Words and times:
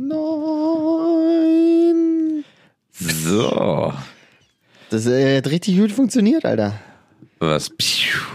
neun. 0.00 1.74
So. 2.92 3.92
Das 4.90 5.06
äh, 5.06 5.36
hat 5.38 5.48
richtig 5.50 5.78
gut 5.78 5.92
funktioniert, 5.92 6.44
Alter. 6.44 6.74
Was? 7.38 7.70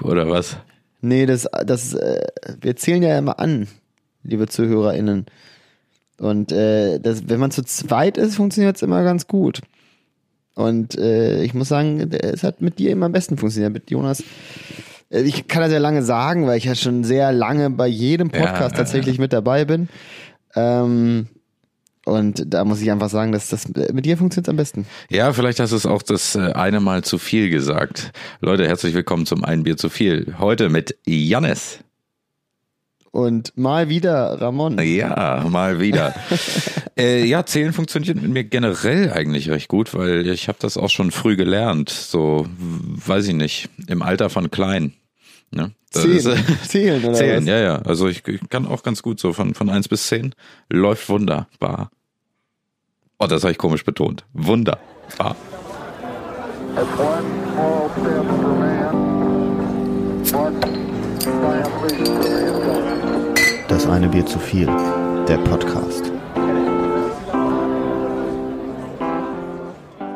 Oder 0.01 0.29
was? 0.29 0.57
Nee, 1.01 1.25
das, 1.25 1.47
das, 1.65 1.93
äh, 1.93 2.25
wir 2.61 2.75
zählen 2.75 3.03
ja 3.03 3.17
immer 3.17 3.39
an, 3.39 3.67
liebe 4.23 4.47
ZuhörerInnen. 4.47 5.25
Und 6.17 6.51
äh, 6.51 6.99
das, 6.99 7.27
wenn 7.27 7.39
man 7.39 7.51
zu 7.51 7.63
zweit 7.63 8.17
ist, 8.17 8.35
funktioniert 8.35 8.77
es 8.77 8.81
immer 8.81 9.03
ganz 9.03 9.27
gut. 9.27 9.61
Und 10.55 10.97
äh, 10.97 11.43
ich 11.43 11.53
muss 11.53 11.67
sagen, 11.67 12.09
es 12.11 12.43
hat 12.43 12.61
mit 12.61 12.79
dir 12.79 12.91
immer 12.91 13.07
am 13.07 13.11
besten 13.11 13.37
funktioniert. 13.37 13.73
Mit 13.73 13.91
Jonas. 13.91 14.23
Äh, 15.09 15.23
Ich 15.23 15.47
kann 15.47 15.61
das 15.61 15.73
ja 15.73 15.79
lange 15.79 16.01
sagen, 16.03 16.47
weil 16.47 16.57
ich 16.57 16.63
ja 16.63 16.75
schon 16.75 17.03
sehr 17.03 17.33
lange 17.33 17.69
bei 17.69 17.87
jedem 17.87 18.29
Ja, 18.33 18.39
Podcast 18.39 18.71
ja, 18.71 18.77
tatsächlich 18.77 19.19
mit 19.19 19.33
dabei 19.33 19.65
bin. 19.65 19.89
Ähm, 20.55 21.27
und 22.05 22.53
da 22.53 22.63
muss 22.63 22.81
ich 22.81 22.91
einfach 22.91 23.09
sagen, 23.09 23.31
dass 23.31 23.49
das 23.49 23.67
mit 23.67 24.05
dir 24.05 24.17
funktioniert 24.17 24.47
am 24.47 24.55
besten. 24.55 24.85
Ja, 25.09 25.33
vielleicht 25.33 25.59
hast 25.59 25.71
du 25.71 25.75
es 25.75 25.85
auch 25.85 26.03
das 26.03 26.35
äh, 26.35 26.53
eine 26.53 26.79
Mal 26.79 27.03
zu 27.03 27.17
viel 27.17 27.49
gesagt. 27.49 28.11
Leute, 28.41 28.67
herzlich 28.67 28.93
willkommen 28.93 29.25
zum 29.25 29.43
Ein 29.43 29.63
Bier 29.63 29.75
zu 29.75 29.89
viel. 29.89 30.35
Heute 30.37 30.69
mit 30.69 30.97
Jannis. 31.05 31.79
Und 33.09 33.57
mal 33.57 33.89
wieder 33.89 34.39
Ramon. 34.39 34.77
Ja, 34.83 35.45
mal 35.49 35.79
wieder. 35.79 36.13
äh, 36.99 37.25
ja, 37.25 37.45
Zählen 37.45 37.73
funktioniert 37.73 38.21
mit 38.21 38.29
mir 38.29 38.43
generell 38.43 39.11
eigentlich 39.11 39.49
recht 39.49 39.69
gut, 39.69 39.93
weil 39.95 40.27
ich 40.27 40.47
habe 40.47 40.57
das 40.61 40.77
auch 40.77 40.89
schon 40.89 41.11
früh 41.11 41.35
gelernt. 41.35 41.89
So, 41.89 42.45
weiß 42.59 43.29
ich 43.29 43.33
nicht, 43.33 43.69
im 43.87 44.01
Alter 44.01 44.29
von 44.29 44.51
klein. 44.51 44.93
Ne? 45.51 45.71
Zehn. 45.91 46.11
ist, 46.11 46.25
äh, 46.25 46.37
Zählen, 46.67 47.03
oder 47.03 47.13
Zählen, 47.13 47.43
was? 47.43 47.49
ja, 47.49 47.59
ja. 47.59 47.75
Also 47.79 48.07
ich, 48.07 48.27
ich 48.27 48.41
kann 48.49 48.67
auch 48.67 48.83
ganz 48.83 49.01
gut 49.01 49.19
so 49.19 49.33
von, 49.33 49.53
von 49.53 49.69
eins 49.69 49.87
bis 49.87 50.07
zehn 50.07 50.35
Läuft 50.69 51.07
wunderbar. 51.09 51.91
Oh, 53.17 53.27
das 53.27 53.43
habe 53.43 53.51
ich 53.51 53.57
komisch 53.57 53.85
betont. 53.85 54.25
Wunderbar. 54.33 55.35
Das 63.69 63.87
eine 63.87 64.09
Bier 64.09 64.25
zu 64.25 64.39
viel. 64.39 64.67
Der 65.27 65.37
Podcast. 65.37 66.11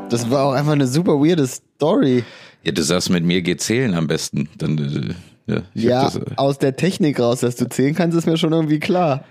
Das 0.10 0.30
war 0.30 0.46
auch 0.46 0.54
einfach 0.54 0.74
eine 0.74 0.88
super 0.88 1.14
weirde 1.14 1.48
Story. 1.48 2.24
Ja, 2.64 2.72
du 2.72 2.84
sagst, 2.84 3.10
mit 3.10 3.24
mir 3.24 3.42
geht 3.42 3.62
Zählen 3.62 3.94
am 3.94 4.08
besten. 4.08 4.50
Dann, 4.58 4.78
äh, 4.78 5.54
ja, 5.54 5.62
Ja, 5.74 6.04
das, 6.06 6.16
äh, 6.18 6.26
aus 6.36 6.58
der 6.60 6.76
Technik 6.76 7.20
raus, 7.20 7.40
dass 7.40 7.56
du 7.56 7.68
zählen 7.70 7.96
kannst, 7.96 8.18
ist 8.18 8.26
mir 8.26 8.38
schon 8.38 8.54
irgendwie 8.54 8.80
klar. 8.80 9.26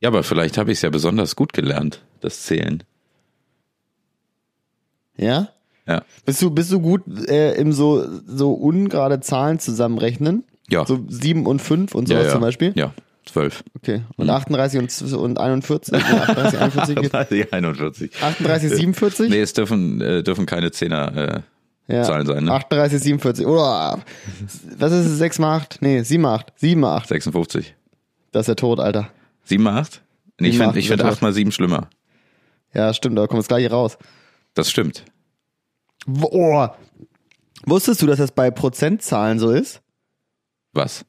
ja, 0.00 0.08
aber 0.08 0.22
vielleicht 0.22 0.58
habe 0.58 0.70
ich 0.72 0.78
es 0.78 0.82
ja 0.82 0.90
besonders 0.90 1.36
gut 1.36 1.52
gelernt, 1.52 2.02
das 2.20 2.42
Zählen. 2.42 2.82
Ja? 5.16 5.48
Ja. 5.86 6.02
Bist 6.24 6.40
du, 6.40 6.50
bist 6.50 6.70
du 6.70 6.80
gut 6.80 7.02
äh, 7.28 7.54
im 7.54 7.72
so, 7.72 8.06
so 8.26 8.52
ungerade 8.52 9.20
Zahlen 9.20 9.58
zusammenrechnen? 9.58 10.44
Ja. 10.68 10.86
So 10.86 11.04
7 11.08 11.46
und 11.46 11.60
5 11.60 11.94
und 11.94 12.08
ja, 12.08 12.16
sowas 12.16 12.26
ja. 12.26 12.32
zum 12.32 12.40
Beispiel? 12.42 12.72
Ja, 12.76 12.94
zwölf. 13.26 13.64
Okay. 13.76 14.02
Und 14.16 14.30
38 14.30 14.78
und, 14.78 15.12
und 15.14 15.40
41? 15.40 15.92
Nee, 15.92 15.98
38, 15.98 16.60
41 16.60 16.96
geht. 17.10 17.30
Die 17.30 17.52
41. 17.52 18.22
38, 18.22 18.70
47? 18.70 19.30
Nee, 19.30 19.40
es 19.40 19.52
dürfen, 19.52 20.00
äh, 20.00 20.22
dürfen 20.22 20.46
keine 20.46 20.70
Zehner 20.70 21.16
äh, 21.16 21.40
ja. 21.90 22.02
Zahlen 22.04 22.26
sein, 22.26 22.44
ne? 22.44 22.52
38, 22.52 23.00
47. 23.00 23.46
Oder, 23.46 24.00
was 24.76 24.92
ist 24.92 25.06
es? 25.06 25.18
6 25.18 25.38
mal 25.38 25.56
8? 25.56 25.78
Nee, 25.80 26.02
7 26.02 26.22
mal 26.22 26.34
8. 26.36 26.52
7 26.56 26.80
mal 26.80 26.96
8. 26.96 27.08
56. 27.08 27.74
Das 28.32 28.42
ist 28.42 28.48
der 28.48 28.56
Tod, 28.56 28.80
Alter. 28.80 29.10
7 29.44 29.62
mal 29.62 29.80
8? 29.80 30.02
Nee, 30.38 30.48
ich 30.48 30.58
finde 30.58 30.80
find 30.80 31.00
ist 31.00 31.06
8 31.06 31.22
mal 31.22 31.32
7 31.32 31.52
schlimmer. 31.52 31.88
Ja, 32.72 32.94
stimmt, 32.94 33.18
da 33.18 33.26
kommt 33.26 33.40
das 33.40 33.48
gleiche 33.48 33.70
raus. 33.70 33.98
Das 34.54 34.70
stimmt. 34.70 35.04
Oh. 36.06 36.68
Wusstest 37.66 38.00
du, 38.02 38.06
dass 38.06 38.18
das 38.18 38.32
bei 38.32 38.50
Prozentzahlen 38.50 39.38
so 39.38 39.50
ist? 39.50 39.82
Was? 40.72 41.04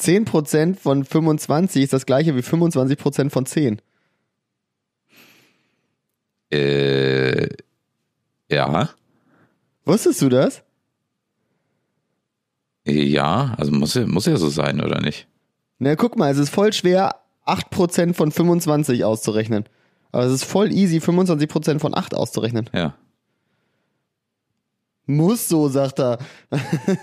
10% 0.00 0.76
von 0.76 1.04
25 1.04 1.84
ist 1.84 1.92
das 1.92 2.04
gleiche 2.04 2.36
wie 2.36 2.40
25% 2.40 3.30
von 3.30 3.46
10. 3.46 3.80
Äh, 6.50 7.48
ja. 8.50 8.90
Wusstest 9.84 10.22
du 10.22 10.28
das? 10.28 10.62
Ja, 12.86 13.54
also 13.56 13.72
muss 13.72 13.94
ja, 13.94 14.06
muss 14.06 14.26
ja 14.26 14.36
so 14.36 14.48
sein, 14.48 14.80
oder 14.80 15.00
nicht? 15.00 15.26
Na, 15.78 15.96
guck 15.96 16.16
mal, 16.16 16.30
es 16.30 16.38
ist 16.38 16.50
voll 16.50 16.72
schwer, 16.72 17.16
8% 17.46 18.14
von 18.14 18.30
25 18.30 19.04
auszurechnen. 19.04 19.64
Aber 20.12 20.24
es 20.24 20.32
ist 20.32 20.44
voll 20.44 20.72
easy, 20.72 20.98
25% 20.98 21.80
von 21.80 21.96
8 21.96 22.14
auszurechnen. 22.14 22.70
Ja. 22.72 22.94
Muss 25.06 25.48
so, 25.48 25.68
sagt 25.68 25.98
er. 25.98 26.18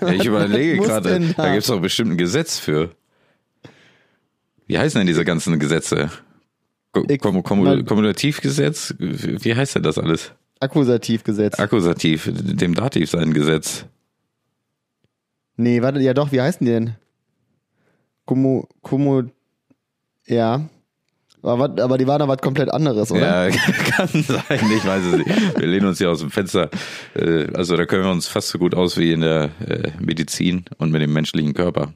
Ja, 0.00 0.12
ich 0.12 0.24
überlege 0.24 0.78
gerade, 0.82 1.20
da 1.20 1.32
da? 1.34 1.50
gibt 1.50 1.62
es 1.62 1.68
doch 1.68 1.80
bestimmt 1.80 2.12
ein 2.12 2.16
Gesetz 2.16 2.58
für. 2.58 2.90
Wie 4.66 4.78
heißen 4.78 4.98
denn 4.98 5.06
diese 5.06 5.24
ganzen 5.24 5.58
Gesetze? 5.58 6.10
Kommutativgesetz? 6.92 8.94
Wie 8.98 9.54
heißt 9.54 9.76
denn 9.76 9.82
das 9.82 9.98
alles? 9.98 10.32
Akkusativgesetz. 10.62 11.58
Akkusativ, 11.58 12.30
dem 12.32 12.74
Dativ 12.74 13.10
sein 13.10 13.32
Gesetz. 13.34 13.84
nee, 15.56 15.82
warte, 15.82 16.00
ja 16.00 16.14
doch, 16.14 16.32
wie 16.32 16.40
heißen 16.40 16.64
die 16.64 16.72
denn? 16.72 16.94
Kummu, 18.24 18.64
Kummu, 18.82 19.24
ja. 20.26 20.68
Aber, 21.44 21.64
aber 21.82 21.98
die 21.98 22.06
waren 22.06 22.20
da 22.20 22.28
was 22.28 22.38
komplett 22.38 22.72
anderes, 22.72 23.10
oder? 23.10 23.48
Ja, 23.48 23.56
kann 23.90 24.06
sein, 24.08 24.70
ich 24.76 24.84
weiß 24.86 25.04
es 25.06 25.16
nicht. 25.16 25.58
Wir 25.58 25.66
lehnen 25.66 25.86
uns 25.86 25.98
hier 25.98 26.08
aus 26.10 26.20
dem 26.20 26.30
Fenster. 26.30 26.70
Äh, 27.14 27.48
Also 27.54 27.76
da 27.76 27.84
können 27.84 28.04
wir 28.04 28.12
uns 28.12 28.28
fast 28.28 28.48
so 28.50 28.58
gut 28.60 28.76
aus 28.76 28.96
wie 28.96 29.10
in 29.12 29.22
der 29.22 29.50
äh, 29.66 29.90
Medizin 29.98 30.64
und 30.78 30.92
mit 30.92 31.02
dem 31.02 31.12
menschlichen 31.12 31.52
Körper. 31.52 31.92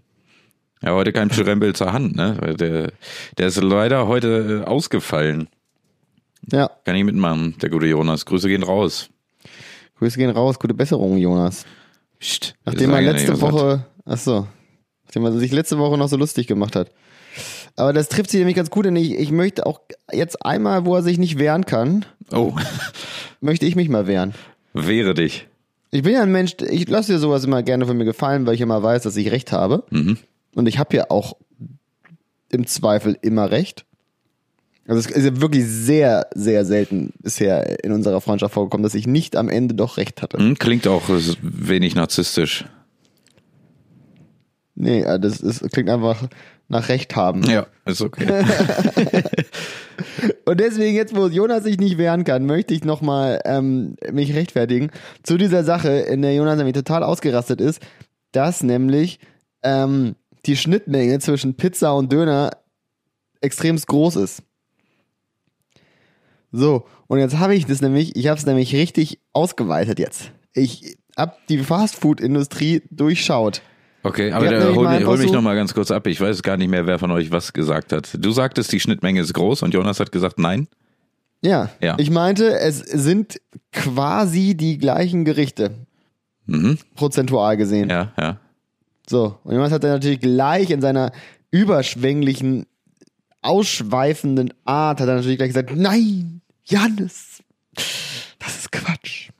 Ja, 0.82 0.94
heute 0.94 1.12
kein 1.12 1.28
Pschyrembel 1.28 1.74
zur 1.76 1.92
Hand, 1.92 2.16
ne? 2.16 2.56
Der, 2.58 2.92
der 3.38 3.46
ist 3.46 3.62
leider 3.62 4.08
heute 4.08 4.62
äh, 4.64 4.68
ausgefallen. 4.68 5.48
Ja. 6.52 6.70
Kann 6.84 6.96
ich 6.96 7.04
mitmachen, 7.04 7.56
der 7.60 7.70
gute 7.70 7.86
Jonas. 7.86 8.24
Grüße 8.24 8.48
gehen 8.48 8.62
raus. 8.62 9.08
Grüße 9.98 10.18
gehen 10.18 10.30
raus, 10.30 10.58
gute 10.58 10.74
Besserung, 10.74 11.16
Jonas. 11.16 11.64
Psst, 12.18 12.54
Nachdem 12.64 12.90
er 12.92 13.00
ja 13.00 13.12
letzte. 13.12 13.40
Woche, 13.40 13.86
ach 14.04 14.18
so, 14.18 14.46
nachdem 15.04 15.24
er 15.24 15.32
sich 15.32 15.52
letzte 15.52 15.78
Woche 15.78 15.98
noch 15.98 16.08
so 16.08 16.16
lustig 16.16 16.46
gemacht 16.46 16.76
hat. 16.76 16.90
Aber 17.76 17.92
das 17.92 18.08
trifft 18.08 18.30
sich 18.30 18.38
nämlich 18.38 18.56
ganz 18.56 18.70
gut, 18.70 18.86
denn 18.86 18.96
ich, 18.96 19.12
ich 19.18 19.30
möchte 19.30 19.66
auch 19.66 19.80
jetzt 20.12 20.44
einmal, 20.44 20.86
wo 20.86 20.94
er 20.96 21.02
sich 21.02 21.18
nicht 21.18 21.38
wehren 21.38 21.66
kann, 21.66 22.04
Oh, 22.32 22.54
möchte 23.40 23.66
ich 23.66 23.76
mich 23.76 23.88
mal 23.88 24.06
wehren. 24.06 24.34
wehre 24.72 25.14
dich. 25.14 25.46
Ich 25.90 26.02
bin 26.02 26.12
ja 26.14 26.22
ein 26.22 26.32
Mensch, 26.32 26.56
ich 26.68 26.88
lasse 26.88 27.12
dir 27.12 27.18
sowas 27.18 27.44
immer 27.44 27.62
gerne 27.62 27.86
von 27.86 27.96
mir 27.96 28.04
gefallen, 28.04 28.46
weil 28.46 28.54
ich 28.54 28.60
immer 28.60 28.82
weiß, 28.82 29.02
dass 29.02 29.16
ich 29.16 29.30
recht 29.30 29.52
habe. 29.52 29.84
Mhm. 29.90 30.18
Und 30.54 30.66
ich 30.66 30.78
habe 30.78 30.96
ja 30.96 31.10
auch 31.10 31.36
im 32.50 32.66
Zweifel 32.66 33.16
immer 33.22 33.50
recht. 33.50 33.85
Also 34.88 35.00
es 35.00 35.06
ist 35.06 35.24
ja 35.24 35.40
wirklich 35.40 35.64
sehr, 35.66 36.28
sehr 36.34 36.64
selten 36.64 37.12
bisher 37.20 37.84
in 37.84 37.92
unserer 37.92 38.20
Freundschaft 38.20 38.54
vorgekommen, 38.54 38.84
dass 38.84 38.94
ich 38.94 39.06
nicht 39.06 39.34
am 39.36 39.48
Ende 39.48 39.74
doch 39.74 39.96
recht 39.96 40.22
hatte. 40.22 40.38
Hm, 40.38 40.58
klingt 40.58 40.86
auch 40.86 41.08
wenig 41.42 41.94
narzisstisch. 41.96 42.64
Nee, 44.76 45.00
äh, 45.00 45.18
das, 45.18 45.40
ist, 45.40 45.68
klingt 45.72 45.90
einfach 45.90 46.28
nach 46.68 46.88
Recht 46.88 47.16
haben. 47.16 47.42
Ja, 47.44 47.66
ist 47.84 48.02
okay. 48.02 48.26
Und 50.44 50.60
deswegen, 50.60 50.94
jetzt 50.94 51.16
wo 51.16 51.26
Jonas 51.26 51.64
sich 51.64 51.78
nicht 51.78 51.98
wehren 51.98 52.24
kann, 52.24 52.44
möchte 52.46 52.74
ich 52.74 52.84
nochmal 52.84 53.40
ähm, 53.44 53.96
mich 54.12 54.34
rechtfertigen 54.34 54.90
zu 55.22 55.36
dieser 55.38 55.64
Sache, 55.64 55.90
in 55.90 56.22
der 56.22 56.34
Jonas 56.34 56.56
nämlich 56.56 56.74
total 56.74 57.02
ausgerastet 57.02 57.60
ist, 57.60 57.80
dass 58.32 58.62
nämlich 58.62 59.18
ähm, 59.62 60.16
die 60.44 60.56
Schnittmenge 60.56 61.18
zwischen 61.18 61.54
Pizza 61.54 61.94
und 61.94 62.12
Döner 62.12 62.50
extremst 63.40 63.86
groß 63.86 64.16
ist. 64.16 64.42
So, 66.52 66.86
und 67.06 67.18
jetzt 67.18 67.38
habe 67.38 67.54
ich 67.54 67.66
das 67.66 67.80
nämlich, 67.82 68.16
ich 68.16 68.28
habe 68.28 68.38
es 68.38 68.46
nämlich 68.46 68.74
richtig 68.74 69.18
ausgeweitet 69.32 69.98
jetzt. 69.98 70.30
Ich 70.54 70.96
habe 71.16 71.34
die 71.48 71.58
Fastfood-Industrie 71.58 72.82
durchschaut. 72.90 73.62
Okay, 74.02 74.30
aber 74.32 74.48
da, 74.48 74.72
hol, 74.74 74.88
mich- 74.88 75.04
hol 75.06 75.18
mich 75.18 75.28
so- 75.28 75.34
noch 75.34 75.42
mal 75.42 75.56
ganz 75.56 75.74
kurz 75.74 75.90
ab. 75.90 76.06
Ich 76.06 76.20
weiß 76.20 76.42
gar 76.42 76.56
nicht 76.56 76.68
mehr, 76.68 76.86
wer 76.86 76.98
von 76.98 77.10
euch 77.10 77.30
was 77.32 77.52
gesagt 77.52 77.92
hat. 77.92 78.16
Du 78.18 78.30
sagtest, 78.30 78.72
die 78.72 78.78
Schnittmenge 78.80 79.20
ist 79.20 79.34
groß 79.34 79.62
und 79.62 79.74
Jonas 79.74 79.98
hat 80.00 80.12
gesagt, 80.12 80.38
nein. 80.38 80.68
Ja, 81.42 81.70
Ja. 81.82 81.96
ich 81.98 82.10
meinte, 82.10 82.58
es 82.58 82.78
sind 82.78 83.40
quasi 83.72 84.54
die 84.56 84.78
gleichen 84.78 85.24
Gerichte, 85.24 85.86
Mhm. 86.46 86.78
prozentual 86.94 87.56
gesehen. 87.56 87.90
Ja, 87.90 88.12
ja. 88.18 88.38
So, 89.08 89.38
und 89.44 89.54
Jonas 89.54 89.72
hat 89.72 89.82
dann 89.84 89.90
natürlich 89.90 90.20
gleich 90.20 90.70
in 90.70 90.80
seiner 90.80 91.10
überschwänglichen, 91.50 92.66
ausschweifenden 93.46 94.52
Art, 94.64 95.00
hat 95.00 95.08
er 95.08 95.16
natürlich 95.16 95.38
gleich 95.38 95.50
gesagt, 95.50 95.74
nein, 95.74 96.40
Jannis, 96.64 97.42
das 97.74 98.56
ist 98.58 98.72
Quatsch. 98.72 99.30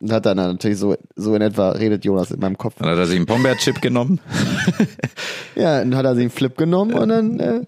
Und 0.00 0.12
hat 0.12 0.26
dann 0.26 0.36
natürlich 0.36 0.78
so, 0.78 0.96
so 1.14 1.34
in 1.36 1.42
etwa 1.42 1.70
redet 1.70 2.04
Jonas 2.04 2.32
in 2.32 2.40
meinem 2.40 2.58
Kopf. 2.58 2.74
Dann 2.78 2.88
hat 2.88 2.98
er 2.98 3.06
sich 3.06 3.16
einen 3.16 3.26
Pombeer-Chip 3.26 3.80
genommen. 3.80 4.20
Ja, 5.54 5.80
dann 5.80 5.94
hat 5.96 6.04
er 6.04 6.14
sich 6.14 6.22
einen 6.22 6.30
Flip 6.30 6.56
genommen 6.56 6.94
und 6.94 7.08
dann 7.08 7.40
äh, 7.40 7.66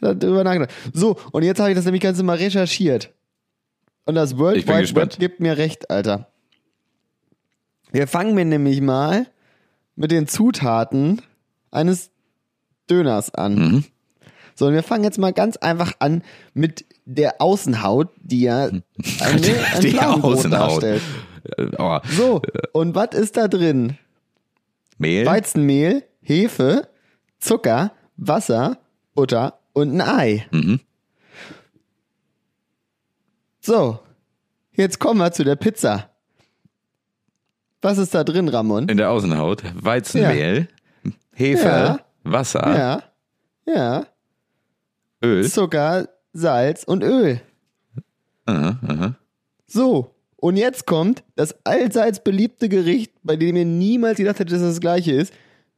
darüber 0.00 0.44
nachgedacht. 0.44 0.70
So, 0.92 1.16
und 1.30 1.44
jetzt 1.44 1.60
habe 1.60 1.70
ich 1.70 1.76
das 1.76 1.84
nämlich 1.84 2.02
ganz 2.02 2.20
mal 2.22 2.36
recherchiert. 2.36 3.12
Und 4.04 4.16
das 4.16 4.36
World 4.38 4.66
Wide 4.66 4.80
gespannt. 4.80 5.12
Web 5.14 5.20
gibt 5.20 5.40
mir 5.40 5.56
recht, 5.56 5.90
Alter. 5.90 6.28
Wir 7.92 8.08
fangen 8.08 8.34
mir 8.34 8.44
nämlich 8.44 8.80
mal 8.80 9.26
mit 9.94 10.10
den 10.10 10.26
Zutaten 10.26 11.22
eines 11.70 12.10
Döners 12.90 13.32
an. 13.34 13.54
Mhm. 13.54 13.84
So, 14.54 14.66
und 14.66 14.74
wir 14.74 14.82
fangen 14.82 15.04
jetzt 15.04 15.18
mal 15.18 15.32
ganz 15.32 15.56
einfach 15.56 15.92
an 15.98 16.22
mit 16.54 16.84
der 17.04 17.40
Außenhaut, 17.40 18.08
die 18.22 18.42
ja 18.42 18.64
eine, 18.66 18.82
ein 19.20 19.80
Die 19.82 19.98
Außenhaut. 19.98 20.52
darstellt. 20.52 21.02
Äh, 21.56 21.66
Oh, 21.78 21.98
So, 22.08 22.40
und 22.72 22.94
was 22.94 23.08
ist 23.14 23.36
da 23.36 23.48
drin? 23.48 23.98
Mehl? 24.98 25.26
Weizenmehl, 25.26 26.04
Hefe, 26.20 26.86
Zucker, 27.40 27.90
Wasser, 28.16 28.78
Butter 29.14 29.58
und 29.72 29.90
ein 29.90 30.00
Ei. 30.00 30.46
Mhm. 30.52 30.78
So, 33.60 33.98
jetzt 34.72 34.98
kommen 34.98 35.18
wir 35.20 35.32
zu 35.32 35.44
der 35.44 35.56
Pizza. 35.56 36.10
Was 37.80 37.98
ist 37.98 38.14
da 38.14 38.22
drin, 38.22 38.48
Ramon? 38.48 38.88
In 38.88 38.96
der 38.96 39.10
Außenhaut. 39.10 39.62
Weizenmehl, 39.74 40.68
Hefe, 41.34 41.64
Ja. 41.66 42.00
Wasser, 42.24 42.76
Ja, 42.76 43.02
ja, 43.74 44.06
Öl. 45.22 45.48
Zucker, 45.48 46.08
Salz 46.32 46.84
und 46.84 47.02
Öl. 47.02 47.40
Aha, 48.46 48.78
aha. 48.86 49.16
So, 49.66 50.14
und 50.36 50.56
jetzt 50.56 50.86
kommt 50.86 51.22
das 51.36 51.54
allseits 51.64 52.22
beliebte 52.22 52.68
Gericht, 52.68 53.12
bei 53.22 53.36
dem 53.36 53.56
ihr 53.56 53.64
niemals 53.64 54.16
gedacht 54.16 54.40
hättet, 54.40 54.52
dass 54.52 54.62
es 54.62 54.74
das 54.74 54.80
gleiche 54.80 55.12
ist. 55.12 55.32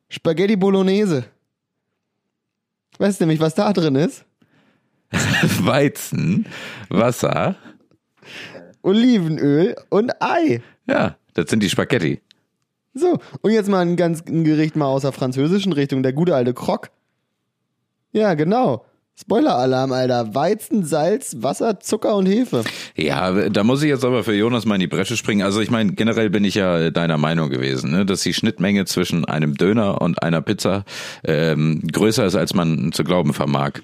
Spaghetti 0.08 0.56
Bolognese. 0.56 1.24
Weißt 2.98 3.20
du 3.20 3.24
nämlich, 3.24 3.40
was 3.40 3.54
da 3.54 3.72
drin 3.72 3.96
ist? 3.96 4.24
Weizen, 5.60 6.46
Wasser. 6.88 7.56
Olivenöl 8.82 9.76
und 9.90 10.12
Ei. 10.20 10.62
Ja, 10.86 11.16
das 11.34 11.50
sind 11.50 11.62
die 11.62 11.70
Spaghetti. 11.70 12.20
So, 12.94 13.18
und 13.42 13.50
jetzt 13.50 13.68
mal 13.68 13.80
ein 13.80 13.96
ganz 13.96 14.22
ein 14.26 14.44
Gericht 14.44 14.76
mal 14.76 14.86
aus 14.86 15.02
der 15.02 15.12
französischen 15.12 15.72
Richtung, 15.72 16.02
der 16.02 16.12
gute 16.12 16.34
alte 16.34 16.54
Croc. 16.54 16.90
Ja, 18.12 18.34
genau. 18.34 18.84
Spoiler-Alarm, 19.20 19.92
Alter. 19.92 20.34
Weizen, 20.34 20.84
Salz, 20.84 21.36
Wasser, 21.38 21.78
Zucker 21.78 22.16
und 22.16 22.26
Hefe. 22.26 22.64
Ja, 22.96 23.48
da 23.48 23.62
muss 23.62 23.82
ich 23.82 23.88
jetzt 23.88 24.04
aber 24.04 24.24
für 24.24 24.34
Jonas 24.34 24.64
mal 24.64 24.74
in 24.74 24.80
die 24.80 24.86
Bresche 24.88 25.16
springen. 25.16 25.42
Also 25.42 25.60
ich 25.60 25.70
meine, 25.70 25.92
generell 25.92 26.30
bin 26.30 26.44
ich 26.44 26.56
ja 26.56 26.90
deiner 26.90 27.16
Meinung 27.16 27.48
gewesen, 27.48 27.92
ne? 27.92 28.04
dass 28.04 28.22
die 28.22 28.34
Schnittmenge 28.34 28.86
zwischen 28.86 29.24
einem 29.24 29.54
Döner 29.54 30.00
und 30.02 30.22
einer 30.22 30.42
Pizza 30.42 30.84
ähm, 31.22 31.80
größer 31.92 32.26
ist, 32.26 32.34
als 32.34 32.54
man 32.54 32.90
zu 32.92 33.04
glauben 33.04 33.34
vermag. 33.34 33.74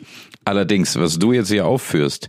Allerdings, 0.44 0.98
was 0.98 1.18
du 1.18 1.32
jetzt 1.32 1.50
hier 1.50 1.66
aufführst, 1.66 2.28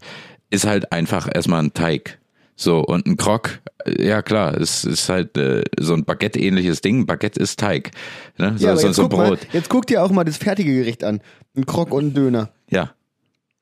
ist 0.51 0.67
halt 0.67 0.91
einfach 0.91 1.27
erstmal 1.33 1.63
ein 1.63 1.73
Teig. 1.73 2.19
So, 2.55 2.81
und 2.81 3.07
ein 3.07 3.17
Krog, 3.17 3.59
äh, 3.85 4.07
ja 4.07 4.21
klar, 4.21 4.55
es 4.55 4.83
ist 4.85 5.09
halt 5.09 5.35
äh, 5.37 5.63
so 5.79 5.95
ein 5.95 6.05
Baguette-ähnliches 6.05 6.81
Ding. 6.81 7.07
Baguette 7.07 7.39
ist 7.39 7.59
Teig. 7.59 7.89
Ne? 8.37 8.53
So, 8.57 8.67
Ja, 8.67 8.75
so, 8.77 8.85
jetzt, 8.87 8.95
so 8.97 9.09
guck 9.09 9.17
mal, 9.17 9.29
Brot. 9.29 9.39
jetzt 9.53 9.69
guck 9.69 9.87
dir 9.87 10.03
auch 10.03 10.11
mal 10.11 10.23
das 10.23 10.37
fertige 10.37 10.75
Gericht 10.75 11.03
an. 11.03 11.21
Ein 11.57 11.65
Croc 11.65 11.91
und 11.91 12.07
ein 12.07 12.13
Döner. 12.13 12.49
Ja. 12.71 12.91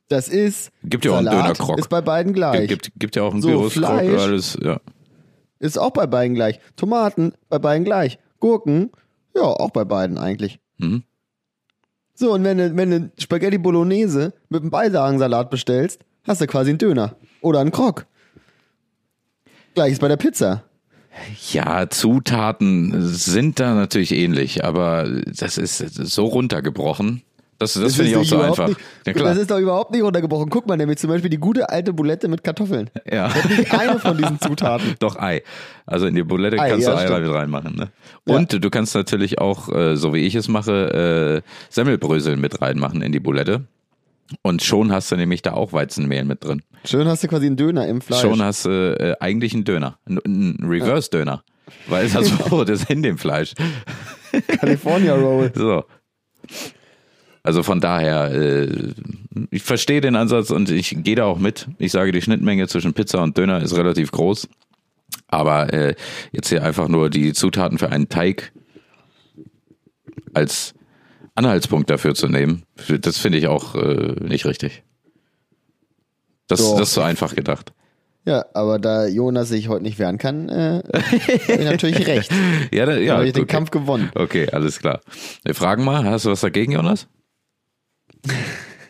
Das 0.08 0.28
ist. 0.28 0.72
Gibt 0.84 1.06
ja 1.06 1.12
auch 1.12 1.18
einen 1.18 1.26
Salat, 1.26 1.58
Döner-Croc. 1.58 1.80
Ist 1.80 1.90
bei 1.90 2.02
beiden 2.02 2.34
gleich. 2.34 2.68
Gibt, 2.68 2.92
gibt 2.98 3.16
ja 3.16 3.24
auch 3.24 3.34
einen 3.34 3.42
So, 3.42 3.50
Gyros-Krog, 3.50 3.90
alles, 3.90 4.58
ja. 4.62 4.80
Ist 5.60 5.78
auch 5.78 5.92
bei 5.92 6.08
beiden 6.08 6.36
gleich. 6.36 6.60
Tomaten 6.76 7.34
bei 7.50 7.60
beiden 7.60 7.84
gleich. 7.84 8.18
Gurken, 8.40 8.92
ja, 9.36 9.44
auch 9.44 9.72
bei 9.72 9.84
beiden 9.84 10.18
eigentlich. 10.18 10.60
Mhm. 10.78 11.04
So, 12.14 12.34
und 12.34 12.44
wenn 12.44 12.58
du, 12.58 12.76
wenn 12.76 12.90
du 12.90 13.12
Spaghetti 13.18 13.58
Bolognese 13.58 14.34
mit 14.50 14.62
einem 14.62 14.72
Beilagensalat 14.72 15.50
bestellst, 15.50 16.02
hast 16.24 16.42
du 16.42 16.48
quasi 16.48 16.72
einen 16.72 16.80
Döner. 16.80 17.16
Oder 17.42 17.60
einen 17.60 17.72
Krog. 17.72 18.06
Gleiches 19.74 20.00
bei 20.00 20.08
der 20.08 20.18
Pizza. 20.18 20.64
Ja, 21.52 21.90
Zutaten 21.90 23.08
sind 23.08 23.60
da 23.60 23.74
natürlich 23.74 24.12
ähnlich, 24.12 24.64
aber 24.64 25.10
das 25.26 25.58
ist 25.58 25.78
so 25.78 26.26
runtergebrochen. 26.26 27.24
Das, 27.60 27.74
das, 27.74 27.96
finde 27.96 28.12
ich 28.12 28.18
ist 28.18 28.34
auch 28.34 28.38
so 28.38 28.42
einfach. 28.42 28.68
Nicht, 28.70 28.80
ja. 29.06 29.14
Das 29.14 29.38
ist 29.38 29.52
doch 29.52 29.60
überhaupt 29.60 29.92
nicht 29.92 30.02
runtergebrochen. 30.02 30.50
Guck 30.50 30.66
mal, 30.66 30.78
nämlich 30.78 30.98
zum 30.98 31.10
Beispiel 31.10 31.30
die 31.30 31.38
gute 31.38 31.70
alte 31.70 31.92
Boulette 31.92 32.30
mit 32.30 32.42
Kartoffeln. 32.42 32.90
ja. 33.06 33.30
Nicht 33.50 33.74
eine 33.74 34.00
von 34.00 34.18
diesen 34.18 34.40
Zutaten. 34.40 34.96
Doch 35.00 35.18
Ei. 35.18 35.44
Also 35.86 36.08
in 36.08 36.16
die 36.16 36.24
Boulette 36.24 36.58
Ei, 36.58 36.70
kannst 36.70 36.88
ja, 36.88 36.94
du 36.94 37.00
Ei 37.00 37.18
stimmt. 37.18 37.36
reinmachen. 37.36 37.76
Ne? 37.76 37.90
Und 38.26 38.64
du 38.64 38.70
kannst 38.70 38.96
natürlich 38.96 39.40
auch, 39.40 39.68
äh, 39.70 39.98
so 39.98 40.14
wie 40.14 40.20
ich 40.20 40.36
es 40.36 40.48
mache, 40.48 41.44
äh, 41.44 41.50
Semmelbrösel 41.70 42.38
mit 42.38 42.62
reinmachen 42.62 43.02
in 43.02 43.12
die 43.12 43.20
Boulette. 43.20 43.66
Und 44.42 44.64
schon 44.64 44.94
hast 44.94 45.12
du 45.12 45.18
nämlich 45.18 45.42
da 45.42 45.54
auch 45.54 45.74
Weizenmehl 45.74 46.24
mit 46.24 46.46
drin. 46.46 46.62
Schön 46.86 47.08
hast 47.10 47.24
du 47.24 47.28
quasi 47.28 47.48
einen 47.48 47.58
Döner 47.58 47.88
im 47.88 48.00
Fleisch. 48.00 48.22
Schon 48.22 48.42
hast 48.42 48.66
du 48.66 48.70
äh, 48.70 49.16
eigentlich 49.20 49.54
einen 49.54 49.66
Döner. 49.66 49.98
Ein, 50.08 50.20
ein 50.26 50.66
Reverse-Döner. 50.66 51.44
Weil 51.88 52.08
das 52.08 52.32
Brot 52.38 52.70
ist 52.70 52.90
in 52.90 53.04
dem 53.04 53.18
Fleisch. 53.18 53.54
California 54.60 55.16
Roll. 55.16 55.52
So. 55.54 55.84
Also 57.50 57.64
von 57.64 57.82
daher, 57.82 58.32
äh, 58.32 58.94
ich 59.50 59.64
verstehe 59.64 60.02
den 60.02 60.16
Ansatz 60.16 60.52
und 60.52 60.70
ich 60.70 60.96
gehe 61.02 61.16
da 61.16 61.26
auch 61.26 61.40
mit. 61.40 61.68
Ich 61.80 61.92
sage, 61.92 62.12
die 62.12 62.22
Schnittmenge 62.22 62.68
zwischen 62.68 62.94
Pizza 62.94 63.24
und 63.24 63.36
Döner 63.36 63.60
ist 63.64 63.76
relativ 63.76 64.12
groß. 64.12 64.48
Aber 65.30 65.74
äh, 65.74 65.96
jetzt 66.32 66.50
hier 66.50 66.62
einfach 66.62 66.88
nur 66.90 67.10
die 67.10 67.34
Zutaten 67.34 67.80
für 67.80 67.90
einen 67.90 68.08
Teig 68.08 68.52
als 70.36 70.76
Anhaltspunkt 71.34 71.90
dafür 71.90 72.14
zu 72.14 72.28
nehmen, 72.28 72.66
das 73.02 73.18
finde 73.18 73.40
ich 73.40 73.48
auch 73.48 73.74
äh, 73.74 74.14
nicht 74.22 74.46
richtig. 74.46 74.84
Das, 76.48 76.60
Doch. 76.60 76.78
das 76.78 76.90
ist 76.90 76.94
so 76.94 77.02
einfach 77.02 77.34
gedacht. 77.34 77.74
Ja, 78.26 78.46
aber 78.54 78.78
da 78.78 79.08
Jonas 79.08 79.50
sich 79.50 79.70
heute 79.70 79.82
nicht 79.82 79.98
wehren 79.98 80.20
kann, 80.20 80.50
äh, 80.50 80.84
hab 80.94 81.60
ich 81.60 81.66
natürlich 81.66 82.06
recht. 82.06 82.32
Ja, 82.72 82.86
da, 82.86 82.96
ja 82.96 83.16
habe 83.16 83.26
ich 83.26 83.34
den 83.34 83.46
okay. 83.46 83.54
Kampf 83.54 83.72
gewonnen. 83.72 84.12
Okay, 84.14 84.48
alles 84.52 84.78
klar. 84.78 85.02
Wir 85.44 85.56
fragen 85.56 85.84
mal, 85.84 86.06
hast 86.06 86.26
du 86.26 86.30
was 86.30 86.42
dagegen, 86.42 86.74
Jonas? 86.74 87.08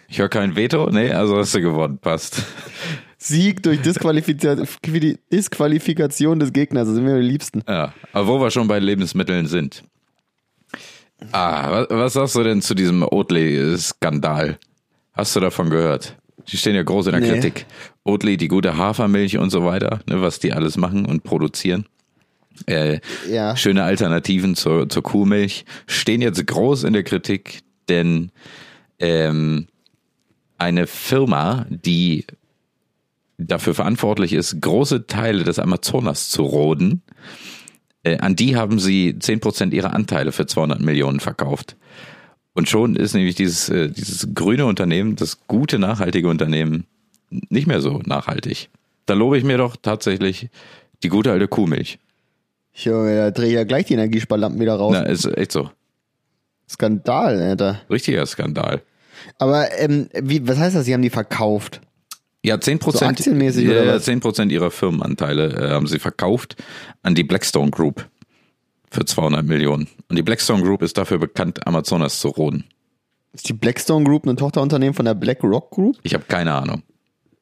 Ich 0.08 0.20
höre 0.20 0.30
kein 0.30 0.56
Veto. 0.56 0.90
Nee, 0.90 1.12
also 1.12 1.38
hast 1.38 1.54
du 1.56 1.62
gewonnen. 1.62 1.98
Passt. 2.00 2.44
Sieg 3.18 3.62
durch 3.64 3.80
Disqualifiz- 3.81 5.18
Disqualifikation 5.31 6.40
des 6.40 6.54
Gegners, 6.54 6.88
das 6.88 6.96
sind 6.96 7.04
mir 7.06 7.20
die 7.20 7.28
Liebsten. 7.28 7.62
Ja, 7.68 7.94
aber 8.14 8.28
wo 8.28 8.40
wir 8.42 8.50
schon 8.50 8.68
bei 8.68 8.80
Lebensmitteln 8.80 9.46
sind. 9.48 9.84
Ah, 11.31 11.70
was, 11.72 11.88
was 11.90 12.14
sagst 12.14 12.36
du 12.36 12.44
denn 12.44 12.62
zu 12.62 12.74
diesem 12.74 13.04
Oatly-Skandal? 13.04 14.58
Hast 15.14 15.36
du 15.36 15.40
davon 15.42 15.70
gehört? 15.70 16.16
Die 16.48 16.58
stehen 16.58 16.76
ja 16.76 16.84
groß 16.84 17.08
in 17.08 17.12
der 17.12 17.22
Nee. 17.22 17.30
Kritik. 17.30 17.66
Oatly, 18.06 18.38
die 18.38 18.48
gute 18.48 18.78
Hafermilch 18.78 19.38
und 19.38 19.50
so 19.50 19.66
weiter, 19.66 20.00
ne, 20.07 20.21
was 20.21 20.40
die 20.40 20.54
alles 20.54 20.78
machen 20.78 21.06
und 21.06 21.24
produzieren. 21.24 21.86
Äh, 22.68 23.00
Ja. 23.30 23.56
Schöne 23.57 23.83
Alternativen 23.83 24.56
zur, 24.56 24.88
zur 24.90 25.04
Kuhmilch 25.04 25.66
stehen 25.88 26.21
jetzt 26.21 26.45
groß 26.48 26.86
in 26.86 26.94
der 26.94 27.04
Kritik, 27.04 27.59
denn 27.90 28.31
ähm, 28.99 29.68
eine 30.57 30.87
Firma, 30.87 31.65
die 31.69 32.25
dafür 33.37 33.73
verantwortlich 33.73 34.33
ist, 34.33 34.61
große 34.61 35.07
Teile 35.07 35.44
des 35.44 35.59
Amazonas 35.59 36.29
zu 36.29 36.44
roden, 36.44 37.01
äh, 38.03 38.18
an 38.18 38.35
die 38.35 38.56
haben 38.56 38.79
sie 38.79 39.13
10% 39.13 39.71
ihrer 39.73 39.94
Anteile 39.94 40.31
für 40.31 40.45
200 40.45 40.81
Millionen 40.81 41.19
verkauft. 41.19 41.77
Und 42.53 42.68
schon 42.68 42.95
ist 42.95 43.13
nämlich 43.13 43.35
dieses, 43.35 43.69
äh, 43.69 43.89
dieses 43.89 44.33
grüne 44.33 44.65
Unternehmen, 44.65 45.15
das 45.15 45.47
gute, 45.47 45.79
nachhaltige 45.79 46.27
Unternehmen, 46.27 46.85
nicht 47.29 47.68
mehr 47.68 47.81
so 47.81 48.01
nachhaltig. 48.06 48.69
Da 49.06 49.13
lobe 49.13 49.37
ich 49.37 49.44
mir 49.44 49.57
doch 49.57 49.75
tatsächlich 49.75 50.49
die 51.03 51.09
gute 51.09 51.31
alte 51.31 51.47
Kuhmilch. 51.47 51.99
Junge, 52.73 53.15
da 53.15 53.31
drehe 53.31 53.47
ich 53.47 53.53
ja 53.53 53.63
gleich 53.63 53.85
die 53.85 53.94
Energiesparlampen 53.94 54.59
wieder 54.59 54.75
raus. 54.75 54.94
Na, 54.94 55.03
ist 55.03 55.25
echt 55.25 55.51
so. 55.51 55.69
Skandal, 56.69 57.42
Alter. 57.42 57.81
Richtiger 57.90 58.26
Skandal. 58.26 58.81
Aber 59.38 59.68
ähm, 59.80 60.09
wie, 60.14 60.47
was 60.47 60.57
heißt 60.57 60.76
das? 60.76 60.85
Sie 60.85 60.94
haben 60.94 61.02
die 61.02 61.09
verkauft. 61.09 61.81
Ja, 62.44 62.59
10 62.59 62.80
Prozent, 62.80 62.99
So 62.99 63.06
aktienmäßig 63.06 63.66
ja, 63.66 63.71
oder 63.71 63.85
ja, 63.85 63.95
was? 63.95 64.06
10 64.06 64.21
Prozent 64.21 64.52
ihrer 64.52 64.71
Firmenanteile 64.71 65.49
äh, 65.49 65.69
haben 65.71 65.88
sie 65.88 65.99
verkauft 65.99 66.56
an 67.04 67.16
die 67.16 67.23
Blackstone 67.23 67.69
Group 67.71 68.07
für 68.92 69.04
200 69.04 69.45
Millionen. 69.45 69.88
Und 70.07 70.16
die 70.16 70.23
Blackstone 70.23 70.64
Group 70.64 70.81
ist 70.81 70.97
dafür 70.97 71.18
bekannt, 71.18 71.68
Amazonas 71.68 72.19
zu 72.19 72.30
roden. 72.30 72.64
Ist 73.33 73.49
die 73.49 73.54
Blackstone 73.54 74.06
Group 74.06 74.26
ein 74.26 74.38
Tochterunternehmen 74.38 74.94
von 74.94 75.06
der 75.06 75.16
BlackRock 75.16 75.69
Group? 75.71 75.97
Ich 76.04 76.14
habe 76.14 76.23
keine 76.28 76.54
Ahnung. 76.54 76.81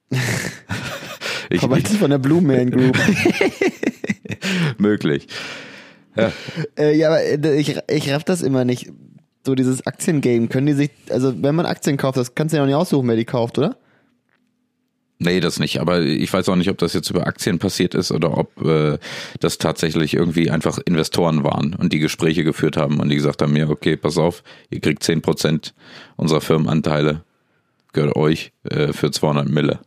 ich, 1.50 1.64
Aber 1.64 1.80
das 1.80 1.92
ist 1.92 2.00
von 2.00 2.10
der 2.10 2.18
Blue 2.18 2.42
Man 2.42 2.72
Group. 2.72 2.98
möglich. 4.78 5.28
äh, 6.78 6.98
ja, 6.98 7.10
aber 7.10 7.24
äh, 7.24 7.56
ich, 7.60 7.78
ich 7.88 8.12
raff 8.12 8.24
das 8.24 8.42
immer 8.42 8.66
nicht. 8.66 8.92
So 9.48 9.56
dieses 9.56 9.88
Aktiengame. 9.88 10.50
Können 10.50 10.68
die 10.68 10.74
sich, 10.74 10.92
also 11.10 11.42
wenn 11.42 11.56
man 11.56 11.66
Aktien 11.66 11.96
kauft, 11.96 12.18
das 12.18 12.36
kannst 12.36 12.52
du 12.52 12.58
ja 12.58 12.64
noch 12.64 12.68
nicht 12.68 12.76
aussuchen, 12.76 13.08
wer 13.08 13.16
die 13.16 13.24
kauft, 13.24 13.58
oder? 13.58 13.78
Nee, 15.20 15.40
das 15.40 15.58
nicht. 15.58 15.80
Aber 15.80 16.02
ich 16.02 16.34
weiß 16.34 16.50
auch 16.50 16.58
nicht, 16.58 16.70
ob 16.70 16.78
das 16.78 16.92
jetzt 16.92 17.10
über 17.10 17.26
Aktien 17.26 17.58
passiert 17.58 17.96
ist 17.96 18.12
oder 18.12 18.38
ob 18.38 18.62
äh, 18.62 18.98
das 19.40 19.58
tatsächlich 19.58 20.16
irgendwie 20.16 20.52
einfach 20.52 20.80
Investoren 20.80 21.46
waren 21.46 21.76
und 21.76 21.94
die 21.94 22.00
Gespräche 22.00 22.44
geführt 22.44 22.76
haben 22.76 23.00
und 23.00 23.08
die 23.08 23.16
gesagt 23.16 23.42
haben, 23.42 23.56
ja, 23.56 23.70
okay, 23.70 23.96
pass 23.96 24.18
auf, 24.18 24.44
ihr 24.70 24.82
kriegt 24.82 25.02
10 25.02 25.22
Prozent 25.22 25.74
unserer 26.18 26.42
Firmenanteile. 26.42 27.24
gehört 27.94 28.18
euch 28.18 28.52
äh, 28.66 28.92
für 28.92 29.12
200 29.12 29.48
Mille. 29.48 29.80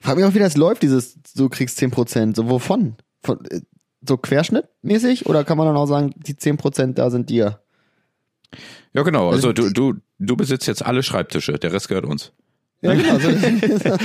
Frag 0.00 0.16
mich 0.16 0.24
auch, 0.24 0.32
wie 0.32 0.38
das 0.38 0.56
läuft, 0.56 0.82
dieses, 0.82 1.18
du 1.34 1.50
kriegst 1.50 1.78
10%. 1.78 2.34
So, 2.34 2.48
wovon? 2.48 2.96
Von, 3.22 3.44
äh, 3.50 3.60
so 4.00 4.16
querschnittmäßig? 4.16 5.26
Oder 5.26 5.44
kann 5.44 5.58
man 5.58 5.66
dann 5.66 5.76
auch 5.76 5.84
sagen, 5.84 6.14
die 6.16 6.32
10% 6.32 6.94
da 6.94 7.10
sind 7.10 7.28
dir? 7.28 7.61
Ja, 8.92 9.02
genau. 9.02 9.30
Also 9.30 9.52
du, 9.52 9.70
du, 9.70 9.94
du 10.18 10.36
besitzt 10.36 10.66
jetzt 10.66 10.84
alle 10.84 11.02
Schreibtische, 11.02 11.52
der 11.52 11.72
Rest 11.72 11.88
gehört 11.88 12.04
uns. 12.04 12.32
Ja, 12.82 12.94
genau. 12.94 13.18
So, 13.18 13.96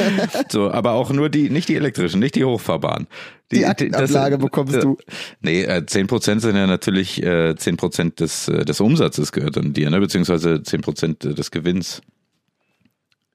So, 0.50 0.72
aber 0.72 0.92
auch 0.92 1.12
nur 1.12 1.30
die, 1.30 1.50
nicht 1.50 1.68
die 1.68 1.76
elektrischen, 1.76 2.20
nicht 2.20 2.36
die 2.36 2.46
hochfahrbaren. 2.46 3.08
Die 3.52 3.66
Aktenablage 3.66 4.38
bekommst 4.38 4.84
du. 4.84 4.98
Nee, 5.42 5.64
äh, 5.64 5.82
10% 5.86 6.40
sind 6.40 6.56
ja 6.56 6.68
natürlich 6.68 7.22
äh, 7.24 7.56
10% 7.58 8.16
des, 8.16 8.48
äh, 8.48 8.66
des 8.66 8.80
Umsatzes 8.80 9.32
gehört 9.32 9.58
an 9.58 9.74
dir, 9.74 9.90
ne? 9.90 10.00
beziehungsweise 10.00 10.56
10% 10.56 11.34
des 11.34 11.52
Gewinns. 11.52 12.02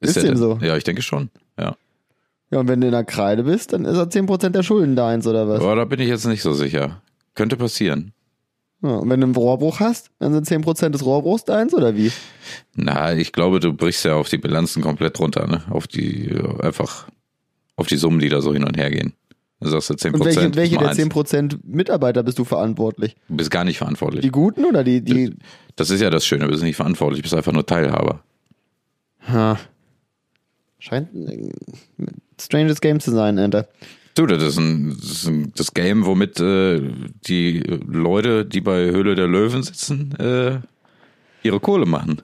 Ist 0.00 0.16
ja 0.16 0.23
dem 0.23 0.37
so? 0.37 0.59
Ja, 0.62 0.76
ich 0.76 0.85
denke 0.85 1.02
schon. 1.02 1.31
Ja. 1.59 1.76
ja, 2.50 2.61
und 2.61 2.69
wenn 2.69 2.81
du 2.81 2.87
in 2.87 2.92
der 2.92 3.04
Kreide 3.04 3.42
bist, 3.42 3.73
dann 3.73 3.85
ist 3.85 3.97
er 3.97 4.09
10% 4.09 4.50
der 4.50 4.62
Schulden 4.62 4.95
deins, 4.95 5.26
oder 5.26 5.49
was? 5.49 5.61
Aber 5.61 5.75
da 5.75 5.85
bin 5.85 6.00
ich 6.00 6.09
jetzt 6.09 6.26
nicht 6.26 6.42
so 6.42 6.54
sicher. 6.54 7.02
Könnte 7.35 7.57
passieren. 7.57 8.12
Ja, 8.83 8.97
und 8.97 9.09
wenn 9.11 9.21
du 9.21 9.27
einen 9.27 9.37
Rohrbruch 9.37 9.79
hast, 9.81 10.11
dann 10.19 10.33
sind 10.33 10.47
10% 10.47 10.91
des 10.91 11.05
Rohrbruchs 11.05 11.45
deins, 11.45 11.73
oder 11.73 11.97
wie? 11.97 12.11
Na, 12.75 13.15
ich 13.15 13.33
glaube, 13.33 13.61
du 13.61 13.73
brichst 13.73 14.05
ja 14.05 14.17
auf 14.17 14.29
die 14.29 14.39
Bilanzen 14.39 14.83
komplett 14.83 15.21
runter, 15.21 15.47
ne? 15.47 15.62
Auf 15.71 15.87
die, 15.87 16.29
äh, 16.31 16.61
einfach, 16.62 17.07
auf 17.77 17.87
die 17.87 17.97
Summen, 17.97 18.19
die 18.19 18.29
da 18.29 18.41
so 18.41 18.53
hin 18.53 18.65
und 18.65 18.77
her 18.77 18.91
gehen. 18.91 19.12
Da 19.61 19.71
sagst 19.71 19.91
du 19.91 19.95
10%. 19.95 20.15
Und 20.15 20.25
welche, 20.25 20.55
welche 20.57 20.79
der 20.79 20.89
eins. 20.89 20.99
10% 20.99 21.61
Mitarbeiter 21.62 22.25
bist 22.25 22.41
du 22.41 22.45
verantwortlich? 22.45 23.15
Du 23.29 23.37
bist 23.37 23.53
gar 23.53 23.62
nicht 23.65 23.79
verantwortlich. 23.79 24.23
Die 24.23 24.31
guten 24.31 24.65
oder 24.65 24.83
die, 24.83 25.01
die, 25.01 25.37
Das 25.77 25.91
ist 25.91 26.01
ja 26.01 26.11
das 26.11 26.27
Schöne, 26.27 26.47
du 26.47 26.51
bist 26.51 26.65
nicht 26.65 26.75
verantwortlich, 26.77 27.21
du 27.21 27.23
bist 27.23 27.35
einfach 27.35 27.53
nur 27.53 27.65
Teilhaber. 27.65 28.25
ha. 29.29 29.59
Scheint 30.81 31.15
ein 31.15 31.53
stranges 32.41 32.81
Game 32.81 32.99
zu 32.99 33.12
sein, 33.12 33.39
Alter. 33.39 33.69
Du, 34.14 34.26
das 34.26 34.42
ist, 34.42 34.59
ein, 34.59 34.90
das, 35.00 35.11
ist 35.11 35.26
ein, 35.26 35.52
das 35.57 35.73
Game, 35.73 36.04
womit 36.04 36.38
äh, 36.38 36.83
die 37.26 37.61
Leute, 37.87 38.45
die 38.45 38.61
bei 38.61 38.90
Höhle 38.90 39.14
der 39.14 39.26
Löwen 39.26 39.62
sitzen, 39.62 40.14
äh, 40.19 40.61
ihre 41.42 41.61
Kohle 41.61 41.87
machen. 41.87 42.21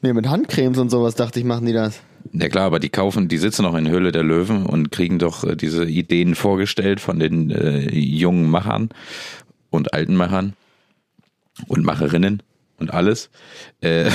Nee, 0.00 0.12
mit 0.12 0.28
Handcremes 0.28 0.78
und 0.78 0.90
sowas 0.90 1.14
dachte 1.14 1.38
ich, 1.38 1.44
machen 1.44 1.66
die 1.66 1.72
das. 1.72 2.02
Ja 2.32 2.48
klar, 2.48 2.64
aber 2.64 2.80
die 2.80 2.88
kaufen, 2.88 3.28
die 3.28 3.38
sitzen 3.38 3.62
noch 3.62 3.76
in 3.76 3.88
Höhle 3.88 4.10
der 4.10 4.24
Löwen 4.24 4.66
und 4.66 4.90
kriegen 4.90 5.20
doch 5.20 5.44
äh, 5.44 5.54
diese 5.54 5.84
Ideen 5.84 6.34
vorgestellt 6.34 6.98
von 6.98 7.20
den 7.20 7.50
äh, 7.50 7.90
jungen 7.94 8.50
Machern 8.50 8.88
und 9.70 9.94
alten 9.94 10.16
Machern 10.16 10.54
und 11.68 11.84
Macherinnen 11.84 12.42
und 12.82 12.92
alles. 12.92 13.30
Äh, 13.80 14.10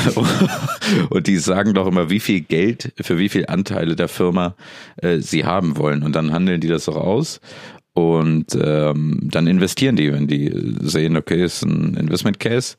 und 1.09 1.25
die 1.25 1.37
sagen 1.37 1.73
doch 1.73 1.87
immer, 1.87 2.09
wie 2.09 2.19
viel 2.19 2.41
Geld 2.41 2.93
für 3.01 3.17
wie 3.17 3.29
viel 3.29 3.47
Anteile 3.47 3.95
der 3.95 4.07
Firma 4.07 4.55
äh, 4.97 5.19
sie 5.19 5.45
haben 5.45 5.77
wollen. 5.77 6.03
Und 6.03 6.15
dann 6.15 6.31
handeln 6.31 6.61
die 6.61 6.67
das 6.67 6.85
doch 6.85 6.97
aus. 6.97 7.41
Und 7.93 8.55
ähm, 8.61 9.21
dann 9.23 9.47
investieren 9.47 9.95
die, 9.95 10.13
wenn 10.13 10.27
die 10.27 10.53
sehen, 10.81 11.17
okay, 11.17 11.43
ist 11.43 11.63
ein 11.63 11.95
Investment 11.95 12.39
Case, 12.39 12.75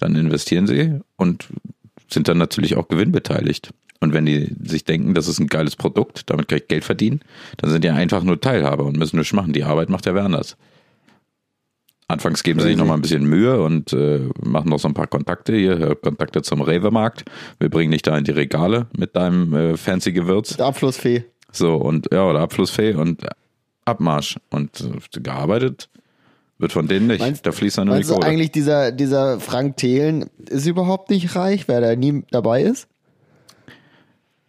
dann 0.00 0.16
investieren 0.16 0.66
sie 0.66 0.98
und 1.16 1.46
sind 2.08 2.26
dann 2.26 2.38
natürlich 2.38 2.76
auch 2.76 2.88
gewinnbeteiligt. 2.88 3.70
Und 4.00 4.14
wenn 4.14 4.26
die 4.26 4.52
sich 4.64 4.84
denken, 4.84 5.14
das 5.14 5.28
ist 5.28 5.38
ein 5.38 5.46
geiles 5.46 5.76
Produkt, 5.76 6.30
damit 6.30 6.48
kann 6.48 6.58
ich 6.58 6.68
Geld 6.68 6.84
verdienen, 6.84 7.20
dann 7.58 7.70
sind 7.70 7.84
die 7.84 7.90
einfach 7.90 8.24
nur 8.24 8.40
Teilhaber 8.40 8.86
und 8.86 8.96
müssen 8.96 9.18
nichts 9.18 9.34
machen. 9.34 9.52
Die 9.52 9.62
Arbeit 9.62 9.90
macht 9.90 10.06
der 10.06 10.14
wer 10.14 10.24
anders. 10.24 10.56
Anfangs 12.10 12.42
geben 12.42 12.60
sie 12.60 12.66
sich 12.66 12.72
Crazy. 12.74 12.80
noch 12.82 12.88
mal 12.88 12.94
ein 12.94 13.02
bisschen 13.02 13.24
Mühe 13.24 13.60
und 13.62 13.92
äh, 13.92 14.20
machen 14.42 14.68
noch 14.70 14.78
so 14.78 14.88
ein 14.88 14.94
paar 14.94 15.06
Kontakte 15.06 15.54
hier, 15.54 15.80
äh, 15.80 15.94
Kontakte 15.94 16.42
zum 16.42 16.60
Rewe-Markt. 16.60 17.24
Wir 17.58 17.68
bringen 17.70 17.92
dich 17.92 18.02
da 18.02 18.16
in 18.18 18.24
die 18.24 18.30
Regale 18.32 18.86
mit 18.96 19.16
deinem 19.16 19.54
äh, 19.54 19.76
fancy 19.76 20.12
Gewürz. 20.12 20.56
Der 20.56 20.66
Abflussfee. 20.66 21.24
So, 21.52 21.76
und 21.76 22.08
ja, 22.12 22.28
oder 22.28 22.40
Abflussfee 22.40 22.94
und 22.94 23.26
Abmarsch. 23.84 24.38
Und 24.50 24.80
äh, 24.80 25.20
gearbeitet 25.20 25.88
wird 26.58 26.72
von 26.72 26.86
denen 26.88 27.06
nicht. 27.06 27.20
Meinst- 27.20 27.46
da 27.46 27.52
fließt 27.52 27.78
dann 27.78 27.88
nur 27.88 27.98
die 27.98 28.04
Kohle. 28.04 28.26
eigentlich, 28.26 28.52
dieser, 28.52 28.92
dieser 28.92 29.40
Frank 29.40 29.76
Thelen 29.78 30.28
ist 30.48 30.66
überhaupt 30.66 31.10
nicht 31.10 31.34
reich, 31.34 31.68
weil 31.68 31.82
er 31.82 31.96
nie 31.96 32.22
dabei 32.30 32.62
ist? 32.62 32.86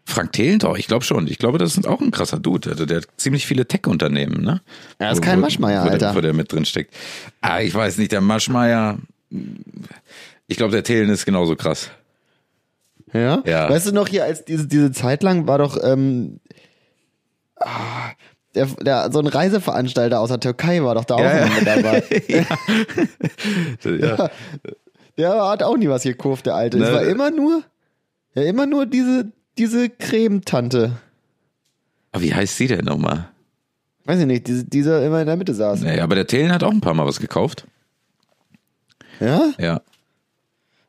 Frank 0.05 0.33
Thelen 0.33 0.59
doch, 0.59 0.77
ich 0.77 0.87
glaube 0.87 1.05
schon. 1.05 1.27
Ich 1.27 1.37
glaube, 1.37 1.57
das 1.57 1.77
ist 1.77 1.87
auch 1.87 2.01
ein 2.01 2.11
krasser 2.11 2.39
Dude. 2.39 2.69
Also 2.71 2.85
der 2.85 2.97
hat 2.97 3.07
ziemlich 3.17 3.45
viele 3.45 3.65
Tech-Unternehmen, 3.67 4.43
ne? 4.43 4.61
Er 4.97 5.11
ist 5.11 5.21
kein 5.21 5.37
Wo- 5.37 5.41
Maschmeyer, 5.43 5.81
wo 5.81 5.85
der- 5.85 5.93
Alter. 5.93 6.15
Wo 6.15 6.21
der 6.21 6.33
mit 6.33 6.51
drin 6.51 6.65
steckt. 6.65 6.93
Ah, 7.41 7.61
ich 7.61 7.73
weiß 7.73 7.97
nicht, 7.97 8.11
der 8.11 8.21
Maschmeyer. 8.21 8.97
Ich 10.47 10.57
glaube, 10.57 10.71
der 10.73 10.83
Thelen 10.83 11.09
ist 11.09 11.25
genauso 11.25 11.55
krass. 11.55 11.89
Ja? 13.13 13.41
Ja. 13.45 13.69
Weißt 13.69 13.87
du 13.87 13.91
noch 13.93 14.07
hier, 14.07 14.23
als 14.25 14.43
diese, 14.45 14.67
diese 14.67 14.91
Zeit 14.91 15.21
lang 15.23 15.47
war 15.47 15.57
doch, 15.59 15.77
ähm, 15.83 16.39
ah, 17.57 18.11
der, 18.55 18.65
der, 18.65 19.11
so 19.11 19.19
ein 19.19 19.27
Reiseveranstalter 19.27 20.19
aus 20.19 20.29
der 20.29 20.39
Türkei 20.39 20.83
war 20.83 20.95
doch 20.95 21.05
da 21.05 21.15
auch 21.15 21.19
Ja, 21.19 21.37
ja. 21.39 21.45
noch 21.45 21.55
mit 21.55 21.67
dabei. 21.67 22.03
ja. 23.85 24.29
Der 25.17 25.43
hat 25.49 25.63
auch 25.63 25.77
nie 25.77 25.89
was 25.89 26.03
gekauft, 26.03 26.45
der 26.45 26.55
Alte. 26.55 26.77
Es 26.79 26.89
Ne. 26.89 26.93
war 26.93 27.03
immer 27.03 27.31
nur, 27.31 27.63
ja, 28.33 28.43
immer 28.43 28.65
nur 28.65 28.85
diese, 28.85 29.31
diese 29.57 29.89
Cremetante. 29.89 30.97
Aber 32.11 32.23
wie 32.23 32.33
heißt 32.33 32.57
sie 32.57 32.67
denn 32.67 32.85
nochmal? 32.85 33.29
Weiß 34.05 34.19
ich 34.19 34.25
nicht, 34.25 34.47
diese, 34.47 34.65
dieser 34.65 35.05
immer 35.05 35.21
in 35.21 35.27
der 35.27 35.37
Mitte 35.37 35.53
saß. 35.53 35.81
Nee, 35.81 35.99
aber 35.99 36.15
der 36.15 36.27
Thelen 36.27 36.51
hat 36.51 36.63
auch 36.63 36.71
ein 36.71 36.81
paar 36.81 36.93
Mal 36.93 37.05
was 37.05 37.19
gekauft. 37.19 37.65
Ja? 39.19 39.51
Ja. 39.59 39.81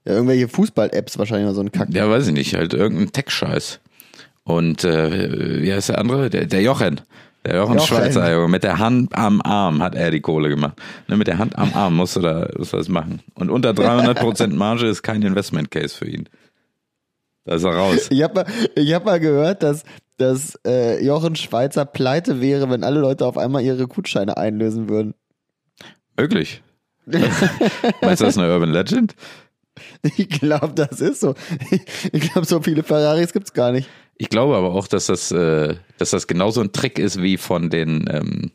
Ja, 0.04 0.14
irgendwelche 0.14 0.48
Fußball-Apps 0.48 1.18
wahrscheinlich 1.18 1.46
oder 1.46 1.54
so 1.54 1.60
ein 1.60 1.70
Kack. 1.70 1.88
Ja, 1.92 2.10
weiß 2.10 2.26
ich 2.26 2.32
nicht, 2.32 2.54
halt 2.54 2.74
irgendein 2.74 3.12
Tech-Scheiß. 3.12 3.78
Und 4.44 4.82
äh, 4.82 5.62
wie 5.62 5.72
heißt 5.72 5.90
der 5.90 5.98
andere? 5.98 6.28
Der, 6.28 6.46
der 6.46 6.62
Jochen. 6.62 7.00
Der 7.44 7.56
Jochen, 7.56 7.74
Jochen. 7.74 7.86
Schweizer, 7.86 8.32
Junge. 8.32 8.48
Mit 8.48 8.64
der 8.64 8.78
Hand 8.78 9.14
am 9.14 9.40
Arm 9.42 9.82
hat 9.82 9.94
er 9.94 10.10
die 10.10 10.20
Kohle 10.20 10.48
gemacht. 10.48 10.80
Ne, 11.06 11.16
mit 11.16 11.28
der 11.28 11.38
Hand 11.38 11.56
am 11.56 11.72
Arm 11.74 11.94
musst 11.94 12.16
du 12.16 12.20
da 12.20 12.48
musst 12.56 12.72
du 12.72 12.78
das 12.78 12.88
machen. 12.88 13.20
Und 13.34 13.50
unter 13.50 13.70
300% 13.70 14.48
Marge 14.54 14.86
ist 14.86 15.02
kein 15.02 15.22
Investment-Case 15.22 15.96
für 15.96 16.08
ihn. 16.08 16.28
Da 17.44 17.56
ist 17.56 17.64
er 17.64 17.74
raus. 17.74 18.08
Ich 18.10 18.22
habe 18.22 18.34
mal, 18.34 18.46
ich 18.76 18.92
hab 18.92 19.04
mal 19.04 19.18
gehört, 19.20 19.62
dass, 19.62 19.84
dass 20.16 20.58
äh, 20.66 21.04
Jochen 21.04 21.36
Schweizer 21.36 21.84
pleite 21.84 22.40
wäre, 22.40 22.70
wenn 22.70 22.84
alle 22.84 23.00
Leute 23.00 23.26
auf 23.26 23.36
einmal 23.36 23.62
ihre 23.62 23.88
Gutscheine 23.88 24.36
einlösen 24.36 24.88
würden. 24.88 25.14
Möglich. 26.16 26.62
Meinst 27.06 27.32
du, 27.32 28.24
das 28.24 28.36
ist 28.36 28.38
eine 28.38 28.52
Urban 28.52 28.70
Legend? 28.70 29.14
Ich 30.16 30.28
glaube, 30.28 30.72
das 30.74 31.00
ist 31.00 31.20
so. 31.20 31.34
Ich 32.12 32.20
glaube, 32.32 32.46
so 32.46 32.60
viele 32.60 32.82
Ferraris 32.82 33.32
gibt's 33.32 33.52
gar 33.52 33.72
nicht. 33.72 33.88
Ich 34.16 34.28
glaube 34.28 34.56
aber 34.56 34.74
auch, 34.74 34.86
dass 34.86 35.06
das, 35.06 35.32
äh, 35.32 35.76
dass 35.98 36.10
das 36.10 36.26
genauso 36.26 36.60
ein 36.60 36.72
Trick 36.72 36.98
ist 36.98 37.20
wie 37.20 37.36
von 37.36 37.70
den 37.70 38.04
ähm, 38.10 38.52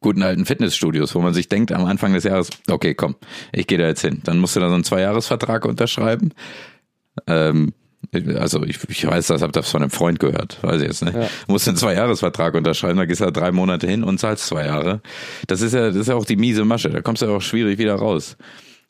guten 0.00 0.22
alten 0.22 0.44
Fitnessstudios, 0.44 1.14
wo 1.14 1.20
man 1.20 1.34
sich 1.34 1.48
denkt 1.48 1.72
am 1.72 1.86
Anfang 1.86 2.12
des 2.12 2.24
Jahres, 2.24 2.50
okay, 2.68 2.94
komm, 2.94 3.16
ich 3.52 3.66
gehe 3.66 3.78
da 3.78 3.86
jetzt 3.86 4.02
hin. 4.02 4.20
Dann 4.24 4.38
musst 4.38 4.56
du 4.56 4.60
da 4.60 4.68
so 4.68 4.74
einen 4.74 4.84
Zweijahresvertrag 4.84 5.64
unterschreiben. 5.64 6.34
Ähm, 7.26 7.72
also 8.36 8.64
ich, 8.64 8.78
ich 8.88 9.06
weiß 9.06 9.26
das, 9.26 9.42
hab 9.42 9.52
das 9.52 9.70
von 9.70 9.82
einem 9.82 9.90
Freund 9.90 10.18
gehört, 10.18 10.58
weiß 10.62 10.80
ich 10.80 10.88
jetzt 10.88 11.04
nicht. 11.04 11.14
Ja. 11.14 11.28
Du 11.46 11.52
musst 11.52 11.68
einen 11.68 11.76
Zweijahresvertrag 11.76 12.54
unterschreiben, 12.54 12.96
da 12.96 13.04
gehst 13.04 13.20
du 13.20 13.24
da 13.24 13.30
drei 13.30 13.52
Monate 13.52 13.86
hin 13.86 14.04
und 14.04 14.18
zahlst 14.18 14.46
zwei 14.46 14.66
Jahre. 14.66 15.00
Das 15.46 15.60
ist 15.60 15.74
ja, 15.74 15.88
das 15.88 15.96
ist 15.96 16.08
ja 16.08 16.14
auch 16.14 16.24
die 16.24 16.36
miese 16.36 16.64
Masche, 16.64 16.90
da 16.90 17.02
kommst 17.02 17.22
du 17.22 17.26
ja 17.26 17.32
auch 17.32 17.42
schwierig 17.42 17.78
wieder 17.78 17.96
raus. 17.96 18.36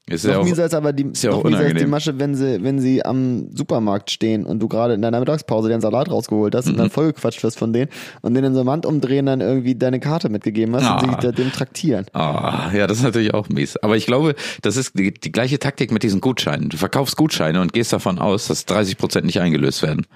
Ist 0.09 0.25
ja 0.25 0.33
Noch 0.33 0.41
auch, 0.41 0.45
mieser 0.45 0.65
ist 0.67 0.75
aber 0.75 0.93
die, 0.93 1.11
ja 1.17 1.31
noch 1.31 1.45
mieser 1.45 1.67
ist 1.67 1.79
die. 1.81 1.87
Masche, 1.87 2.19
wenn 2.19 2.35
sie, 2.35 2.62
wenn 2.62 2.79
sie 2.81 3.05
am 3.05 3.55
Supermarkt 3.55 4.11
stehen 4.11 4.47
und 4.47 4.59
du 4.61 4.69
gerade 4.69 4.95
in 4.95 5.03
deiner 5.03 5.19
Mittagspause 5.21 5.69
den 5.69 5.81
Salat 5.81 6.11
rausgeholt 6.11 6.55
hast 6.55 6.67
und 6.67 6.73
Mhm. 6.75 6.79
dann 6.79 6.91
vollgequatscht 6.91 7.43
wirst 7.43 7.59
von 7.59 7.73
denen 7.73 7.91
und 8.23 8.35
denen 8.35 8.49
in 8.49 8.55
so 8.55 8.61
einem 8.61 8.71
Hand 8.71 8.87
umdrehen 8.87 9.27
dann 9.27 9.41
irgendwie 9.41 9.75
deine 9.75 10.00
Karte 10.00 10.29
mitgegeben 10.29 10.75
hast 10.75 10.83
und 11.05 11.11
Ah. 11.15 11.21
sich 11.21 11.35
dem 11.35 11.53
traktieren. 11.53 12.07
Ah, 12.15 12.71
ja, 12.75 12.87
das 12.87 12.99
ist 12.99 13.05
natürlich 13.05 13.35
auch 13.35 13.49
mies. 13.49 13.77
Aber 13.77 13.97
ich 13.97 14.07
glaube, 14.07 14.35
das 14.62 14.77
ist 14.77 14.99
die, 14.99 15.12
die 15.12 15.33
gleiche 15.33 15.59
Taktik 15.59 15.93
mit 15.93 16.03
diesen 16.03 16.21
Gutscheinen. 16.21 16.69
Du 16.71 16.77
verkaufst 16.79 17.17
Gutscheine 17.17 17.61
und 17.61 17.73
gehst 17.73 17.93
davon 17.93 18.19
aus, 18.19 18.49
dass 18.49 18.65
30 18.67 18.97
Prozent 18.99 19.27
nicht 19.27 19.41
eingelöst 19.41 19.83
werden. 19.83 20.07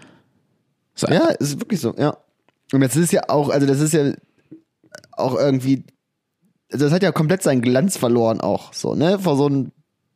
So, 0.94 1.06
Ja, 1.08 1.28
ist 1.38 1.60
wirklich 1.60 1.80
so, 1.80 1.94
ja. 1.98 2.16
Und 2.72 2.82
jetzt 2.82 2.96
ist 2.96 3.12
ja 3.12 3.22
auch, 3.28 3.50
also 3.50 3.66
das 3.66 3.80
ist 3.80 3.92
ja 3.92 4.12
auch 5.12 5.34
irgendwie, 5.38 5.84
also 6.72 6.86
das 6.86 6.92
hat 6.94 7.02
ja 7.02 7.12
komplett 7.12 7.42
seinen 7.42 7.60
Glanz 7.62 7.96
verloren 7.98 8.40
auch, 8.40 8.72
so, 8.72 8.94
ne? 8.94 9.18
Vor 9.18 9.36
so 9.36 9.46
ein 9.48 9.72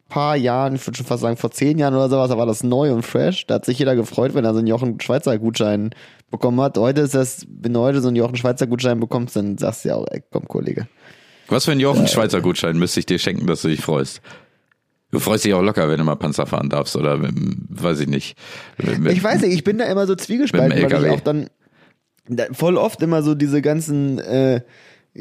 paar 0.08 0.36
Jahren, 0.36 0.76
ich 0.76 0.86
würde 0.86 0.96
schon 0.96 1.06
fast 1.06 1.22
sagen 1.22 1.36
vor 1.36 1.50
zehn 1.50 1.78
Jahren 1.78 1.94
oder 1.94 2.08
sowas, 2.08 2.28
da 2.28 2.38
war 2.38 2.46
das 2.46 2.62
neu 2.62 2.92
und 2.92 3.02
fresh. 3.02 3.46
Da 3.46 3.54
hat 3.56 3.64
sich 3.64 3.78
jeder 3.78 3.96
gefreut, 3.96 4.34
wenn 4.34 4.44
er 4.44 4.52
so 4.52 4.58
einen 4.58 4.68
Jochen 4.68 5.00
Schweizer 5.00 5.38
Gutschein 5.38 5.90
bekommen 6.30 6.60
hat. 6.60 6.78
Heute 6.78 7.00
ist 7.02 7.14
das, 7.14 7.46
wenn 7.48 7.72
du 7.72 7.80
heute 7.80 8.00
so 8.00 8.08
einen 8.08 8.16
Jochen 8.16 8.36
Schweizer 8.36 8.66
Gutschein 8.66 9.00
bekommst, 9.00 9.36
dann 9.36 9.58
sagst 9.58 9.84
du 9.84 9.88
ja 9.90 9.94
auch, 9.96 10.06
ey, 10.10 10.22
komm, 10.30 10.46
Kollege. 10.48 10.86
Was 11.48 11.64
für 11.64 11.72
ein 11.72 11.80
Jochen 11.80 12.06
Schweizer 12.08 12.40
Gutschein 12.40 12.78
müsste 12.78 13.00
ich 13.00 13.06
dir 13.06 13.18
schenken, 13.18 13.46
dass 13.46 13.62
du 13.62 13.68
dich 13.68 13.80
freust? 13.80 14.20
Du 15.12 15.20
freust 15.20 15.44
dich 15.44 15.54
auch 15.54 15.62
locker, 15.62 15.88
wenn 15.88 15.98
du 15.98 16.04
mal 16.04 16.16
Panzer 16.16 16.46
fahren 16.46 16.68
darfst 16.68 16.96
oder 16.96 17.18
dem- 17.18 17.66
weiß 17.70 18.00
ich 18.00 18.08
nicht. 18.08 18.36
Mit, 18.78 19.12
Ich 19.12 19.22
weiß 19.22 19.42
nicht, 19.42 19.54
ich 19.54 19.62
bin 19.64 19.78
da 19.78 19.84
immer 19.84 20.06
so 20.06 20.14
zwiegespalten, 20.16 20.82
weil 20.90 21.04
ich 21.04 21.10
auch 21.10 21.20
dann 21.20 21.48
da, 22.28 22.46
voll 22.52 22.76
oft 22.76 23.00
immer 23.02 23.22
so 23.22 23.36
diese 23.36 23.62
ganzen, 23.62 24.18
äh, 24.18 24.62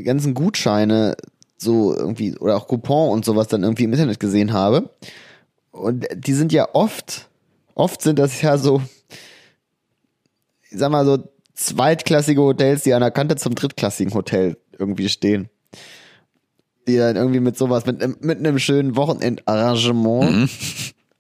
ganzen 0.04 0.34
Gutscheine 0.34 1.16
so 1.58 1.96
irgendwie 1.96 2.38
oder 2.38 2.58
auch 2.58 2.68
Coupon 2.68 3.12
und 3.12 3.26
sowas 3.26 3.48
dann 3.48 3.64
irgendwie 3.64 3.86
im 3.86 3.94
Internet 3.94 4.20
gesehen 4.20 4.54
habe. 4.54 4.90
Und 5.72 6.08
die 6.16 6.34
sind 6.34 6.52
ja 6.54 6.70
oft, 6.74 7.30
oft 7.74 8.02
sind 8.02 8.20
das 8.20 8.42
ja 8.42 8.58
so 8.58 8.82
ich 10.76 10.80
sag 10.80 10.92
mal 10.92 11.06
so, 11.06 11.20
zweitklassige 11.54 12.42
Hotels, 12.42 12.84
die 12.84 12.94
an 12.94 13.00
der 13.02 13.12
Kante 13.12 13.38
zum 13.38 13.56
drittklassigen 13.56 14.14
Hotel 14.14 14.58
irgendwie 14.78 15.08
stehen. 15.08 15.50
Die 16.88 16.98
dann 16.98 17.16
irgendwie 17.16 17.40
mit 17.40 17.58
sowas, 17.58 17.86
mit, 17.86 18.22
mit 18.22 18.40
einem 18.40 18.60
schönen 18.60 18.96
Wochenendarrangement 18.98 20.32
Mhm. 20.36 20.50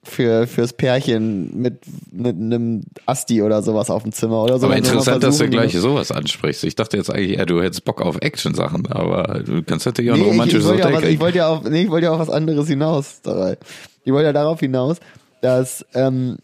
Für, 0.08 0.48
fürs 0.48 0.74
Pärchen 0.74 1.60
mit, 1.60 1.80
mit 2.12 2.36
einem 2.36 2.84
Asti 3.06 3.42
oder 3.42 3.62
sowas 3.62 3.90
auf 3.90 4.04
dem 4.04 4.12
Zimmer 4.12 4.44
oder 4.44 4.60
so. 4.60 4.66
Aber 4.68 4.78
interessant, 4.78 5.24
dass 5.24 5.38
du 5.38 5.50
gleich 5.50 5.74
sowas 5.78 6.12
ansprichst. 6.12 6.64
Ich 6.64 6.76
dachte 6.76 6.98
jetzt 6.98 7.10
eigentlich, 7.10 7.38
ja, 7.38 7.46
du 7.46 7.62
hättest 7.62 7.86
Bock 7.86 8.02
auf 8.02 8.18
Action-Sachen, 8.22 8.88
aber 8.88 9.44
du 9.46 9.64
kannst 9.64 9.86
natürlich 9.86 10.12
auch 10.12 10.16
ein 10.16 10.22
Nee, 10.22 10.26
ich, 10.26 10.32
ich 10.32 10.34
romantisches 10.34 10.66
wollte 10.66 10.80
ja, 10.80 10.86
Hotel 10.88 11.04
was, 11.04 11.10
ich 11.10 11.20
wollte 11.20 11.38
ja 11.40 11.48
auf, 11.48 11.64
nee, 11.64 11.84
ich 11.84 11.90
wollte 11.90 12.06
ja 12.06 12.12
auf 12.14 12.20
was 12.20 12.30
anderes 12.30 12.68
hinaus 12.68 13.22
dabei. 13.24 13.58
Ich 14.04 14.12
wollte 14.14 14.26
ja 14.28 14.34
darauf 14.34 14.60
hinaus, 14.60 14.98
dass 15.42 15.86
ähm, 15.94 16.38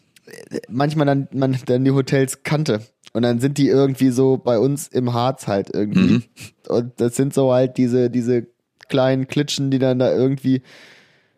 manchmal 0.70 1.06
dann 1.06 1.28
man 1.34 1.58
dann 1.66 1.86
die 1.86 1.92
Hotels 1.92 2.44
kannte 2.44 2.82
und 3.14 3.24
dann 3.24 3.40
sind 3.40 3.58
die 3.58 3.68
irgendwie 3.68 4.10
so 4.10 4.38
bei 4.38 4.58
uns 4.60 4.88
im 4.88 5.14
Harz 5.14 5.48
halt 5.48 5.70
irgendwie 5.74 6.14
Mhm. 6.14 6.24
und 6.70 6.92
das 6.98 7.16
sind 7.16 7.34
so 7.34 7.52
halt 7.52 7.78
diese 7.78 8.10
diese 8.10 8.48
kleinen 8.90 9.28
Klitschen, 9.28 9.72
die 9.72 9.80
dann 9.80 10.00
da 10.00 10.14
irgendwie 10.14 10.62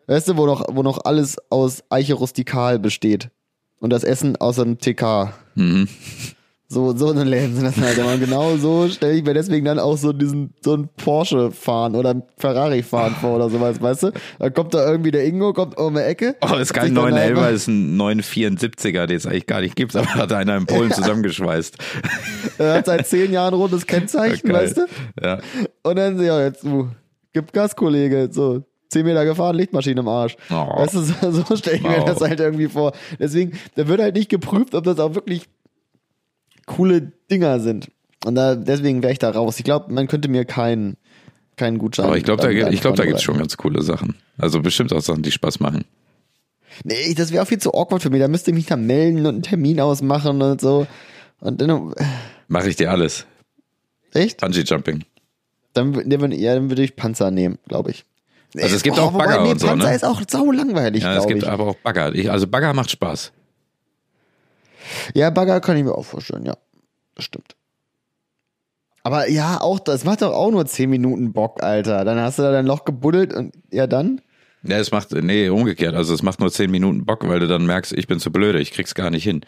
weißt 0.06 0.28
du, 0.28 0.36
wo 0.36 0.46
noch 0.46 0.64
wo 0.74 0.82
noch 0.82 1.04
alles 1.04 1.36
aus 1.50 1.82
Eiche 1.90 2.14
rustikal 2.14 2.78
besteht 2.78 3.30
und 3.80 3.90
das 3.90 4.04
Essen 4.04 4.36
aus 4.36 4.58
einem 4.58 4.78
TK. 4.78 5.32
Mhm. 5.54 5.88
So, 6.66 6.96
so 6.96 7.10
eine 7.10 7.22
Läden 7.24 7.54
sind 7.54 7.64
das 7.66 7.76
halt. 7.76 8.00
Aber 8.00 8.16
genau 8.16 8.56
so 8.56 8.88
stelle 8.88 9.12
ich 9.14 9.22
mir 9.22 9.34
deswegen 9.34 9.64
dann 9.66 9.78
auch 9.78 9.96
so 9.96 10.12
diesen, 10.12 10.54
so 10.64 10.74
ein 10.74 10.88
Porsche 10.96 11.52
fahren 11.52 11.94
oder 11.94 12.10
ein 12.10 12.22
Ferrari 12.38 12.82
fahren 12.82 13.14
vor 13.20 13.36
oder 13.36 13.48
sowas, 13.50 13.80
weißt 13.80 14.04
du? 14.04 14.12
Da 14.40 14.50
kommt 14.50 14.74
da 14.74 14.84
irgendwie 14.90 15.10
der 15.12 15.24
Ingo, 15.24 15.52
kommt 15.52 15.76
um 15.78 15.94
die 15.94 16.00
Ecke. 16.00 16.34
Oh, 16.40 16.56
ist 16.56 16.72
kein 16.72 16.86
sich 16.86 16.94
dann 16.94 17.10
911, 17.10 17.38
einfach- 17.38 17.50
ist 17.50 17.68
ein 17.68 17.96
974er, 18.00 19.06
den 19.06 19.16
es 19.18 19.26
eigentlich 19.26 19.46
gar 19.46 19.60
nicht 19.60 19.76
gibt, 19.76 19.94
aber 19.94 20.06
hat 20.14 20.32
einer 20.32 20.56
in 20.56 20.66
Polen 20.66 20.90
zusammengeschweißt. 20.92 21.76
Er 22.58 22.74
hat 22.78 22.86
seit 22.86 23.06
zehn 23.06 23.30
Jahren 23.30 23.54
rotes 23.54 23.86
Kennzeichen, 23.86 24.48
Geil. 24.48 24.64
weißt 24.64 24.78
du? 24.78 24.86
Ja. 25.22 25.38
Und 25.84 25.96
dann, 25.96 26.20
ja, 26.20 26.40
jetzt, 26.42 26.64
du, 26.64 26.88
gib 27.32 27.52
Gas, 27.52 27.76
Kollege, 27.76 28.30
so. 28.32 28.64
Zehn 28.94 29.04
Meter 29.04 29.24
gefahren, 29.26 29.56
Lichtmaschine 29.56 30.00
im 30.00 30.08
Arsch. 30.08 30.36
Oh. 30.50 30.54
Weißt 30.54 30.94
du, 30.94 31.00
so, 31.02 31.30
so 31.44 31.56
stelle 31.56 31.76
ich 31.76 31.82
mir 31.82 31.98
Wow. 31.98 32.04
das 32.06 32.20
halt 32.22 32.40
irgendwie 32.40 32.68
vor. 32.68 32.92
Deswegen, 33.18 33.58
da 33.74 33.86
wird 33.88 34.00
halt 34.00 34.14
nicht 34.14 34.30
geprüft, 34.30 34.74
ob 34.74 34.84
das 34.84 34.98
auch 34.98 35.14
wirklich 35.14 35.42
coole 36.66 37.12
Dinger 37.30 37.60
sind. 37.60 37.90
Und 38.24 38.36
da, 38.36 38.54
deswegen 38.54 39.02
wäre 39.02 39.12
ich 39.12 39.18
da 39.18 39.30
raus. 39.30 39.58
Ich 39.58 39.64
glaube, 39.64 39.92
man 39.92 40.06
könnte 40.08 40.28
mir 40.28 40.44
keinen, 40.46 40.96
keinen 41.56 41.78
Gutschein. 41.78 42.06
Aber 42.06 42.16
ich 42.16 42.24
glaube, 42.24 42.42
da, 42.42 42.50
gibt- 42.52 42.72
ich 42.72 42.80
glaub, 42.80 42.96
da 42.96 43.04
gibt's 43.04 43.22
vorbereiten. 43.22 43.22
schon 43.22 43.38
ganz 43.38 43.56
coole 43.56 43.82
Sachen. 43.82 44.14
Also 44.38 44.60
bestimmt 44.62 44.92
auch 44.92 45.02
Sachen, 45.02 45.22
die 45.22 45.30
Spaß 45.32 45.60
machen. 45.60 45.84
Nee, 46.82 47.14
das 47.14 47.30
wäre 47.32 47.42
auch 47.42 47.46
viel 47.46 47.58
zu 47.58 47.72
awkward 47.74 48.02
für 48.02 48.10
mich. 48.10 48.20
Da 48.20 48.28
müsste 48.28 48.50
ich 48.50 48.56
mich 48.56 48.66
da 48.66 48.76
melden 48.76 49.20
und 49.20 49.26
einen 49.34 49.42
Termin 49.42 49.80
ausmachen 49.80 50.40
und 50.42 50.60
so. 50.60 50.86
Und 51.40 51.60
dann, 51.60 51.94
Mache 52.48 52.68
ich 52.70 52.76
dir 52.76 52.90
alles. 52.90 53.26
echt? 54.12 54.40
Bungee 54.40 54.62
Jumping. 54.62 55.04
Dann, 55.74 55.92
ja, 56.32 56.54
dann 56.54 56.70
würde 56.70 56.82
ich 56.82 56.96
Panzer 56.96 57.30
nehmen, 57.30 57.58
glaube 57.68 57.90
ich. 57.90 58.04
Also 58.56 58.76
es 58.76 58.82
gibt 58.82 58.98
Oh, 58.98 59.02
auch 59.02 59.12
wobei, 59.14 59.26
Bagger 59.26 59.42
nee, 59.44 59.50
und 59.50 59.60
so, 59.60 59.66
Panzer 59.66 59.88
ne? 59.88 59.94
ist 59.96 60.04
auch 60.04 60.22
sau 60.28 60.50
langweilig, 60.52 61.02
Ja, 61.02 61.16
es 61.16 61.26
gibt 61.26 61.42
ich. 61.42 61.48
aber 61.48 61.66
auch 61.66 61.76
Bagger. 61.76 62.14
Ich, 62.14 62.30
also 62.30 62.46
Bagger 62.46 62.72
macht 62.72 62.90
Spaß. 62.90 63.32
Ja, 65.14 65.30
Bagger 65.30 65.60
kann 65.60 65.76
ich 65.76 65.84
mir 65.84 65.92
auch 65.94 66.04
vorstellen, 66.04 66.44
ja. 66.44 66.56
Das 67.14 67.24
stimmt. 67.24 67.56
Aber 69.02 69.28
ja, 69.28 69.60
auch 69.60 69.78
das 69.80 70.04
macht 70.04 70.22
doch 70.22 70.32
auch 70.32 70.50
nur 70.50 70.64
10 70.66 70.88
Minuten 70.88 71.32
Bock, 71.32 71.62
Alter. 71.62 72.04
Dann 72.04 72.18
hast 72.20 72.38
du 72.38 72.42
da 72.42 72.52
dein 72.52 72.66
Loch 72.66 72.84
gebuddelt 72.84 73.34
und 73.34 73.54
ja 73.70 73.86
dann? 73.86 74.20
Ja, 74.62 74.78
es 74.78 74.90
macht, 74.92 75.12
nee, 75.12 75.48
umgekehrt. 75.50 75.94
Also 75.94 76.14
es 76.14 76.22
macht 76.22 76.40
nur 76.40 76.50
10 76.50 76.70
Minuten 76.70 77.04
Bock, 77.04 77.26
weil 77.28 77.38
du 77.40 77.46
dann 77.46 77.66
merkst, 77.66 77.92
ich 77.92 78.06
bin 78.06 78.18
zu 78.18 78.30
blöde, 78.32 78.60
ich 78.60 78.72
krieg's 78.72 78.94
gar 78.94 79.10
nicht 79.10 79.24
hin. 79.24 79.44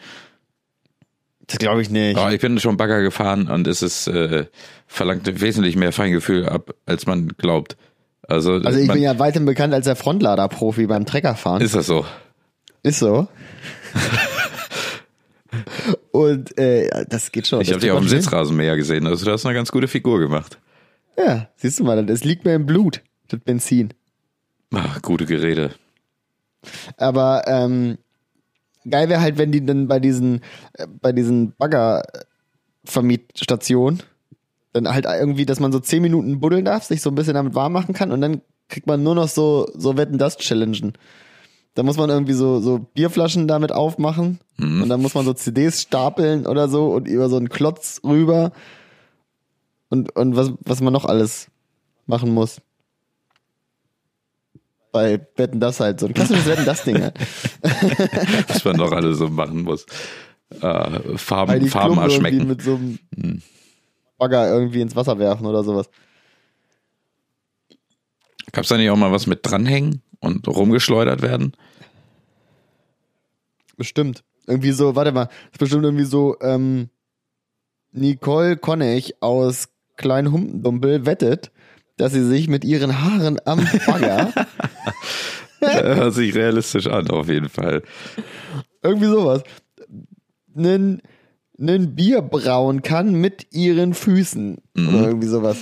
Das 1.47 1.57
glaube 1.59 1.81
ich 1.81 1.89
nicht. 1.89 2.17
Aber 2.17 2.31
ich 2.33 2.41
bin 2.41 2.59
schon 2.59 2.77
Bagger 2.77 3.01
gefahren 3.01 3.47
und 3.49 3.67
es 3.67 3.81
ist, 3.81 4.07
äh, 4.07 4.45
verlangt 4.85 5.41
wesentlich 5.41 5.75
mehr 5.75 5.91
Feingefühl 5.93 6.47
ab, 6.47 6.75
als 6.85 7.05
man 7.07 7.29
glaubt. 7.29 7.77
Also, 8.23 8.53
Also 8.53 8.79
ich 8.79 8.87
man, 8.87 8.95
bin 8.95 9.03
ja 9.03 9.19
weiterhin 9.19 9.45
bekannt 9.45 9.73
als 9.73 9.85
der 9.85 9.95
Frontlader-Profi 9.95 10.87
beim 10.87 11.05
Treckerfahren. 11.05 11.61
ist 11.61 11.75
das 11.75 11.87
so? 11.87 12.05
Ist 12.83 12.99
so. 12.99 13.27
Und 16.11 16.57
äh, 16.57 17.05
das 17.09 17.31
geht 17.31 17.47
schon. 17.47 17.61
Ich 17.61 17.69
habe 17.69 17.79
dich 17.79 17.91
auf 17.91 17.99
dem. 17.99 18.09
Sitzrasenmäher 18.09 18.75
gesehen. 18.75 19.07
Also 19.07 19.25
du 19.25 19.31
hast 19.31 19.45
eine 19.45 19.55
ganz 19.55 19.71
gute 19.71 19.87
Figur 19.87 20.19
gemacht. 20.19 20.57
Ja, 21.17 21.47
siehst 21.55 21.79
du 21.79 21.83
mal, 21.83 22.05
das 22.05 22.23
liegt 22.23 22.45
mir 22.45 22.53
im 22.53 22.65
Blut, 22.65 23.01
das 23.27 23.39
Benzin. 23.39 23.93
Ach, 24.73 25.01
gute 25.01 25.25
Gerede. 25.25 25.71
Aber 26.97 27.43
ähm, 27.47 27.97
geil 28.89 29.09
wäre 29.09 29.21
halt, 29.21 29.37
wenn 29.37 29.51
die 29.51 29.65
dann 29.65 29.87
bei 29.87 29.99
diesen, 29.99 30.41
äh, 30.73 30.87
bei 31.01 31.11
diesen 31.13 31.53
Bagger-Vermietstationen 31.57 34.03
dann 34.81 34.93
halt 34.93 35.05
irgendwie, 35.05 35.45
dass 35.45 35.59
man 35.59 35.71
so 35.71 35.79
10 35.79 36.01
Minuten 36.01 36.39
buddeln 36.39 36.65
darf, 36.65 36.83
sich 36.83 37.01
so 37.01 37.09
ein 37.09 37.15
bisschen 37.15 37.33
damit 37.33 37.55
warm 37.55 37.73
machen 37.73 37.93
kann 37.93 38.11
und 38.11 38.21
dann 38.21 38.41
kriegt 38.69 38.87
man 38.87 39.03
nur 39.03 39.15
noch 39.15 39.27
so, 39.27 39.67
so 39.75 39.97
Wetten 39.97 40.17
das 40.17 40.37
Challengen. 40.37 40.93
Da 41.75 41.83
muss 41.83 41.97
man 41.97 42.09
irgendwie 42.09 42.33
so, 42.33 42.59
so 42.59 42.79
Bierflaschen 42.79 43.47
damit 43.47 43.71
aufmachen 43.71 44.39
und 44.59 44.89
dann 44.89 45.01
muss 45.01 45.13
man 45.13 45.25
so 45.25 45.33
CDs 45.33 45.83
stapeln 45.83 46.47
oder 46.47 46.69
so 46.69 46.87
und 46.87 47.07
über 47.07 47.29
so 47.29 47.37
einen 47.37 47.49
Klotz 47.49 48.01
rüber 48.03 48.51
und, 49.89 50.15
und 50.15 50.35
was, 50.35 50.53
was 50.61 50.81
man 50.81 50.91
noch 50.91 51.05
alles 51.05 51.49
machen 52.07 52.33
muss. 52.33 52.61
Bei 54.91 55.19
Wetten 55.35 55.59
das 55.59 55.79
halt, 55.79 55.99
so 55.99 56.07
ein 56.07 56.13
klassisches 56.13 56.47
Wetten 56.47 56.65
das 56.65 56.83
Ding 56.83 56.99
halt. 56.99 57.13
Was 58.47 58.63
man 58.63 58.77
noch 58.77 58.91
alles 58.93 59.17
so 59.17 59.27
machen 59.27 59.63
muss. 59.63 59.85
Äh, 60.61 61.17
Farben, 61.17 61.67
Farben 61.67 61.97
erschmecken. 61.97 62.47
mit 62.47 62.61
so 62.61 62.75
einem 62.75 63.41
Bagger 64.17 64.47
irgendwie 64.49 64.81
ins 64.81 64.95
Wasser 64.95 65.19
werfen 65.19 65.45
oder 65.45 65.63
sowas. 65.63 65.89
Gab's 68.51 68.69
da 68.69 68.77
nicht 68.77 68.89
auch 68.89 68.95
mal 68.97 69.11
was 69.11 69.27
mit 69.27 69.39
dranhängen 69.43 70.01
und 70.19 70.47
rumgeschleudert 70.47 71.21
werden? 71.21 71.53
Bestimmt. 73.75 74.23
Irgendwie 74.47 74.71
so, 74.71 74.95
warte 74.95 75.11
mal, 75.11 75.29
ist 75.51 75.59
bestimmt 75.59 75.83
irgendwie 75.83 76.05
so, 76.05 76.37
ähm, 76.41 76.89
Nicole 77.91 78.57
Konnig 78.57 79.21
aus 79.21 79.69
Kleinhumpendumpel 79.97 81.05
wettet, 81.05 81.51
dass 81.97 82.13
sie 82.13 82.25
sich 82.25 82.47
mit 82.47 82.63
ihren 82.63 83.01
Haaren 83.01 83.39
am 83.45 83.67
Bagger, 83.85 84.33
Hört 85.59 86.13
sich 86.13 86.35
realistisch 86.35 86.85
an, 86.87 87.09
auf 87.09 87.27
jeden 87.29 87.49
Fall. 87.49 87.81
irgendwie 88.83 89.07
sowas, 89.07 89.41
nen, 90.53 91.01
nen 91.57 91.95
Bier 91.95 92.21
brauen 92.21 92.81
kann 92.81 93.13
mit 93.13 93.47
ihren 93.51 93.93
Füßen. 93.93 94.57
Oder 94.77 95.07
irgendwie 95.07 95.27
sowas. 95.27 95.57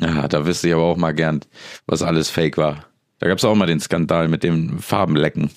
Ja, 0.00 0.26
da 0.28 0.44
wüsste 0.44 0.68
ich 0.68 0.74
aber 0.74 0.82
auch 0.82 0.96
mal 0.96 1.12
gern, 1.12 1.40
was 1.86 2.02
alles 2.02 2.28
fake 2.28 2.56
war. 2.56 2.86
Da 3.20 3.28
gab's 3.28 3.44
auch 3.44 3.54
mal 3.54 3.66
den 3.66 3.80
Skandal 3.80 4.28
mit 4.28 4.42
dem 4.42 4.78
Farbenlecken 4.80 5.50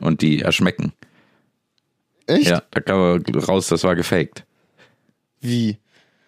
und 0.00 0.22
die 0.22 0.40
erschmecken. 0.40 0.92
Echt? 2.26 2.48
Ja, 2.48 2.62
da 2.70 2.80
kam 2.80 3.22
raus, 3.46 3.68
das 3.68 3.84
war 3.84 3.94
gefaked. 3.94 4.44
Wie? 5.40 5.78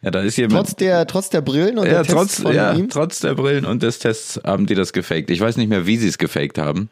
Ja, 0.02 0.10
da 0.10 0.20
ist 0.20 0.36
jemand. 0.36 0.66
Trotz 0.66 0.76
der, 0.76 1.06
trotz 1.06 1.30
der 1.30 1.40
Brillen 1.40 1.78
und 1.78 1.86
ja, 1.86 1.92
der 1.92 2.02
Tests 2.02 2.14
trotz, 2.14 2.40
von 2.42 2.54
ja, 2.54 2.74
ihm? 2.74 2.88
trotz 2.90 3.20
der 3.20 3.34
Brillen 3.34 3.64
und 3.64 3.82
des 3.82 3.98
Tests 3.98 4.38
haben 4.44 4.66
die 4.66 4.74
das 4.74 4.92
gefaked. 4.92 5.30
Ich 5.30 5.40
weiß 5.40 5.56
nicht 5.56 5.68
mehr, 5.68 5.86
wie 5.86 5.96
sie 5.96 6.08
es 6.08 6.18
gefaked 6.18 6.58
haben. 6.58 6.90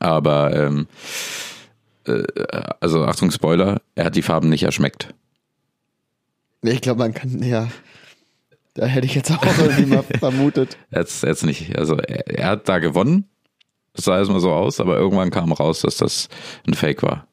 Aber, 0.00 0.52
ähm, 0.52 0.88
äh, 2.06 2.24
also 2.80 3.04
Achtung, 3.04 3.30
Spoiler, 3.30 3.80
er 3.94 4.06
hat 4.06 4.16
die 4.16 4.22
Farben 4.22 4.48
nicht 4.48 4.62
erschmeckt. 4.62 5.14
Nee, 6.62 6.72
Ich 6.72 6.80
glaube, 6.80 7.00
man 7.00 7.14
kann, 7.14 7.42
ja. 7.42 7.68
Da 8.74 8.86
hätte 8.86 9.06
ich 9.06 9.14
jetzt 9.14 9.30
auch 9.30 9.42
irgendwie 9.58 9.86
mal 9.86 10.02
vermutet. 10.18 10.76
Jetzt, 10.90 11.22
jetzt 11.22 11.44
nicht. 11.44 11.78
Also 11.78 11.96
er, 11.96 12.26
er 12.28 12.46
hat 12.48 12.68
da 12.68 12.78
gewonnen. 12.78 13.28
Das 13.94 14.04
sah 14.04 14.18
erstmal 14.18 14.40
so 14.40 14.52
aus, 14.52 14.80
aber 14.80 14.98
irgendwann 14.98 15.30
kam 15.30 15.52
raus, 15.52 15.80
dass 15.80 15.96
das 15.96 16.28
ein 16.66 16.74
Fake 16.74 17.02
war. 17.02 17.26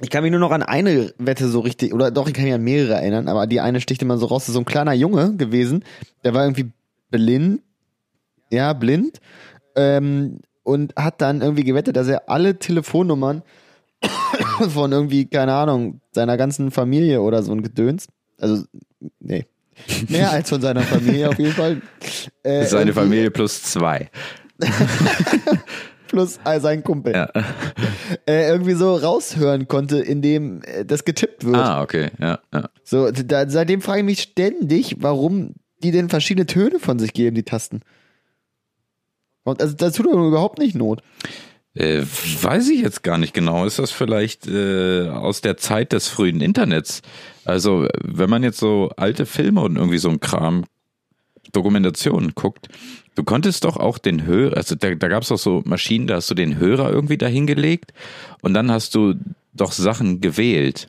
Ich 0.00 0.10
kann 0.10 0.22
mich 0.22 0.30
nur 0.30 0.40
noch 0.40 0.50
an 0.50 0.62
eine 0.62 1.14
Wette 1.18 1.48
so 1.48 1.60
richtig, 1.60 1.94
oder 1.94 2.10
doch, 2.10 2.28
ich 2.28 2.34
kann 2.34 2.44
mich 2.44 2.52
an 2.52 2.62
mehrere 2.62 2.94
erinnern, 2.94 3.28
aber 3.28 3.46
die 3.46 3.60
eine 3.60 3.80
sticht 3.80 4.02
immer 4.02 4.18
so 4.18 4.26
raus. 4.26 4.42
Das 4.42 4.48
ist 4.48 4.54
so 4.54 4.60
ein 4.60 4.66
kleiner 4.66 4.92
Junge 4.92 5.36
gewesen, 5.36 5.84
der 6.24 6.34
war 6.34 6.42
irgendwie 6.44 6.70
blind, 7.10 7.62
ja, 8.50 8.72
blind, 8.74 9.20
ähm, 9.76 10.40
und 10.64 10.94
hat 10.96 11.20
dann 11.20 11.40
irgendwie 11.40 11.64
gewettet, 11.64 11.96
dass 11.96 12.08
er 12.08 12.28
alle 12.28 12.58
Telefonnummern 12.58 13.42
von 14.68 14.92
irgendwie, 14.92 15.26
keine 15.26 15.54
Ahnung, 15.54 16.00
seiner 16.12 16.36
ganzen 16.36 16.70
Familie 16.70 17.20
oder 17.22 17.42
so 17.42 17.52
ein 17.52 17.62
Gedöns, 17.62 18.08
also, 18.40 18.64
nee, 19.20 19.46
mehr 20.08 20.30
als 20.30 20.48
von 20.48 20.60
seiner 20.60 20.82
Familie 20.82 21.28
auf 21.28 21.38
jeden 21.38 21.52
Fall. 21.52 21.82
Äh, 22.42 22.64
Seine 22.64 22.92
Familie 22.92 23.30
plus 23.30 23.62
zwei. 23.62 24.10
Plus 26.08 26.38
äh, 26.44 26.60
sein 26.60 26.84
Kumpel. 26.84 27.12
Ja. 27.12 27.28
Äh, 28.26 28.48
irgendwie 28.48 28.74
so 28.74 28.94
raushören 28.94 29.66
konnte, 29.66 29.98
indem 29.98 30.62
äh, 30.62 30.84
das 30.84 31.04
getippt 31.04 31.44
wird. 31.44 31.56
Ah, 31.56 31.82
okay. 31.82 32.10
Ja, 32.20 32.38
ja. 32.52 32.68
So, 32.84 33.10
da, 33.10 33.48
seitdem 33.48 33.80
frage 33.80 34.00
ich 34.00 34.04
mich 34.04 34.20
ständig, 34.20 34.96
warum 35.00 35.54
die 35.82 35.90
denn 35.90 36.08
verschiedene 36.08 36.46
Töne 36.46 36.78
von 36.78 36.98
sich 36.98 37.12
geben, 37.12 37.34
die 37.34 37.42
Tasten. 37.42 37.80
Also, 39.44 39.74
das 39.74 39.94
tut 39.94 40.06
doch 40.06 40.26
überhaupt 40.26 40.58
nicht 40.58 40.74
Not. 40.74 41.02
Äh, 41.74 42.02
weiß 42.02 42.68
ich 42.68 42.80
jetzt 42.80 43.02
gar 43.02 43.18
nicht 43.18 43.34
genau. 43.34 43.64
Ist 43.64 43.78
das 43.78 43.90
vielleicht 43.90 44.46
äh, 44.46 45.08
aus 45.08 45.40
der 45.40 45.56
Zeit 45.56 45.92
des 45.92 46.08
frühen 46.08 46.40
Internets? 46.40 47.02
Also, 47.44 47.88
wenn 48.02 48.30
man 48.30 48.42
jetzt 48.42 48.58
so 48.58 48.90
alte 48.96 49.26
Filme 49.26 49.60
und 49.60 49.76
irgendwie 49.76 49.98
so 49.98 50.08
ein 50.08 50.20
Kram, 50.20 50.64
Dokumentationen 51.52 52.34
guckt, 52.34 52.68
du 53.14 53.24
konntest 53.24 53.64
doch 53.64 53.76
auch 53.76 53.98
den 53.98 54.24
Hörer, 54.24 54.56
also 54.56 54.74
da, 54.74 54.94
da 54.94 55.08
gab 55.08 55.22
es 55.22 55.28
doch 55.28 55.38
so 55.38 55.62
Maschinen, 55.64 56.06
da 56.06 56.16
hast 56.16 56.30
du 56.30 56.34
den 56.34 56.58
Hörer 56.58 56.90
irgendwie 56.90 57.18
dahingelegt 57.18 57.92
und 58.42 58.54
dann 58.54 58.70
hast 58.70 58.94
du 58.94 59.14
doch 59.52 59.72
Sachen 59.72 60.20
gewählt. 60.20 60.88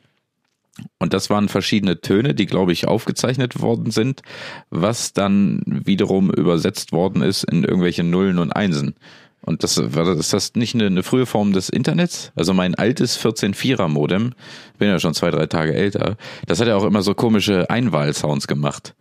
Und 1.00 1.14
das 1.14 1.30
waren 1.30 1.48
verschiedene 1.48 2.02
Töne, 2.02 2.34
die, 2.34 2.46
glaube 2.46 2.74
ich, 2.74 2.88
aufgezeichnet 2.88 3.62
worden 3.62 3.92
sind, 3.92 4.22
was 4.70 5.14
dann 5.14 5.62
wiederum 5.66 6.30
übersetzt 6.30 6.92
worden 6.92 7.22
ist 7.22 7.44
in 7.44 7.64
irgendwelche 7.64 8.04
Nullen 8.04 8.40
und 8.40 8.52
Einsen. 8.52 8.96
Und 9.42 9.64
das 9.64 9.78
war 9.94 10.08
ist 10.08 10.34
das 10.34 10.56
nicht 10.56 10.74
eine, 10.74 10.88
eine 10.88 11.04
frühe 11.04 11.28
Form 11.28 11.54
des 11.54 11.70
Internets? 11.70 12.32
Also 12.36 12.54
mein 12.54 12.76
altes 12.76 13.20
14.4er 13.24 13.88
Modem, 13.88 14.34
bin 14.80 14.90
ja 14.90 15.00
schon 15.00 15.14
zwei, 15.14 15.30
drei 15.30 15.46
Tage 15.46 15.74
älter, 15.74 16.18
das 16.48 16.60
hat 16.60 16.68
ja 16.68 16.76
auch 16.76 16.84
immer 16.84 17.04
so 17.04 17.14
komische 17.14 17.70
Einwahlsounds 17.70 18.48
gemacht. 18.48 18.96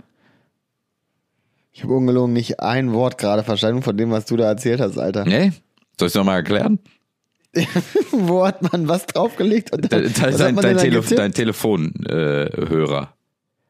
Ich 1.73 1.83
habe 1.83 1.95
ungelogen 1.95 2.33
nicht 2.33 2.61
ein 2.61 2.93
Wort 2.93 3.19
gerade 3.19 3.43
verstanden 3.43 3.83
von 3.83 3.97
dem, 3.97 4.11
was 4.11 4.27
du 4.27 4.37
da 4.37 4.45
erzählt 4.45 4.81
hast, 4.81 4.99
Alter. 4.99 5.25
Nee? 5.25 5.53
Soll 5.99 6.09
ich 6.09 6.15
noch 6.15 6.25
mal 6.25 6.37
erklären? 6.37 6.79
Wo 8.11 8.47
hat 8.47 8.73
man 8.73 8.89
was 8.89 9.07
draufgelegt? 9.07 9.73
Und 9.73 9.93
dann, 9.93 10.03
Dein, 10.03 10.13
was 10.15 10.21
hat 10.21 10.41
dein, 10.41 10.57
dein, 10.57 10.57
denn 10.57 10.63
dann 10.65 10.77
Tele 10.79 11.01
getippt? 11.01 11.19
dein 11.19 11.33
Telefonhörer. 11.33 13.03
Äh, 13.03 13.07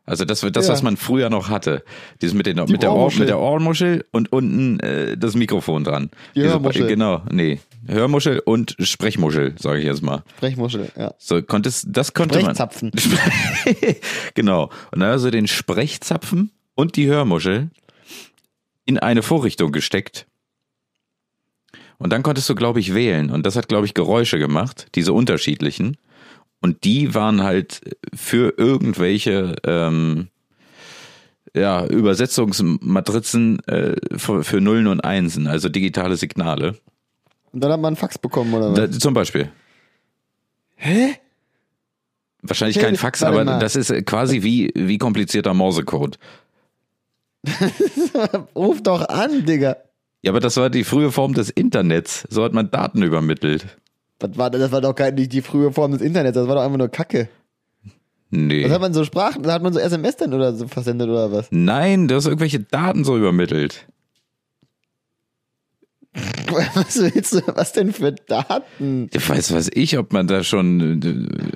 also 0.07 0.27
das, 0.27 0.40
das 0.40 0.66
Ja. 0.66 0.73
was 0.75 0.83
man 0.83 0.99
früher 0.99 1.31
noch 1.31 1.49
hatte. 1.49 1.83
Dieses 2.20 2.35
mit, 2.35 2.44
den, 2.47 2.57
mit, 2.68 2.83
der, 2.83 2.90
Ohr, 2.90 2.97
Ohrmuschel. 2.99 3.20
mit 3.20 3.29
der 3.31 3.38
Ohrmuschel 3.40 4.05
und 4.12 4.31
unten 4.33 4.79
äh, 4.81 5.16
das 5.16 5.35
Mikrofon 5.35 5.83
dran. 5.85 6.11
Die 6.35 6.40
Diese- 6.40 6.53
Hörmuschel. 6.53 6.87
Genau, 6.88 7.23
nee. 7.31 7.61
Hörmuschel 7.87 8.38
und 8.40 8.77
Sprechmuschel, 8.79 9.55
sage 9.59 9.79
ich 9.81 9.85
jetzt 9.87 10.03
mal. 10.03 10.23
Sprechmuschel, 10.37 10.90
ja. 10.97 11.14
So, 11.18 11.42
konntest, 11.42 11.87
das 11.88 12.12
konnte 12.14 12.35
man. 12.37 12.55
Sprechzapfen. 12.55 12.90
genau. 14.35 14.64
Und 14.92 15.01
dann 15.01 15.11
also 15.11 15.31
den 15.31 15.47
Sprechzapfen 15.47 16.51
und 16.75 16.97
die 16.97 17.07
Hörmuschel 17.07 17.70
in 18.87 18.99
eine 18.99 19.23
Vorrichtung 19.23 19.73
gesteckt. 19.73 20.27
Und 21.98 22.12
dann 22.12 22.22
konntest 22.22 22.48
du, 22.48 22.54
glaube 22.54 22.80
ich, 22.80 22.94
wählen. 22.94 23.30
Und 23.30 23.46
das 23.46 23.57
hat, 23.57 23.68
glaube 23.68 23.87
ich, 23.87 23.94
Geräusche 23.94 24.38
gemacht, 24.38 24.88
diese 24.94 25.12
unterschiedlichen. 25.12 25.96
Und 26.61 26.85
die 26.85 27.14
waren 27.14 27.42
halt 27.42 27.80
für 28.14 28.54
irgendwelche 28.57 29.57
ähm, 29.64 30.28
ja, 31.54 31.85
Übersetzungsmatrizen 31.87 33.61
äh, 33.66 33.96
für, 34.16 34.42
für 34.42 34.61
Nullen 34.61 34.87
und 34.87 35.02
Einsen, 35.02 35.46
also 35.46 35.68
digitale 35.68 36.16
Signale. 36.16 36.76
Und 37.52 37.62
dann 37.62 37.70
hat 37.70 37.80
man 37.80 37.88
einen 37.88 37.96
Fax 37.96 38.18
bekommen, 38.18 38.52
oder 38.54 38.72
was? 38.72 38.76
Da, 38.76 38.90
zum 38.90 39.14
Beispiel. 39.14 39.50
Hä? 40.76 41.14
Wahrscheinlich 42.42 42.76
Hey, 42.76 42.85
kein 42.85 42.96
Fax, 42.96 43.22
aber 43.22 43.44
mal. 43.44 43.59
das 43.59 43.76
ist 43.76 43.90
quasi 44.07 44.42
wie, 44.42 44.70
wie 44.74 44.98
komplizierter 44.98 45.54
Morsecode. 45.54 46.18
Ruf 48.57 48.83
doch 48.83 49.09
an, 49.09 49.46
Digga. 49.46 49.76
Ja, 50.24 50.30
aber 50.30 50.40
das 50.40 50.56
war 50.56 50.70
die 50.70 50.84
frühe 50.84 51.12
Form 51.12 51.34
des 51.34 51.50
Internets. 51.50 52.26
So 52.30 52.44
hat 52.44 52.54
man 52.54 52.70
Daten 52.70 53.02
übermittelt. 53.02 53.66
Was 54.20 54.38
war, 54.38 54.50
das 54.50 54.72
war 54.72 54.80
doch 54.80 54.94
gar 54.94 55.10
nicht 55.10 55.34
die 55.34 55.42
frühe 55.42 55.70
Form 55.70 55.92
des 55.92 56.00
Internets, 56.00 56.34
das 56.34 56.48
war 56.48 56.54
doch 56.54 56.62
einfach 56.62 56.78
nur 56.78 56.88
Kacke. 56.88 57.28
Nee. 58.30 58.64
Was 58.64 58.72
hat 58.72 58.80
man 58.80 58.94
so 58.94 59.04
Sprachen, 59.04 59.46
hat 59.46 59.62
man 59.62 59.74
so 59.74 59.78
SMS 59.78 60.16
dann 60.16 60.32
oder 60.32 60.54
so 60.54 60.66
versendet 60.66 61.10
oder 61.10 61.30
was? 61.30 61.48
Nein, 61.50 62.08
du 62.08 62.14
hast 62.14 62.24
irgendwelche 62.24 62.60
Daten 62.60 63.04
so 63.04 63.18
übermittelt. 63.18 63.87
Was 66.48 67.00
willst 67.00 67.34
du, 67.34 67.40
was 67.56 67.72
denn 67.72 67.92
für 67.92 68.12
Daten? 68.12 69.08
Ich 69.12 69.28
weiß 69.28 69.52
was 69.52 69.68
ich, 69.74 69.98
ob 69.98 70.12
man 70.12 70.28
da 70.28 70.44
schon 70.44 71.02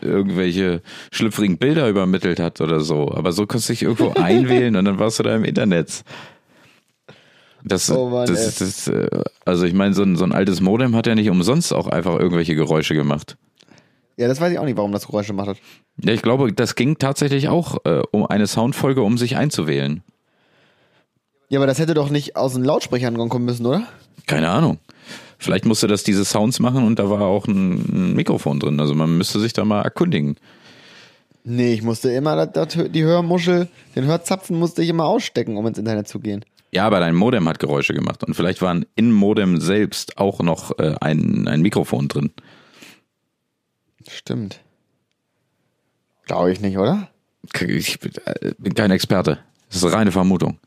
äh, 0.02 0.04
irgendwelche 0.04 0.83
schlüpfrigen 1.12 1.59
Bilder 1.59 1.88
übermittelt 1.88 2.40
hat 2.40 2.61
oder 2.61 2.81
so. 2.81 3.12
Aber 3.12 3.31
so 3.31 3.46
konntest 3.46 3.68
du 3.68 3.72
dich 3.74 3.83
irgendwo 3.83 4.11
einwählen 4.20 4.74
und 4.74 4.85
dann 4.85 4.98
warst 4.98 5.20
du 5.20 5.22
da 5.22 5.37
im 5.37 5.44
Internet. 5.44 6.02
Das, 7.64 7.90
Oh 7.90 8.09
Mann, 8.09 8.27
das, 8.27 8.57
das, 8.57 8.88
äh, 8.88 9.09
also 9.44 9.64
ich 9.64 9.75
meine, 9.75 9.94
so 9.94 10.03
ein, 10.03 10.16
so 10.16 10.25
ein 10.25 10.33
altes 10.33 10.61
Modem 10.61 10.94
hat 10.94 11.07
ja 11.07 11.14
nicht 11.14 11.29
umsonst 11.31 11.73
auch 11.73 11.87
einfach 11.88 12.18
irgendwelche 12.18 12.55
Geräusche 12.55 12.94
gemacht. 12.94 13.37
Ja, 14.16 14.27
das 14.29 14.40
weiß 14.40 14.53
ich 14.53 14.59
auch 14.59 14.64
nicht, 14.64 14.77
warum 14.77 14.92
das 14.92 15.07
Geräusche 15.07 15.33
macht. 15.33 15.49
hat. 15.49 15.57
Ja, 16.03 16.12
ich 16.12 16.23
glaube, 16.23 16.53
das 16.53 16.75
ging 16.75 16.99
tatsächlich 16.99 17.49
auch 17.49 17.79
äh, 17.85 18.03
um 18.11 18.27
eine 18.27 18.47
Soundfolge, 18.47 19.03
um 19.03 19.18
sich 19.18 19.37
einzuwählen. 19.37 20.03
Ja, 21.49 21.59
aber 21.59 21.66
das 21.66 21.79
hätte 21.79 21.94
doch 21.94 22.11
nicht 22.11 22.37
aus 22.37 22.55
den 22.55 22.64
Lautsprechern 22.64 23.16
kommen 23.29 23.44
müssen, 23.44 23.64
oder? 23.64 23.85
Keine 24.27 24.49
Ahnung. 24.49 24.79
Vielleicht 25.38 25.66
musste 25.66 25.87
das 25.87 26.03
diese 26.03 26.25
Sounds 26.25 26.59
machen 26.59 26.85
und 26.85 26.99
da 26.99 27.09
war 27.11 27.23
auch 27.23 27.47
ein, 27.47 28.11
ein 28.11 28.14
Mikrofon 28.14 28.59
drin. 28.59 28.81
Also 28.81 28.94
man 28.94 29.16
müsste 29.16 29.38
sich 29.38 29.53
da 29.53 29.64
mal 29.64 29.83
erkundigen. 29.83 30.37
Nee, 31.44 31.73
ich 31.73 31.83
musste 31.83 32.11
immer 32.11 32.47
das, 32.47 32.75
das, 32.75 32.90
die 32.90 33.05
Hörmuschel, 33.05 33.68
den 33.94 34.05
Hörzapfen 34.05 34.59
musste 34.59 34.83
ich 34.83 34.88
immer 34.88 35.07
ausstecken, 35.07 35.57
um 35.57 35.66
ins 35.66 35.79
Internet 35.79 36.09
zu 36.09 36.18
gehen. 36.18 36.44
Ja, 36.70 36.87
aber 36.87 37.00
dein 37.00 37.14
Modem 37.14 37.48
hat 37.48 37.59
Geräusche 37.59 37.94
gemacht 37.94 38.24
und 38.24 38.35
vielleicht 38.35 38.61
waren 38.61 38.85
im 38.94 39.12
Modem 39.12 39.61
selbst 39.61 40.18
auch 40.18 40.40
noch 40.40 40.78
äh, 40.78 40.94
ein, 41.00 41.48
ein 41.48 41.62
Mikrofon 41.62 42.09
drin. 42.09 42.31
Stimmt. 44.07 44.61
Glaube 46.26 46.52
ich 46.52 46.61
nicht, 46.61 46.76
oder? 46.76 47.09
Ich 47.61 47.98
bin 48.00 48.12
äh, 48.26 48.70
kein 48.74 48.90
Experte. 48.90 49.38
Das 49.68 49.83
ist 49.83 49.92
reine 49.92 50.12
Vermutung. 50.12 50.59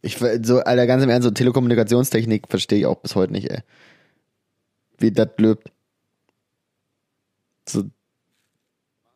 Ich 0.00 0.16
so, 0.16 0.60
Alter, 0.60 0.86
ganz 0.86 1.02
im 1.02 1.10
Ernst, 1.10 1.24
so 1.24 1.30
Telekommunikationstechnik 1.30 2.48
verstehe 2.48 2.78
ich 2.78 2.86
auch 2.86 3.00
bis 3.00 3.14
heute 3.14 3.32
nicht, 3.32 3.50
ey. 3.50 3.60
Wie 4.98 5.12
das 5.12 5.28
löbt. 5.38 5.70
So, 7.68 7.84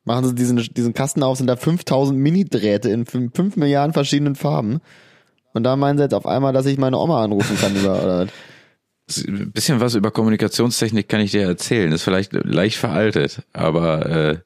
machen 0.04 0.26
sie 0.26 0.34
diesen, 0.34 0.56
diesen 0.56 0.92
Kasten 0.92 1.22
auf, 1.22 1.38
sind 1.38 1.46
da 1.46 1.56
5000 1.56 2.18
Mini-Drähte 2.18 2.90
in 2.90 3.06
5, 3.06 3.34
5 3.34 3.56
Milliarden 3.56 3.92
verschiedenen 3.92 4.34
Farben. 4.34 4.80
Und 5.52 5.64
da 5.64 5.76
meinen 5.76 5.98
sie 5.98 6.04
jetzt 6.04 6.14
auf 6.14 6.26
einmal, 6.26 6.52
dass 6.52 6.66
ich 6.66 6.78
meine 6.78 6.98
Oma 6.98 7.22
anrufen 7.22 7.56
kann 7.58 7.76
über, 7.76 8.02
oder? 8.02 8.28
Ein 9.28 9.52
bisschen 9.52 9.80
was 9.80 9.94
über 9.94 10.10
Kommunikationstechnik 10.10 11.08
kann 11.08 11.20
ich 11.20 11.32
dir 11.32 11.42
erzählen. 11.42 11.92
Ist 11.92 12.02
vielleicht 12.02 12.32
leicht 12.32 12.76
veraltet, 12.76 13.42
aber 13.52 14.06
äh, 14.06 14.38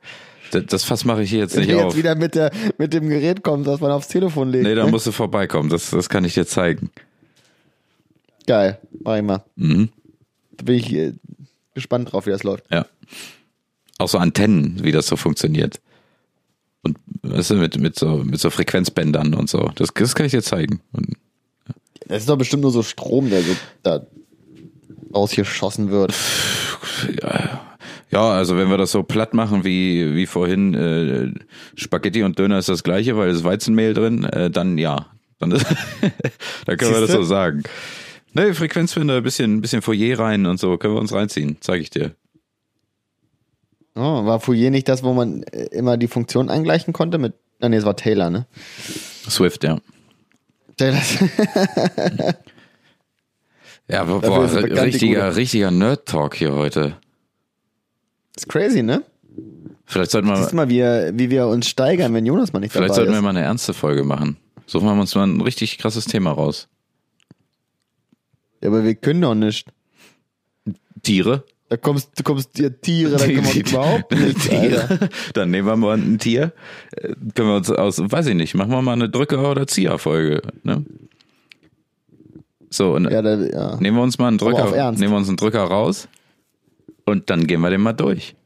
das, 0.50 0.66
das 0.66 0.84
Fass 0.84 1.04
mache 1.04 1.22
ich 1.22 1.30
hier 1.30 1.40
jetzt 1.40 1.54
Wenn 1.54 1.62
nicht 1.62 1.72
du 1.72 1.76
jetzt 1.76 1.84
auf. 1.86 1.96
wieder 1.96 2.14
mit, 2.14 2.34
der, 2.34 2.50
mit 2.78 2.92
dem 2.92 3.08
Gerät 3.08 3.42
kommt, 3.42 3.66
das 3.66 3.80
man 3.80 3.92
aufs 3.92 4.08
Telefon 4.08 4.50
legt. 4.50 4.64
Nee, 4.64 4.74
da 4.74 4.84
ne? 4.84 4.90
musst 4.90 5.06
du 5.06 5.12
vorbeikommen. 5.12 5.68
Das, 5.68 5.90
das 5.90 6.08
kann 6.08 6.24
ich 6.24 6.34
dir 6.34 6.46
zeigen. 6.46 6.90
Geil, 8.46 8.78
mach 9.02 9.16
ich 9.16 9.22
mal. 9.22 9.44
Mhm. 9.56 9.90
Da 10.56 10.64
bin 10.64 10.76
ich 10.76 10.92
äh, 10.92 11.12
gespannt 11.74 12.12
drauf, 12.12 12.26
wie 12.26 12.30
das 12.30 12.42
läuft. 12.42 12.64
Ja. 12.70 12.86
Auch 13.98 14.08
so 14.08 14.18
Antennen, 14.18 14.82
wie 14.82 14.92
das 14.92 15.06
so 15.06 15.16
funktioniert. 15.16 15.80
Weißt 17.30 17.50
du, 17.50 17.54
mit, 17.56 17.78
mit, 17.78 17.98
so, 17.98 18.22
mit 18.24 18.40
so 18.40 18.50
Frequenzbändern 18.50 19.34
und 19.34 19.48
so. 19.48 19.70
Das, 19.74 19.88
das 19.92 20.14
kann 20.14 20.26
ich 20.26 20.32
dir 20.32 20.42
zeigen. 20.42 20.80
Und 20.92 21.14
Das 22.06 22.18
ist 22.18 22.28
doch 22.28 22.36
bestimmt 22.36 22.62
nur 22.62 22.72
so 22.72 22.82
Strom, 22.82 23.30
der 23.30 23.42
so 23.42 23.56
da 23.82 24.06
rausgeschossen 25.14 25.90
wird. 25.90 26.14
ja, 28.10 28.30
also 28.30 28.56
wenn 28.56 28.68
wir 28.70 28.78
das 28.78 28.92
so 28.92 29.02
platt 29.02 29.34
machen 29.34 29.64
wie, 29.64 30.14
wie 30.14 30.26
vorhin, 30.26 30.74
äh, 30.74 31.32
Spaghetti 31.74 32.22
und 32.22 32.38
Döner 32.38 32.58
ist 32.58 32.68
das 32.68 32.82
gleiche, 32.82 33.16
weil 33.16 33.30
es 33.30 33.44
Weizenmehl 33.44 33.94
drin, 33.94 34.24
äh, 34.24 34.50
dann 34.50 34.78
ja. 34.78 35.06
Dann, 35.38 35.50
ist, 35.50 35.66
dann 36.66 36.76
können 36.76 36.92
wir 36.92 37.00
das 37.00 37.10
Siehste? 37.10 37.16
so 37.16 37.22
sagen. 37.22 37.62
Ne, 38.32 38.54
Frequenzbänder, 38.54 39.20
bisschen, 39.22 39.60
bisschen 39.60 39.82
Foyer 39.82 40.18
rein 40.18 40.46
und 40.46 40.60
so, 40.60 40.76
können 40.76 40.94
wir 40.94 41.00
uns 41.00 41.12
reinziehen, 41.12 41.56
zeige 41.60 41.82
ich 41.82 41.90
dir. 41.90 42.14
Oh, 43.96 44.24
war 44.26 44.40
Fourier 44.40 44.70
nicht 44.70 44.88
das, 44.88 45.02
wo 45.02 45.12
man 45.14 45.42
äh, 45.44 45.64
immer 45.72 45.96
die 45.96 46.06
Funktion 46.08 46.50
eingleichen 46.50 46.92
konnte 46.92 47.18
mit. 47.18 47.34
Ah, 47.60 47.68
nee, 47.70 47.76
es 47.76 47.84
war 47.84 47.96
Taylor, 47.96 48.28
ne? 48.30 48.46
Swift, 49.28 49.64
ja. 49.64 49.78
Taylor. 50.76 51.00
Ja, 53.88 54.02
boah, 54.02 54.20
er 54.52 54.82
richtiger, 54.82 55.36
richtiger 55.36 55.70
Nerd-Talk 55.70 56.34
hier 56.34 56.52
heute. 56.54 56.96
ist 58.36 58.48
crazy, 58.48 58.82
ne? 58.82 59.04
Vielleicht 59.84 60.10
sollten 60.10 60.26
wir, 60.26 60.36
Siehst 60.38 60.54
mal, 60.54 60.68
wie, 60.68 60.78
wir- 60.78 61.12
wie 61.14 61.30
wir 61.30 61.46
uns 61.46 61.68
steigern, 61.68 62.12
wenn 62.12 62.26
Jonas 62.26 62.52
mal 62.52 62.58
nicht 62.58 62.72
vielleicht 62.72 62.88
dabei 62.90 62.96
sollten 62.96 63.12
ist. 63.12 63.16
wir 63.18 63.22
mal 63.22 63.30
eine 63.30 63.42
ernste 63.42 63.74
Folge 63.74 64.02
machen. 64.02 64.38
Suchen 64.66 64.86
wir 64.88 65.00
uns 65.00 65.14
mal 65.14 65.24
ein 65.28 65.40
richtig 65.40 65.78
krasses 65.78 66.06
Thema 66.06 66.32
raus. 66.32 66.66
ja, 68.60 68.68
aber 68.68 68.82
wir 68.82 68.96
können 68.96 69.20
doch 69.20 69.36
nicht. 69.36 69.68
Tiere? 71.04 71.44
Da 71.68 71.76
kommst 71.76 72.10
du 72.16 72.22
kommst 72.22 72.56
dir 72.56 72.80
Tiere, 72.80 73.16
da 73.16 73.26
wir 73.26 73.42
überhaupt 73.54 74.12
nicht. 74.12 74.52
Alter. 74.52 74.88
Tiere. 74.88 75.08
Dann 75.34 75.50
nehmen 75.50 75.66
wir 75.66 75.76
mal 75.76 75.96
ein 75.96 76.18
Tier. 76.18 76.52
Äh, 76.92 77.14
Können 77.34 77.48
wir 77.48 77.56
uns 77.56 77.70
aus, 77.70 77.98
weiß 77.98 78.26
ich 78.28 78.34
nicht, 78.36 78.54
machen 78.54 78.70
wir 78.70 78.82
mal 78.82 78.92
eine 78.92 79.08
Drücker- 79.08 79.50
oder 79.50 79.66
Zieher-Folge. 79.66 80.42
Ne? 80.62 80.84
So, 82.70 82.94
und 82.94 83.10
Ja, 83.10 83.20
da, 83.22 83.34
ja. 83.36 83.76
nehmen 83.80 83.96
wir 83.96 84.02
uns 84.02 84.18
mal 84.18 84.28
einen 84.28 84.38
Drücker, 84.38 84.92
nehmen 84.92 85.10
wir 85.12 85.16
uns 85.16 85.28
einen 85.28 85.36
Drücker 85.36 85.62
raus 85.64 86.08
und 87.04 87.30
dann 87.30 87.46
gehen 87.46 87.60
wir 87.60 87.70
den 87.70 87.80
mal 87.80 87.92
durch. 87.92 88.36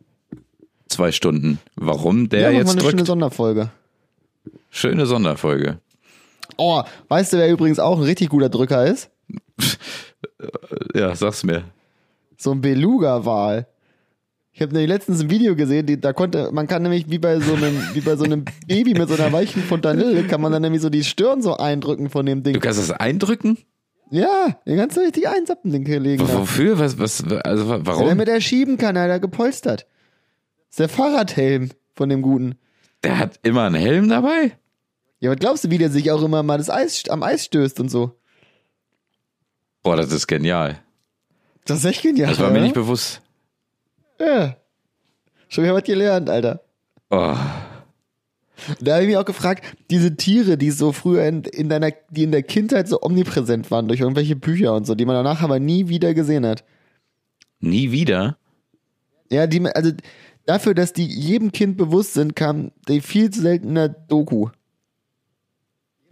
Zwei 0.89 1.13
Stunden. 1.13 1.59
Warum 1.77 2.29
der 2.31 2.41
ja, 2.53 2.59
jetzt 2.59 2.73
eine 2.73 2.83
schöne? 2.89 3.05
Sonderfolge. 3.05 3.71
Schöne 4.71 5.07
Sonderfolge. 5.07 5.79
Oh, 6.57 6.83
weißt 7.09 7.33
du, 7.33 7.37
wer 7.39 7.51
übrigens 7.51 7.79
auch 7.79 7.99
ein 7.99 8.05
richtig 8.05 8.29
guter 8.31 8.49
Drücker 8.49 8.87
ist? 8.87 9.11
Ja, 10.95 11.15
sag's 11.15 11.45
mir. 11.45 11.65
So 12.41 12.53
ein 12.53 12.61
Beluga-Wal. 12.63 13.67
Ich 14.53 14.63
habe 14.63 14.73
nämlich 14.73 14.89
letztens 14.89 15.21
ein 15.21 15.31
Video 15.31 15.55
gesehen, 15.55 15.87
die, 15.87 16.01
da 16.01 16.13
konnte, 16.13 16.51
man 16.53 16.67
kann 16.67 16.83
nämlich 16.83 17.09
wie 17.11 17.19
bei 17.19 17.39
so 17.39 17.55
einem, 17.55 17.77
wie 17.93 18.01
bei 18.01 18.17
so 18.17 18.25
einem 18.25 18.45
Baby 18.67 18.95
mit 18.95 19.09
so 19.09 19.15
einer 19.15 19.31
weichen 19.33 19.63
Fontanille, 19.63 20.25
kann 20.25 20.41
man 20.41 20.51
dann 20.51 20.63
nämlich 20.63 20.81
so 20.83 20.89
die 20.91 21.05
Stirn 21.05 21.43
so 21.43 21.57
eindrücken 21.57 22.09
von 22.09 22.25
dem 22.27 22.43
Ding. 22.43 22.55
Du 22.55 22.61
kannst 22.61 22.79
das 22.79 22.91
eindrücken? 22.93 23.59
Ja, 24.11 24.59
den 24.67 24.77
kannst 24.79 24.97
du 24.97 25.03
richtig 25.03 25.29
einsappen, 25.29 25.71
den 25.71 25.85
Kollegen. 25.85 26.27
Wofür? 26.27 26.79
Was, 26.79 26.99
was, 26.99 27.23
also 27.45 27.69
wa- 27.69 27.81
warum? 27.85 28.09
Damit 28.09 28.29
er 28.29 28.41
schieben 28.41 28.77
kann, 28.77 28.97
Alter, 28.97 29.21
gepolstert. 29.21 29.83
Das 29.83 30.71
ist 30.71 30.81
der 30.81 30.89
Fahrradhelm 30.89 31.69
von 31.95 32.09
dem 32.09 32.23
Guten. 32.23 32.57
Der 33.05 33.19
hat 33.19 33.39
immer 33.43 33.65
einen 33.65 33.77
Helm 33.77 34.09
dabei? 34.09 34.57
Ja, 35.21 35.31
was 35.31 35.39
glaubst 35.39 35.65
du, 35.65 35.71
wie 35.71 35.79
der 35.79 35.91
sich 35.91 36.11
auch 36.11 36.23
immer 36.23 36.43
mal 36.43 36.59
das 36.59 36.71
Eis, 36.71 37.05
am 37.09 37.23
Eis 37.23 37.45
stößt 37.45 37.79
und 37.81 37.89
so? 37.91 38.17
Boah, 39.83 39.97
das 39.97 40.11
ist 40.13 40.27
genial. 40.27 40.79
Das 41.67 41.79
ist 41.79 41.85
echt 41.85 42.03
genial. 42.03 42.29
Das 42.29 42.41
war 42.41 42.51
mir 42.51 42.61
nicht 42.61 42.75
bewusst. 42.75 43.21
Ja. 44.19 44.57
Schon 45.49 45.65
wieder 45.65 45.75
was 45.75 45.85
gelernt, 45.85 46.31
Alter. 46.31 46.61
Oh, 47.11 47.37
Da 48.81 48.93
habe 48.93 49.03
ich 49.03 49.09
mich 49.09 49.17
auch 49.17 49.25
gefragt, 49.25 49.65
diese 49.91 50.17
Tiere, 50.17 50.57
die 50.57 50.71
so 50.71 50.93
früher 50.93 51.25
in, 51.27 51.43
in 51.45 51.69
deiner, 51.69 51.93
die 52.11 52.25
in 52.25 52.33
der 52.33 52.43
Kindheit 52.43 52.89
so 52.89 53.01
omnipräsent 53.03 53.71
waren 53.71 53.89
durch 53.89 54.01
irgendwelche 54.01 54.37
Bücher 54.37 54.75
und 54.75 54.87
so, 54.87 54.95
die 54.95 55.05
man 55.07 55.17
danach 55.17 55.43
aber 55.43 55.59
nie 55.59 55.89
wieder 55.89 56.15
gesehen 56.15 56.47
hat. 56.47 56.65
nie 57.61 57.91
wieder? 57.91 58.37
Ja, 59.31 59.47
die, 59.47 59.65
also 59.67 59.93
dafür, 60.47 60.75
dass 60.75 60.93
die 60.93 61.07
jedem 61.07 61.53
Kind 61.53 61.77
bewusst 61.77 62.15
sind, 62.15 62.37
kam 62.37 62.73
die 62.89 63.01
viel 63.01 63.31
zu 63.31 63.41
seltener 63.41 63.89
Doku. 63.89 64.49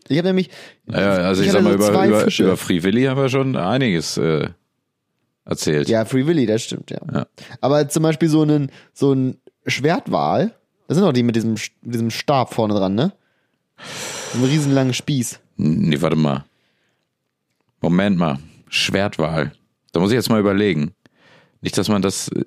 Ich 0.08 0.16
habe 0.16 0.28
nämlich. 0.28 0.50
Ja, 0.87 0.96
also 0.98 1.42
ich, 1.42 1.48
hatte 1.48 1.62
sag 1.62 1.64
mal, 1.64 1.80
so 1.80 1.90
über, 1.90 2.06
über, 2.06 2.20
Fische. 2.20 2.44
über 2.44 2.56
Free 2.56 2.82
Willy 2.82 3.04
haben 3.04 3.20
wir 3.20 3.28
schon 3.28 3.56
einiges 3.56 4.16
äh, 4.16 4.48
erzählt. 5.48 5.88
Ja, 5.88 6.04
Free 6.04 6.26
Willy, 6.26 6.46
das 6.46 6.62
stimmt, 6.62 6.90
ja. 6.90 6.98
Ja. 7.12 7.26
Aber 7.61 7.88
zum 7.88 8.04
Beispiel 8.04 8.28
so 8.28 8.42
einen, 8.42 8.70
so 8.92 9.12
ein 9.12 9.38
Schwertwal, 9.66 10.54
das 10.87 10.96
sind 10.96 11.04
auch 11.06 11.12
die 11.12 11.22
mit 11.24 11.34
diesem, 11.37 11.54
mit 11.82 11.94
diesem 11.94 12.11
Stab 12.11 12.54
vorne 12.54 12.74
dran, 12.74 12.94
ne? 12.94 13.12
So 14.32 14.38
einen 14.38 14.48
riesenlangen 14.48 14.94
Spieß. 14.94 15.40
Nee, 15.56 16.00
warte 16.00 16.16
mal. 16.16 16.44
Moment 17.80 18.16
mal. 18.16 18.38
Schwertwahl. 18.68 19.52
Da 19.92 20.00
muss 20.00 20.11
ich 20.11 20.14
jetzt 20.16 20.28
mal 20.30 20.40
überlegen. 20.40 20.92
Nicht, 21.61 21.76
dass 21.78 21.88
man 21.88 22.02
das. 22.02 22.28
äh, 22.28 22.44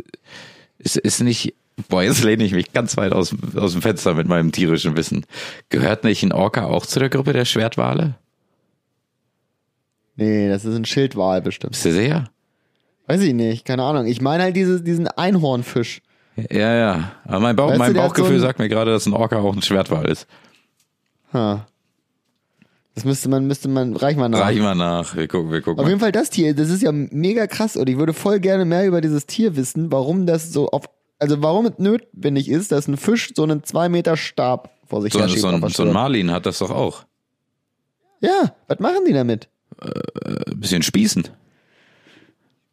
Ist, 0.79 0.97
ist 0.97 1.21
nicht. 1.21 1.55
Boah, 1.89 2.03
jetzt 2.03 2.23
lehne 2.23 2.43
ich 2.43 2.51
mich 2.53 2.73
ganz 2.73 2.95
weit 2.97 3.11
aus, 3.13 3.33
aus 3.55 3.71
dem 3.71 3.81
Fenster 3.81 4.13
mit 4.13 4.27
meinem 4.27 4.51
tierischen 4.51 4.95
Wissen. 4.97 5.25
Gehört 5.69 6.03
nicht 6.03 6.21
ein 6.21 6.31
Orca 6.33 6.65
auch 6.65 6.85
zu 6.85 6.99
der 6.99 7.09
Gruppe 7.09 7.33
der 7.33 7.45
Schwertwale? 7.45 8.15
Nee, 10.15 10.49
das 10.49 10.65
ist 10.65 10.75
ein 10.75 10.85
Schildwal 10.85 11.41
bestimmt. 11.41 11.71
Bist 11.71 11.85
du 11.85 11.93
sicher? 11.93 12.29
Weiß 13.11 13.21
ich 13.21 13.33
nicht, 13.33 13.65
keine 13.65 13.83
Ahnung. 13.83 14.05
Ich 14.05 14.21
meine 14.21 14.43
halt 14.43 14.55
dieses, 14.55 14.83
diesen 14.83 15.07
Einhornfisch. 15.07 16.01
Ja, 16.49 16.73
ja. 16.73 17.11
Aber 17.25 17.39
mein, 17.41 17.55
Bauch, 17.55 17.67
Weißt 17.67 17.75
du, 17.75 17.79
mein 17.79 17.89
hat 17.89 17.95
Bauchgefühl 18.07 18.39
so 18.39 18.45
sagt 18.45 18.59
mir 18.59 18.69
gerade, 18.69 18.91
dass 18.91 19.05
ein 19.05 19.13
Orca 19.13 19.39
auch 19.39 19.53
ein 19.53 19.61
Schwertwal 19.61 20.05
ist. 20.07 20.27
Ha. 21.33 21.67
Das 22.95 23.05
müsste 23.05 23.29
man, 23.29 23.47
müsste 23.47 23.67
man, 23.67 23.95
reich 23.95 24.15
mal 24.15 24.29
nach. 24.29 24.39
Reich 24.39 24.59
mal 24.59 24.75
nach. 24.75 25.15
Wir 25.15 25.27
gucken, 25.27 25.51
wir 25.51 25.61
gucken 25.61 25.79
Auf 25.79 25.85
mal. 25.85 25.89
jeden 25.89 25.99
Fall 25.99 26.11
das 26.11 26.29
Tier, 26.29 26.53
das 26.55 26.69
ist 26.69 26.81
ja 26.81 26.91
mega 26.91 27.47
krass 27.47 27.77
und 27.77 27.89
ich 27.89 27.97
würde 27.97 28.13
voll 28.13 28.39
gerne 28.39 28.65
mehr 28.65 28.85
über 28.85 29.01
dieses 29.01 29.25
Tier 29.25 29.55
wissen, 29.55 29.91
warum 29.91 30.25
das 30.25 30.51
so 30.51 30.69
auf, 30.69 30.85
also 31.19 31.41
warum 31.41 31.65
es 31.65 31.79
notwendig 31.79 32.49
ist, 32.49 32.71
dass 32.71 32.87
ein 32.87 32.97
Fisch 32.97 33.31
so 33.35 33.43
einen 33.43 33.63
zwei 33.63 33.87
Meter 33.89 34.17
Stab 34.17 34.71
vor 34.85 35.01
sich 35.01 35.13
So, 35.13 35.19
her 35.19 35.29
so, 35.29 35.35
schiebt. 35.35 35.63
ein, 35.63 35.69
so 35.69 35.83
ein. 35.83 35.93
Marlin 35.93 36.31
hat 36.31 36.45
das 36.45 36.59
doch 36.59 36.71
auch. 36.71 37.03
Ja, 38.21 38.53
was 38.67 38.79
machen 38.79 39.05
die 39.07 39.13
damit? 39.13 39.47
Ein 39.79 40.59
bisschen 40.59 40.83
spießen. 40.83 41.27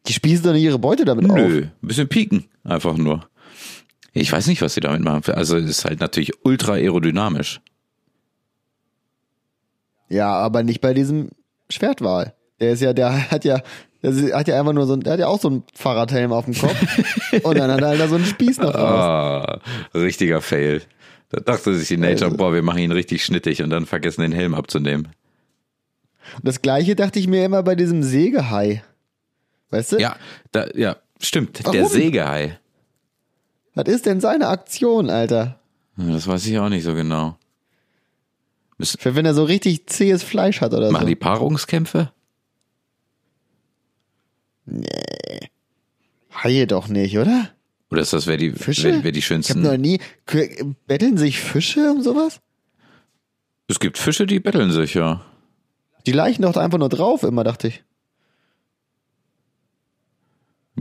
Die 0.09 0.13
spießen 0.13 0.43
doch 0.43 0.53
nicht 0.53 0.63
ihre 0.63 0.79
Beute 0.79 1.05
damit 1.05 1.27
Nö, 1.27 1.31
auf. 1.33 1.39
ein 1.39 1.71
bisschen 1.81 2.09
pieken. 2.09 2.45
Einfach 2.63 2.97
nur. 2.97 3.29
Ich 4.11 4.31
weiß 4.31 4.47
nicht, 4.47 4.61
was 4.61 4.73
sie 4.73 4.81
damit 4.81 5.01
machen. 5.01 5.33
Also 5.35 5.55
es 5.55 5.69
ist 5.69 5.85
halt 5.85 5.99
natürlich 5.99 6.31
ultra 6.43 6.73
aerodynamisch. 6.73 7.61
Ja, 10.09 10.31
aber 10.33 10.63
nicht 10.63 10.81
bei 10.81 10.93
diesem 10.93 11.29
Schwertwal. 11.69 12.33
Der 12.59 12.71
ist 12.71 12.81
ja, 12.81 12.93
der 12.93 13.29
hat 13.31 13.45
ja, 13.45 13.61
der 14.01 14.35
hat 14.37 14.47
ja 14.47 14.59
einfach 14.59 14.73
nur 14.73 14.87
so 14.87 14.93
ein, 14.93 15.01
der 15.01 15.13
hat 15.13 15.19
ja 15.19 15.27
auch 15.27 15.39
so 15.39 15.47
einen 15.49 15.63
Fahrradhelm 15.75 16.33
auf 16.33 16.45
dem 16.45 16.55
Kopf. 16.55 16.75
und 17.43 17.57
dann 17.57 17.71
hat 17.71 17.81
er 17.81 17.87
halt 17.89 17.99
da 17.99 18.07
so 18.07 18.15
einen 18.15 18.25
Spieß 18.25 18.57
noch 18.57 18.73
raus. 18.73 18.75
Ah, 18.75 19.59
richtiger 19.93 20.41
Fail. 20.41 20.81
Da 21.29 21.39
dachte 21.41 21.75
sich 21.75 21.87
die 21.87 21.97
Nature, 21.97 22.25
Also- 22.25 22.37
boah, 22.37 22.53
wir 22.53 22.63
machen 22.63 22.79
ihn 22.79 22.91
richtig 22.91 23.23
schnittig 23.23 23.61
und 23.61 23.69
dann 23.69 23.85
vergessen 23.85 24.21
den 24.21 24.31
Helm 24.31 24.55
abzunehmen. 24.55 25.09
Und 26.35 26.47
das 26.47 26.61
gleiche 26.63 26.95
dachte 26.95 27.19
ich 27.19 27.27
mir 27.27 27.45
immer 27.45 27.61
bei 27.61 27.75
diesem 27.75 28.01
Sägehai. 28.01 28.83
Weißt 29.69 29.91
du? 29.93 29.97
Ja, 29.99 30.15
da, 30.51 30.67
ja, 30.75 30.97
stimmt. 31.21 31.59
Warum? 31.63 31.73
Der 31.77 31.85
Sägehai. 31.87 32.59
Was 33.75 33.87
ist 33.87 34.05
denn 34.05 34.19
seine 34.19 34.47
Aktion, 34.47 35.09
Alter? 35.09 35.59
Das 35.95 36.27
weiß 36.27 36.45
ich 36.47 36.57
auch 36.59 36.69
nicht 36.69 36.83
so 36.83 36.93
genau. 36.93 37.37
Für 38.81 39.15
wenn 39.15 39.25
er 39.25 39.33
so 39.33 39.43
richtig 39.43 39.87
zähes 39.87 40.23
Fleisch 40.23 40.61
hat 40.61 40.73
oder 40.73 40.89
Machen 40.91 41.01
so. 41.03 41.07
die 41.07 41.15
Paarungskämpfe? 41.15 42.11
Haie 46.43 46.67
doch 46.67 46.87
nicht, 46.87 47.17
oder? 47.17 47.49
Oder 47.91 48.01
ist 48.01 48.13
das, 48.13 48.27
wer 48.27 48.37
die, 48.37 48.51
Fische? 48.51 48.83
wer, 48.93 49.03
wer 49.03 49.11
die 49.11 49.19
Ich 49.19 49.25
habe 49.25 49.43
schönsten? 49.43 49.61
noch 49.61 49.77
nie. 49.77 49.99
Betteln 50.87 51.17
sich 51.17 51.39
Fische 51.39 51.91
um 51.91 52.01
sowas? 52.01 52.39
Es 53.67 53.79
gibt 53.79 53.97
Fische, 53.97 54.25
die 54.27 54.39
betteln 54.39 54.71
sich, 54.71 54.93
ja. 54.93 55.25
Die 56.05 56.11
leichen 56.11 56.43
doch 56.43 56.55
einfach 56.55 56.77
nur 56.77 56.89
drauf, 56.89 57.23
immer, 57.23 57.43
dachte 57.43 57.67
ich. 57.69 57.83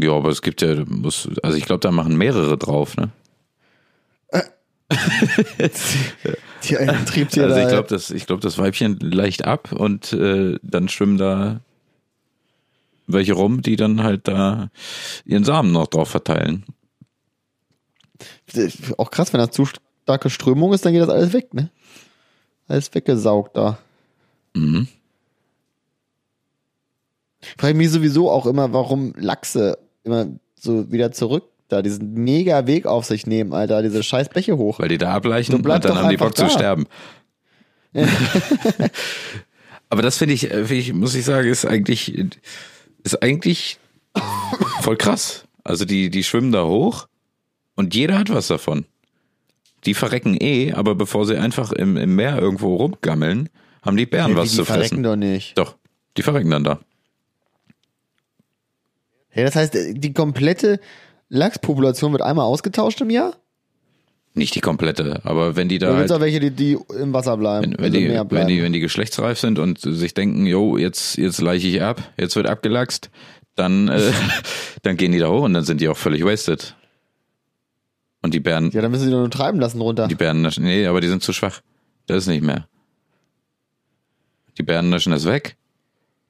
Ja, 0.01 0.13
aber 0.13 0.29
es 0.31 0.43
gibt 0.43 0.63
ja, 0.63 0.85
muss, 0.87 1.29
also 1.43 1.57
ich 1.57 1.65
glaube, 1.65 1.81
da 1.81 1.91
machen 1.91 2.17
mehrere 2.17 2.57
drauf, 2.59 2.97
ne? 2.97 3.11
Die 6.65 6.77
einen 6.79 7.05
Triebtiere. 7.07 7.47
Also 7.47 7.59
ich 7.59 7.65
da- 7.67 7.71
glaube, 7.73 7.89
das, 7.89 8.11
ich 8.11 8.27
glaube, 8.27 8.41
das 8.43 8.59
Weibchen 8.59 8.99
leicht 9.01 9.45
ab 9.45 9.73
und 9.73 10.13
äh, 10.13 10.59
dann 10.63 10.89
schwimmen 10.89 11.19
da 11.19 11.61
welche 13.07 13.35
rum, 13.35 13.63
die 13.63 13.77
dann 13.77 14.03
halt 14.03 14.29
da 14.29 14.71
ihren 15.25 15.45
Samen 15.45 15.73
noch 15.73 15.87
drauf 15.89 16.09
verteilen. 16.11 16.65
Auch 18.97 19.11
krass, 19.11 19.33
wenn 19.33 19.41
das 19.41 19.51
zu 19.51 19.67
starke 20.05 20.31
Strömung 20.31 20.73
ist, 20.73 20.85
dann 20.85 20.93
geht 20.93 21.03
das 21.03 21.09
alles 21.09 21.33
weg, 21.33 21.53
ne? 21.55 21.71
Alles 22.67 22.95
weggesaugt 22.95 23.57
da. 23.57 23.79
Mhm. 24.55 24.89
Frage 27.57 27.75
mich 27.75 27.91
sowieso 27.91 28.31
auch 28.31 28.47
immer, 28.47 28.73
warum 28.73 29.15
Lachse 29.17 29.79
immer 30.05 30.29
so 30.55 30.91
wieder 30.91 31.13
zurück 31.13 31.45
da 31.69 31.83
diesen 31.83 32.15
mega 32.15 32.67
Weg 32.67 32.87
auf 32.87 33.05
sich 33.05 33.27
nehmen, 33.27 33.53
Alter, 33.53 33.83
diese 33.83 34.03
scheiß 34.03 34.31
Bäche 34.31 34.57
hoch. 34.57 34.79
Weil 34.79 34.89
die 34.89 34.99
da 34.99 35.13
ableichen 35.13 35.55
und 35.55 35.67
dann 35.67 35.99
haben 35.99 36.09
die 36.09 36.17
Bock 36.17 36.35
zu 36.37 36.45
da. 36.45 36.51
sterben. 36.51 36.87
Aber 39.91 40.03
das 40.03 40.19
finde 40.19 40.35
ich, 40.35 40.51
äh, 40.51 40.65
finde 40.65 40.75
ich, 40.75 40.93
muss 40.93 41.15
ich 41.15 41.25
sagen, 41.25 41.49
ist 41.49 41.65
eigentlich, 41.65 42.15
ist 43.05 43.23
eigentlich 43.23 43.79
voll 44.81 44.97
krass. 44.97 45.45
Also 45.65 45.85
die, 45.85 46.11
die 46.11 46.25
schwimmen 46.25 46.53
da 46.53 46.65
hoch 46.65 47.07
und 47.75 47.95
jeder 47.95 48.19
hat 48.19 48.31
was 48.31 48.49
davon. 48.49 48.87
Die 49.85 49.95
verrecken 49.95 50.37
eh, 50.41 50.73
aber 50.73 50.95
bevor 50.95 51.25
sie 51.25 51.37
einfach 51.37 51.73
im, 51.73 51.97
im 51.97 52.17
Meer 52.17 52.39
irgendwo 52.39 52.77
rumgammeln, 52.77 53.49
haben 53.83 53.97
die 53.97 54.07
Bären 54.07 54.33
Hey, 54.33 54.37
was 54.37 54.51
die 54.51 54.57
zu 54.57 54.65
verrecken 54.65 54.89
fressen. 54.89 55.03
doch 55.03 55.17
nicht. 55.17 55.57
Doch, 55.57 55.77
die 56.17 56.23
verrecken 56.23 56.51
dann 56.51 56.65
da. 56.65 56.81
Hey, 59.39 59.45
das 59.45 59.55
heißt, 59.55 59.79
die 59.93 60.13
komplette 60.13 60.81
Lachspopulation 61.29 62.11
wird 62.11 62.23
einmal 62.23 62.47
ausgetauscht 62.47 63.01
im 63.03 63.11
Jahr? 63.11 63.37
Nicht 64.35 64.57
die 64.57 64.61
komplette, 64.61 65.21
aber 65.23 65.55
wenn 65.55 65.69
die 65.69 65.79
da 65.79 65.91
Oder 65.91 65.99
halt, 65.99 66.11
auch 66.11 66.19
welche, 66.19 66.41
die, 66.41 66.51
die 66.51 66.79
im 67.01 67.13
Wasser 67.13 67.37
bleiben? 67.37 67.67
wenn, 67.67 67.79
wenn, 67.79 67.85
also 67.85 67.99
die, 67.99 68.09
Meer 68.09 68.21
wenn, 68.23 68.29
bleiben? 68.29 68.49
die, 68.49 68.61
wenn 68.65 68.73
die 68.73 68.81
geschlechtsreif 68.81 69.39
sind 69.39 69.61
und 69.61 69.79
sich 69.79 70.13
denken, 70.13 70.45
jo, 70.45 70.77
jetzt, 70.77 71.19
jetzt 71.19 71.41
leiche 71.41 71.69
ich 71.69 71.81
ab, 71.81 72.03
jetzt 72.19 72.35
wird 72.35 72.49
abgelachst, 72.49 73.11
dann, 73.55 73.87
äh, 73.87 74.11
dann 74.83 74.97
gehen 74.97 75.13
die 75.13 75.21
da 75.21 75.29
hoch 75.29 75.45
und 75.45 75.55
dann 75.55 75.63
sind 75.63 75.81
die 75.81 75.87
auch 75.87 75.97
völlig 75.97 76.25
wasted. 76.25 76.75
Und 78.21 78.35
die 78.35 78.41
Bären, 78.41 78.73
ja, 78.73 78.83
dann 78.83 78.91
müssen 78.91 79.05
sie 79.05 79.11
nur 79.13 79.31
treiben 79.31 79.61
lassen 79.61 79.81
runter. 79.81 80.09
die 80.09 80.17
Bären 80.17 80.43
naschen, 80.43 80.65
nee, 80.65 80.85
aber 80.85 81.01
die 81.01 81.07
sind 81.07 81.23
zu 81.23 81.33
schwach. 81.33 81.61
Das 82.07 82.17
ist 82.17 82.27
nicht 82.27 82.43
mehr. 82.43 82.67
Die 84.59 84.65
Bären 84.65 84.91
naschen 84.91 85.13
das 85.13 85.27
weg. 85.27 85.57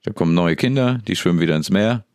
Da 0.03 0.11
kommen 0.11 0.35
neue 0.35 0.55
Kinder, 0.55 0.99
die 1.07 1.15
schwimmen 1.15 1.39
wieder 1.39 1.55
ins 1.55 1.71
Meer. 1.71 2.05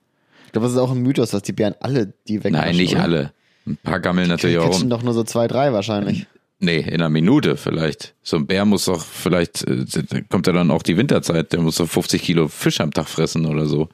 Glaube, 0.54 0.66
das 0.68 0.72
ist 0.74 0.78
auch 0.80 0.92
ein 0.92 1.02
Mythos, 1.02 1.30
dass 1.30 1.42
die 1.42 1.52
Bären 1.52 1.74
alle 1.80 2.14
die 2.28 2.42
wegnaschen, 2.42 2.66
Nein, 2.68 2.76
nicht 2.76 2.94
oder? 2.94 3.02
alle. 3.02 3.32
Ein 3.66 3.76
paar 3.82 3.98
gammeln 4.00 4.28
natürlich 4.28 4.54
Die 4.56 4.58
auch 4.60 4.66
catchen 4.70 4.82
rum. 4.82 4.90
doch 4.90 5.02
nur 5.02 5.12
so 5.14 5.24
zwei, 5.24 5.48
drei 5.48 5.72
wahrscheinlich. 5.72 6.26
Nee, 6.60 6.78
in 6.78 6.94
einer 6.94 7.08
Minute 7.10 7.56
vielleicht. 7.56 8.14
So 8.22 8.36
ein 8.36 8.46
Bär 8.46 8.64
muss 8.64 8.84
doch 8.84 9.04
vielleicht, 9.04 9.64
äh, 9.66 9.84
da 9.84 10.20
kommt 10.22 10.46
ja 10.46 10.52
dann 10.52 10.70
auch 10.70 10.82
die 10.82 10.96
Winterzeit, 10.96 11.52
der 11.52 11.60
muss 11.60 11.76
so 11.76 11.86
50 11.86 12.22
Kilo 12.22 12.48
Fisch 12.48 12.80
am 12.80 12.92
Tag 12.92 13.08
fressen 13.08 13.46
oder 13.46 13.66
so. 13.66 13.88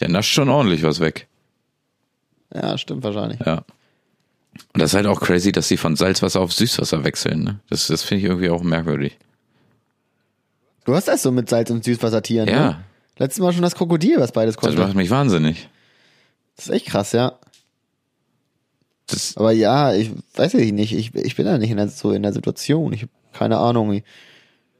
Der 0.00 0.08
nascht 0.08 0.32
schon 0.32 0.48
ordentlich 0.48 0.82
was 0.82 1.00
weg. 1.00 1.26
Ja, 2.54 2.78
stimmt 2.78 3.04
wahrscheinlich. 3.04 3.38
Ja. 3.40 3.58
Und 4.72 4.80
das 4.80 4.90
ist 4.92 4.94
halt 4.94 5.06
auch 5.06 5.20
crazy, 5.20 5.52
dass 5.52 5.68
sie 5.68 5.76
von 5.76 5.94
Salzwasser 5.96 6.40
auf 6.40 6.52
Süßwasser 6.54 7.04
wechseln. 7.04 7.44
Ne? 7.44 7.60
Das, 7.68 7.88
das 7.88 8.02
finde 8.02 8.20
ich 8.24 8.28
irgendwie 8.30 8.48
auch 8.48 8.62
merkwürdig. 8.62 9.18
Du 10.84 10.94
hast 10.94 11.08
das 11.08 11.22
so 11.22 11.30
mit 11.30 11.48
Salz- 11.50 11.70
und 11.70 11.84
Süßwassertieren, 11.84 12.48
Ja. 12.48 12.66
ne? 12.70 12.84
Letztes 13.18 13.40
Mal 13.40 13.52
schon 13.52 13.62
das 13.62 13.74
Krokodil, 13.74 14.18
was 14.18 14.32
beides 14.32 14.54
Das 14.56 14.62
konnte. 14.64 14.80
macht 14.80 14.94
mich 14.94 15.10
wahnsinnig. 15.10 15.68
Das 16.56 16.66
ist 16.66 16.72
echt 16.72 16.86
krass, 16.86 17.12
ja. 17.12 17.38
Das, 19.06 19.36
Aber 19.36 19.52
ja, 19.52 19.92
ich 19.94 20.10
weiß 20.34 20.54
ich 20.54 20.72
nicht. 20.72 20.92
Ich, 20.94 21.14
ich 21.14 21.36
bin 21.36 21.46
da 21.46 21.58
nicht 21.58 21.70
in 21.70 21.76
der, 21.76 21.88
so 21.88 22.12
in 22.12 22.22
der 22.22 22.32
Situation. 22.32 22.92
Ich 22.92 23.02
habe 23.02 23.12
keine 23.32 23.58
Ahnung. 23.58 24.02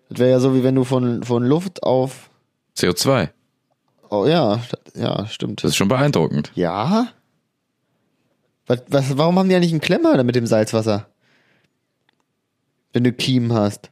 Das 0.09 0.19
wäre 0.19 0.31
ja 0.31 0.41
so, 0.41 0.55
wie 0.55 0.63
wenn 0.63 0.75
du 0.75 0.85
von, 0.85 1.23
von 1.23 1.45
Luft 1.45 1.83
auf. 1.83 2.31
CO2. 2.77 3.31
Oh 4.11 4.27
ja, 4.27 4.61
das, 4.71 5.03
ja, 5.03 5.27
stimmt. 5.27 5.63
Das 5.63 5.71
ist 5.71 5.77
schon 5.77 5.89
beeindruckend. 5.89 6.53
Ja? 6.55 7.09
Was, 8.67 8.83
was, 8.89 9.17
warum 9.19 9.39
haben 9.39 9.49
die 9.49 9.55
ja 9.55 9.61
nicht 9.61 9.73
einen 9.73 9.81
Klemmer 9.81 10.23
mit 10.25 10.37
dem 10.37 10.47
Salzwasser? 10.47 11.09
Wenn 12.93 13.05
du 13.05 13.13
Kiemen 13.13 13.53
hast. 13.53 13.91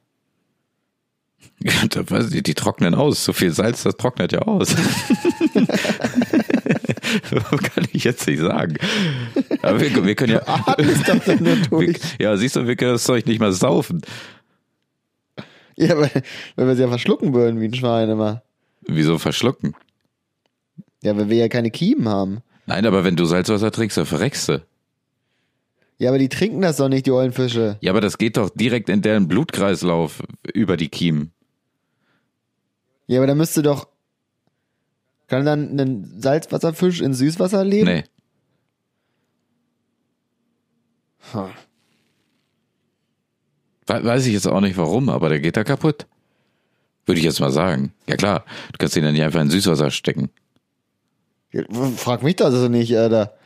Ich, 1.60 2.42
die 2.42 2.54
trocknen 2.54 2.94
aus. 2.94 3.24
So 3.24 3.32
viel 3.32 3.52
Salz, 3.52 3.82
das 3.82 3.96
trocknet 3.96 4.32
ja 4.32 4.40
aus. 4.40 4.74
Kann 7.30 7.86
ich 7.92 8.04
jetzt 8.04 8.26
nicht 8.26 8.40
sagen. 8.40 8.76
Aber 9.62 9.80
wir, 9.80 10.04
wir 10.04 10.14
können 10.14 10.32
ja. 10.34 10.64
Nur 11.70 11.80
Wir, 11.80 11.94
ja, 12.18 12.36
siehst 12.36 12.56
du, 12.56 12.66
wir 12.66 12.76
können 12.76 12.92
das 12.92 13.04
Zeug 13.04 13.26
nicht 13.26 13.40
mal 13.40 13.52
saufen. 13.52 14.02
Ja, 15.76 15.98
weil, 15.98 16.10
weil 16.56 16.66
wir 16.66 16.76
sie 16.76 16.82
ja 16.82 16.88
verschlucken 16.88 17.34
würden 17.34 17.60
wie 17.60 17.66
ein 17.66 17.74
Schwein 17.74 18.08
immer. 18.08 18.42
Wieso 18.86 19.18
verschlucken? 19.18 19.74
Ja, 21.02 21.16
weil 21.16 21.28
wir 21.28 21.36
ja 21.36 21.48
keine 21.48 21.70
Kiemen 21.70 22.08
haben. 22.08 22.38
Nein, 22.66 22.86
aber 22.86 23.04
wenn 23.04 23.16
du 23.16 23.24
Salzwasser 23.24 23.70
trinkst, 23.70 23.96
dann 23.96 24.06
verreckst 24.06 24.48
du. 24.48 24.62
Ja, 25.98 26.10
aber 26.10 26.18
die 26.18 26.28
trinken 26.28 26.60
das 26.62 26.76
doch 26.76 26.88
nicht, 26.88 27.06
die 27.06 27.10
ollen 27.10 27.32
Fische. 27.32 27.78
Ja, 27.80 27.92
aber 27.92 28.00
das 28.00 28.18
geht 28.18 28.36
doch 28.36 28.50
direkt 28.50 28.88
in 28.88 29.02
deren 29.02 29.28
Blutkreislauf 29.28 30.22
über 30.52 30.76
die 30.76 30.88
Kiemen. 30.88 31.32
Ja, 33.06 33.18
aber 33.18 33.26
da 33.26 33.34
müsste 33.34 33.62
doch. 33.62 33.88
Kann 35.28 35.44
dann 35.44 35.78
ein 35.78 36.20
Salzwasserfisch 36.20 37.00
in 37.00 37.12
Süßwasser 37.14 37.64
leben? 37.64 37.86
Nee. 37.86 38.04
Hm. 41.32 41.50
We- 43.86 44.04
Weiß 44.04 44.26
ich 44.26 44.32
jetzt 44.32 44.46
auch 44.46 44.60
nicht 44.60 44.76
warum, 44.76 45.08
aber 45.08 45.28
der 45.28 45.40
geht 45.40 45.56
da 45.56 45.64
kaputt. 45.64 46.06
Würde 47.06 47.18
ich 47.20 47.24
jetzt 47.24 47.40
mal 47.40 47.52
sagen. 47.52 47.92
Ja 48.08 48.16
klar, 48.16 48.44
du 48.72 48.78
kannst 48.78 48.96
ihn 48.96 49.04
dann 49.04 49.12
nicht 49.12 49.22
einfach 49.22 49.40
in 49.40 49.50
Süßwasser 49.50 49.90
stecken. 49.90 50.30
Ja, 51.52 51.62
Frag 51.96 52.22
mich 52.22 52.36
das 52.36 52.52
also 52.54 52.68
nicht, 52.68 52.96
Alter. 52.96 53.36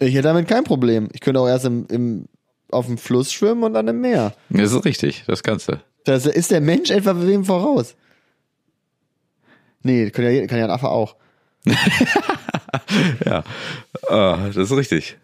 Ich 0.00 0.12
hätte 0.14 0.22
damit 0.28 0.48
kein 0.48 0.64
Problem. 0.64 1.08
Ich 1.12 1.20
könnte 1.20 1.40
auch 1.40 1.46
erst 1.48 1.64
im, 1.64 1.86
im, 1.88 2.26
auf 2.70 2.86
dem 2.86 2.98
Fluss 2.98 3.32
schwimmen 3.32 3.62
und 3.62 3.74
dann 3.74 3.86
im 3.86 4.00
Meer. 4.00 4.34
Das 4.50 4.72
ist 4.72 4.84
richtig, 4.84 5.22
das 5.28 5.44
kannst 5.44 5.68
du. 5.68 5.80
Das 6.04 6.26
ist 6.26 6.50
der 6.50 6.60
Mensch 6.60 6.90
etwa 6.90 7.14
wem 7.24 7.44
voraus? 7.44 7.94
Nee, 9.84 10.10
kann 10.10 10.24
ja, 10.24 10.46
kann 10.46 10.58
ja 10.58 10.64
ein 10.64 10.70
Affe 10.70 10.88
auch. 10.88 11.16
Ja, 13.24 13.44
ah, 14.08 14.48
das 14.48 14.56
ist 14.56 14.76
richtig. 14.76 15.16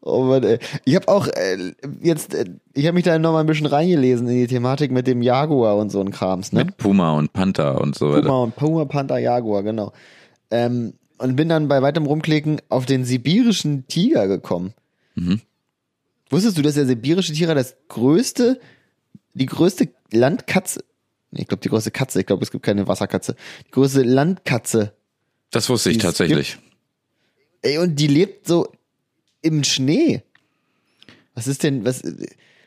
Oh 0.00 0.24
Mann, 0.24 0.42
ey. 0.42 0.58
Ich 0.84 0.96
habe 0.96 1.06
auch 1.06 1.28
äh, 1.28 1.72
jetzt, 2.00 2.34
äh, 2.34 2.44
ich 2.74 2.86
habe 2.86 2.94
mich 2.94 3.04
da 3.04 3.18
noch 3.18 3.32
mal 3.32 3.40
ein 3.40 3.46
bisschen 3.46 3.66
reingelesen 3.66 4.26
in 4.28 4.34
die 4.34 4.46
Thematik 4.48 4.90
mit 4.90 5.06
dem 5.06 5.22
Jaguar 5.22 5.76
und 5.76 5.90
so 5.90 6.00
ein 6.00 6.10
Krams, 6.10 6.52
ne? 6.52 6.64
Mit 6.64 6.76
Puma 6.76 7.16
und 7.16 7.32
Panther 7.32 7.80
und 7.80 7.94
so 7.94 8.10
weiter. 8.10 8.22
Puma 8.22 8.42
und 8.42 8.56
Puma, 8.56 8.84
Panther, 8.84 9.18
Jaguar, 9.18 9.62
genau. 9.62 9.92
Ähm, 10.50 10.94
und 11.18 11.36
bin 11.36 11.48
dann 11.48 11.68
bei 11.68 11.80
weitem 11.82 12.04
Rumklicken 12.06 12.60
auf 12.68 12.84
den 12.84 13.04
sibirischen 13.04 13.86
Tiger 13.86 14.26
gekommen. 14.26 14.74
Wusstest 16.30 16.58
du, 16.58 16.62
dass 16.62 16.74
der 16.74 16.86
sibirische 16.86 17.32
Tiger 17.32 17.54
das 17.54 17.76
größte, 17.88 18.58
die 19.34 19.46
größte 19.46 19.88
Landkatze, 20.10 20.82
ich 21.32 21.46
glaube 21.48 21.62
die 21.62 21.68
größte 21.68 21.90
Katze, 21.90 22.20
ich 22.20 22.26
glaube 22.26 22.42
es 22.44 22.50
gibt 22.50 22.64
keine 22.64 22.86
Wasserkatze, 22.88 23.36
die 23.66 23.70
größte 23.70 24.02
Landkatze. 24.02 24.92
Das 25.50 25.68
wusste 25.68 25.90
ich 25.90 25.98
tatsächlich. 25.98 26.58
Ey, 27.62 27.78
und 27.78 27.96
die 27.96 28.06
lebt 28.06 28.46
so 28.46 28.68
im 29.42 29.64
Schnee. 29.64 30.22
Was 31.34 31.46
ist 31.46 31.62
denn, 31.62 31.84
was, 31.84 32.02
und 32.02 32.16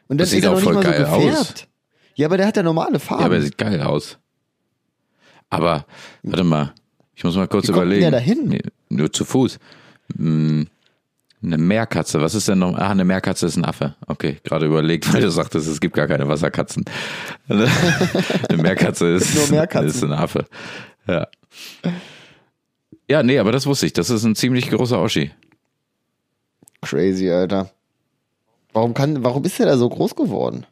dann 0.08 0.18
Das 0.18 0.28
ist 0.30 0.36
sieht 0.36 0.44
er 0.44 0.54
auch 0.54 0.60
voll 0.60 0.74
mal 0.74 0.84
so 0.84 0.90
geil 0.92 1.06
aus. 1.06 1.54
Ja, 2.16 2.28
aber 2.28 2.38
der 2.38 2.48
hat 2.48 2.58
ja 2.58 2.64
normale 2.64 3.00
Farben. 3.00 3.22
Ja, 3.22 3.26
aber 3.26 3.36
er 3.36 3.42
sieht 3.42 3.58
geil 3.58 3.82
aus. 3.82 4.18
Aber, 5.50 5.86
warte 6.24 6.44
mal, 6.44 6.74
ich 7.16 7.24
muss 7.24 7.36
mal 7.36 7.48
kurz 7.48 7.68
Wie 7.68 7.72
kommt 7.72 7.84
überlegen. 7.86 8.02
der 8.02 8.12
da 8.12 8.18
hin? 8.18 8.48
Nee, 8.48 8.62
nur 8.90 9.12
zu 9.12 9.26
Fuß. 9.26 9.60
Hm, 10.18 10.68
Eine 11.46 11.60
Meerkatze, 11.60 12.20
was 12.22 12.34
ist 12.34 12.48
denn 12.48 12.58
noch? 12.58 12.76
Ah, 12.76 12.90
eine 12.90 13.06
Meerkatze 13.06 13.46
ist 13.46 13.56
ein 13.56 13.66
Affe. 13.66 13.94
Okay, 14.08 14.40
gerade 14.44 14.66
überlegt, 14.66 15.14
weil 15.14 15.22
du 15.22 15.30
sagtest, 15.30 15.68
es 15.68 15.80
gibt 15.80 15.96
gar 15.96 16.08
keine 16.08 16.28
Wasserkatzen. 16.28 16.86
eine 17.48 17.68
Meerkatze 18.58 19.10
ist, 19.10 19.52
ist 19.52 20.04
ein 20.04 20.12
Affe. 20.12 20.46
Ja. 21.08 21.28
Ja, 23.08 23.22
nee, 23.22 23.38
aber 23.38 23.52
das 23.52 23.68
wusste 23.68 23.86
ich. 23.86 23.94
Das 23.94 24.10
ist 24.10 24.24
ein 24.24 24.36
ziemlich 24.36 24.72
großer 24.72 25.00
Oschi. 25.00 25.30
Crazy, 26.82 27.30
Alter. 27.30 27.70
Warum 28.74 28.96
kann, 28.96 29.24
warum 29.24 29.44
ist 29.44 29.60
der 29.60 29.68
da 29.68 29.78
so 29.78 29.88
groß 29.88 30.16
geworden? 30.16 30.66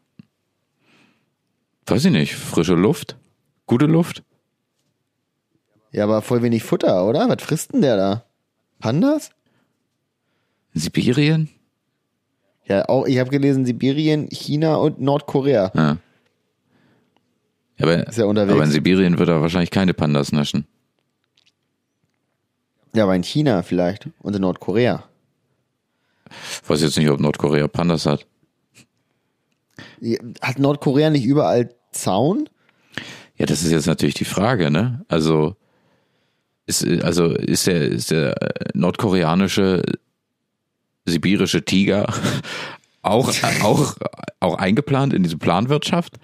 Weiß 1.86 2.04
ich 2.06 2.12
nicht. 2.12 2.36
Frische 2.36 2.74
Luft? 2.74 3.16
Gute 3.68 3.86
Luft? 3.86 4.24
Ja, 5.92 6.06
aber 6.06 6.24
voll 6.24 6.42
wenig 6.42 6.64
Futter, 6.64 7.06
oder? 7.06 7.30
Was 7.30 7.44
frisst 7.44 7.74
denn 7.74 7.82
der 7.82 7.96
da? 7.96 8.24
Pandas? 8.80 9.30
Sibirien? 10.74 11.50
Ja, 12.66 12.88
auch, 12.88 13.06
ich 13.06 13.20
habe 13.20 13.30
gelesen, 13.30 13.66
Sibirien, 13.66 14.28
China 14.32 14.76
und 14.76 15.02
Nordkorea. 15.02 15.72
Ja. 15.76 15.98
Ja, 17.78 17.86
Aber, 17.86 18.08
Ist 18.08 18.18
ja 18.18 18.26
unterwegs. 18.26 18.54
aber 18.54 18.64
in 18.64 18.72
Sibirien 18.72 19.18
wird 19.18 19.30
er 19.30 19.42
wahrscheinlich 19.42 19.72
keine 19.72 19.94
Pandas 19.94 20.32
naschen. 20.32 20.66
Ja, 22.96 23.04
aber 23.04 23.16
in 23.16 23.24
China 23.24 23.64
vielleicht 23.64 24.08
und 24.20 24.36
in 24.36 24.42
Nordkorea. 24.42 25.04
Ich 26.62 26.70
weiß 26.70 26.82
jetzt 26.82 26.98
nicht, 26.98 27.10
ob 27.10 27.20
Nordkorea 27.20 27.68
Pandas 27.68 28.06
hat. 28.06 28.26
Hat 30.42 30.60
Nordkorea 30.60 31.10
nicht 31.10 31.26
überall 31.26 31.74
Zaun? 31.92 32.48
Ja, 33.38 33.46
das 33.48 33.64
ist 33.64 33.72
jetzt 33.72 33.88
natürlich 33.88 34.14
die 34.14 34.26
Frage, 34.26 34.70
ne? 34.70 35.04
Also 35.08 35.56
ist, 36.68 36.86
also 37.04 37.32
ist 37.32 37.66
der, 37.68 37.82
ist 37.82 38.12
der 38.12 38.42
äh, 38.42 38.70
nordkoreanische 38.74 39.82
sibirische 41.06 41.64
Tiger 41.66 42.14
auch, 43.02 43.32
auch, 43.64 43.96
auch 44.40 44.56
eingeplant 44.58 45.14
in 45.14 45.24
diese 45.24 45.38
Planwirtschaft? 45.38 46.16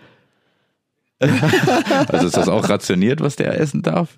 also 1.20 2.28
ist 2.28 2.38
das 2.38 2.48
auch 2.48 2.70
rationiert, 2.70 3.20
was 3.20 3.36
der 3.36 3.60
essen 3.60 3.82
darf? 3.82 4.16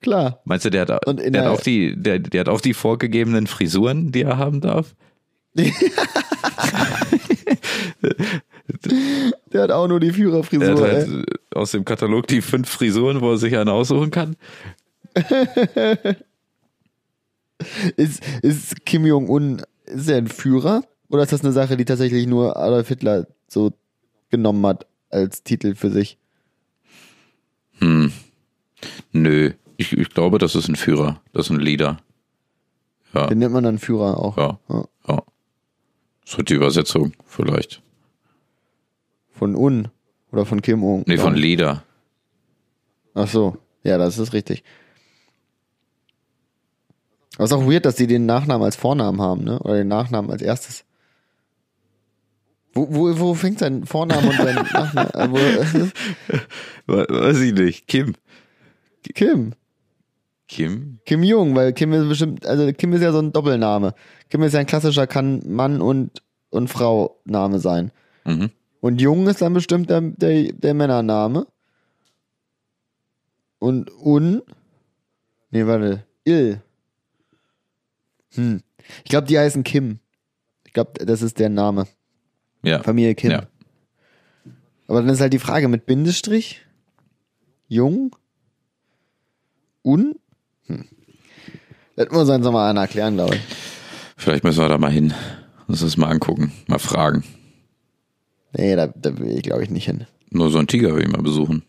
Klar. 0.00 0.40
Meinst 0.44 0.64
du, 0.64 0.70
der 0.70 0.82
hat, 0.82 0.88
der, 0.90 0.96
hat 0.96 1.34
der- 1.34 1.50
auch 1.50 1.60
die, 1.60 1.96
der, 2.00 2.20
der 2.20 2.40
hat 2.40 2.48
auch 2.48 2.60
die 2.60 2.74
vorgegebenen 2.74 3.46
Frisuren, 3.48 4.12
die 4.12 4.22
er 4.22 4.38
haben 4.38 4.60
darf? 4.60 4.94
Der 9.52 9.62
hat 9.62 9.70
auch 9.70 9.88
nur 9.88 10.00
die 10.00 10.08
Er 10.08 10.10
hat 10.12 10.16
Führerfrisur. 10.16 10.80
halt 10.80 11.08
ey. 11.08 11.20
äh, 11.20 11.24
aus 11.54 11.70
dem 11.70 11.84
Katalog 11.84 12.26
die 12.26 12.42
fünf 12.42 12.68
Frisuren, 12.68 13.20
wo 13.20 13.30
er 13.32 13.38
sich 13.38 13.56
eine 13.56 13.72
aussuchen 13.72 14.10
kann. 14.10 14.36
Ist, 17.96 18.22
ist 18.42 18.84
Kim 18.84 19.06
Jong-un, 19.06 19.62
ist 19.86 20.08
er 20.08 20.18
ein 20.18 20.26
Führer? 20.28 20.82
Oder 21.08 21.22
ist 21.22 21.32
das 21.32 21.42
eine 21.42 21.52
Sache, 21.52 21.76
die 21.76 21.84
tatsächlich 21.84 22.26
nur 22.26 22.56
Adolf 22.56 22.88
Hitler 22.88 23.26
so 23.48 23.72
genommen 24.30 24.64
hat 24.66 24.86
als 25.10 25.42
Titel 25.42 25.74
für 25.74 25.90
sich? 25.90 26.18
Hm. 27.78 28.12
Nö, 29.12 29.52
ich, 29.76 29.92
ich 29.92 30.10
glaube, 30.10 30.38
das 30.38 30.54
ist 30.54 30.68
ein 30.68 30.76
Führer, 30.76 31.20
das 31.32 31.46
ist 31.46 31.50
ein 31.52 31.60
Leader. 31.60 31.98
Ja, 33.14 33.26
Den 33.28 33.38
nennt 33.38 33.52
man 33.52 33.64
dann 33.64 33.78
Führer 33.78 34.18
auch. 34.18 34.36
ja, 34.36 34.58
ja. 34.68 35.22
Das 36.24 36.36
wird 36.36 36.50
die 36.50 36.54
Übersetzung 36.54 37.12
vielleicht. 37.24 37.80
Von 39.30 39.54
Un 39.54 39.88
oder 40.32 40.44
von 40.44 40.60
Kim 40.60 40.82
Un. 40.82 41.04
Nee, 41.06 41.18
von 41.18 41.36
Leader. 41.36 41.84
Ach 43.14 43.28
so, 43.28 43.58
ja, 43.84 43.96
das 43.96 44.18
ist 44.18 44.32
richtig. 44.32 44.64
Aber 47.36 47.44
ist 47.44 47.52
auch 47.52 47.66
weird, 47.66 47.84
dass 47.84 47.96
die 47.96 48.06
den 48.06 48.26
Nachnamen 48.26 48.64
als 48.64 48.76
Vornamen 48.76 49.20
haben, 49.20 49.44
ne? 49.44 49.58
Oder 49.60 49.76
den 49.76 49.88
Nachnamen 49.88 50.30
als 50.30 50.42
erstes. 50.42 50.84
Wo, 52.72 52.86
wo, 52.90 53.18
wo 53.18 53.34
fängt 53.34 53.58
sein 53.58 53.86
Vorname 53.86 54.28
und 54.28 54.36
sein 54.36 54.54
Nachname? 54.54 55.38
Weiß 56.86 57.40
ich 57.40 57.52
nicht. 57.52 57.86
Kim. 57.86 58.14
Kim. 59.14 59.52
Kim? 60.48 60.98
Kim 61.04 61.22
Jong, 61.22 61.54
weil 61.54 61.72
Kim 61.72 61.92
ist 61.92 62.08
bestimmt, 62.08 62.46
also 62.46 62.72
Kim 62.72 62.92
ist 62.92 63.02
ja 63.02 63.12
so 63.12 63.18
ein 63.18 63.32
Doppelname. 63.32 63.94
Kim 64.28 64.42
ist 64.42 64.52
ja 64.52 64.60
ein 64.60 64.66
klassischer, 64.66 65.06
kann 65.06 65.42
Mann 65.46 65.80
und, 65.80 66.22
und 66.50 66.68
Frau 66.68 67.20
Name 67.24 67.58
sein. 67.58 67.90
Mhm. 68.24 68.50
Und 68.80 69.00
Jung 69.00 69.26
ist 69.26 69.42
dann 69.42 69.54
bestimmt 69.54 69.90
der, 69.90 70.00
der, 70.00 70.52
der 70.52 70.74
Männername. 70.74 71.46
Und 73.58 73.90
Un. 73.90 74.42
Nee, 75.50 75.66
warte. 75.66 76.04
Il. 76.24 76.60
Hm. 78.36 78.62
Ich 79.04 79.10
glaube, 79.10 79.26
die 79.26 79.38
heißen 79.38 79.64
Kim. 79.64 79.98
Ich 80.64 80.72
glaube, 80.72 81.04
das 81.04 81.22
ist 81.22 81.38
der 81.38 81.48
Name. 81.48 81.86
Ja. 82.62 82.82
Familie 82.82 83.14
Kim. 83.14 83.30
Ja. 83.30 83.46
Aber 84.88 85.00
dann 85.00 85.10
ist 85.10 85.20
halt 85.20 85.32
die 85.32 85.38
Frage 85.38 85.68
mit 85.68 85.86
Bindestrich. 85.86 86.62
Jung. 87.68 88.14
Un? 89.84 90.16
Hm. 90.66 90.84
Das 91.96 92.10
muss 92.10 92.28
uns 92.28 92.44
nochmal 92.44 92.70
einer 92.70 92.82
erklären, 92.82 93.14
glaube 93.14 93.36
ich. 93.36 93.40
Vielleicht 94.16 94.44
müssen 94.44 94.60
wir 94.60 94.68
da 94.68 94.78
mal 94.78 94.90
hin. 94.90 95.14
Uns 95.66 95.80
das 95.80 95.96
mal 95.96 96.08
angucken, 96.08 96.52
mal 96.68 96.78
fragen. 96.78 97.24
Nee, 98.52 98.76
da, 98.76 98.86
da 98.86 99.18
will 99.18 99.36
ich, 99.36 99.42
glaube 99.42 99.62
ich, 99.62 99.70
nicht 99.70 99.86
hin. 99.86 100.06
Nur 100.30 100.50
so 100.50 100.58
einen 100.58 100.68
Tiger 100.68 100.94
will 100.94 101.02
ich 101.02 101.08
mal 101.08 101.22
besuchen. 101.22 101.64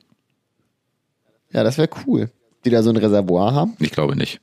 Ja, 1.51 1.63
das 1.63 1.77
wäre 1.77 1.89
cool. 2.05 2.29
Die 2.65 2.69
da 2.69 2.83
so 2.83 2.89
ein 2.89 2.97
Reservoir 2.97 3.53
haben. 3.53 3.75
Ich 3.79 3.91
glaube 3.91 4.15
nicht. 4.15 4.41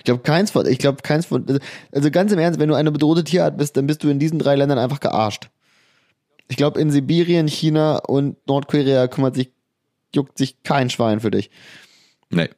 Ich 0.00 0.04
glaube, 0.04 0.22
keins 0.22 0.50
von, 0.50 0.66
ich 0.66 0.78
glaube, 0.78 1.02
keins 1.02 1.26
von, 1.26 1.46
also- 1.46 1.60
also 1.92 2.10
ganz 2.10 2.32
im 2.32 2.38
Ernst, 2.38 2.58
wenn 2.58 2.68
du 2.68 2.74
eine 2.74 2.90
bedrohte 2.90 3.22
Tierart 3.22 3.56
bist, 3.58 3.76
dann 3.76 3.86
bist 3.86 4.02
du 4.02 4.08
in 4.08 4.18
diesen 4.18 4.38
drei 4.38 4.56
Ländern 4.56 4.78
einfach 4.78 4.98
gearscht. 5.00 5.50
Ich 6.48 6.56
glaube, 6.56 6.80
in 6.80 6.90
Sibirien, 6.90 7.46
China 7.48 7.98
und 7.98 8.36
Nordkorea 8.48 9.06
kümmert 9.08 9.36
sich, 9.36 9.50
juckt 10.14 10.38
sich 10.38 10.62
kein 10.62 10.90
Schwein 10.90 11.20
für 11.20 11.30
dich. 11.30 11.50
Nee. 12.30 12.48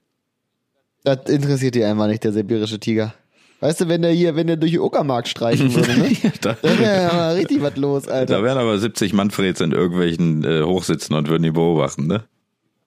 Das 1.05 1.29
interessiert 1.29 1.75
die 1.75 1.85
einfach 1.85 2.07
nicht, 2.07 2.23
der 2.25 2.33
sibirische 2.33 2.79
Tiger. 2.79 3.13
Weißt 3.61 3.81
du, 3.81 3.89
wenn 3.89 4.03
der 4.03 4.13
hier, 4.13 4.35
wenn 4.37 4.47
der 4.47 4.57
durch 4.57 4.73
die 4.73 4.79
Uckermark 4.81 5.27
streichen 5.29 5.75
würde, 5.75 5.97
ne? 5.99 6.17
da, 6.41 6.55
Da 6.63 6.79
wäre 6.79 7.03
ja 7.03 7.13
mal 7.13 7.35
richtig 7.35 7.61
was 7.61 7.77
los, 7.77 8.09
Alter. 8.09 8.37
da 8.39 8.43
wären 8.43 8.59
aber 8.59 8.79
70 8.79 9.13
Manfreds 9.13 9.61
in 9.61 9.73
irgendwelchen 9.73 10.43
äh, 10.45 10.63
hochsitzen 10.63 11.15
und 11.15 11.29
würden 11.29 11.43
die 11.43 11.51
beobachten, 11.51 12.07
ne? 12.07 12.25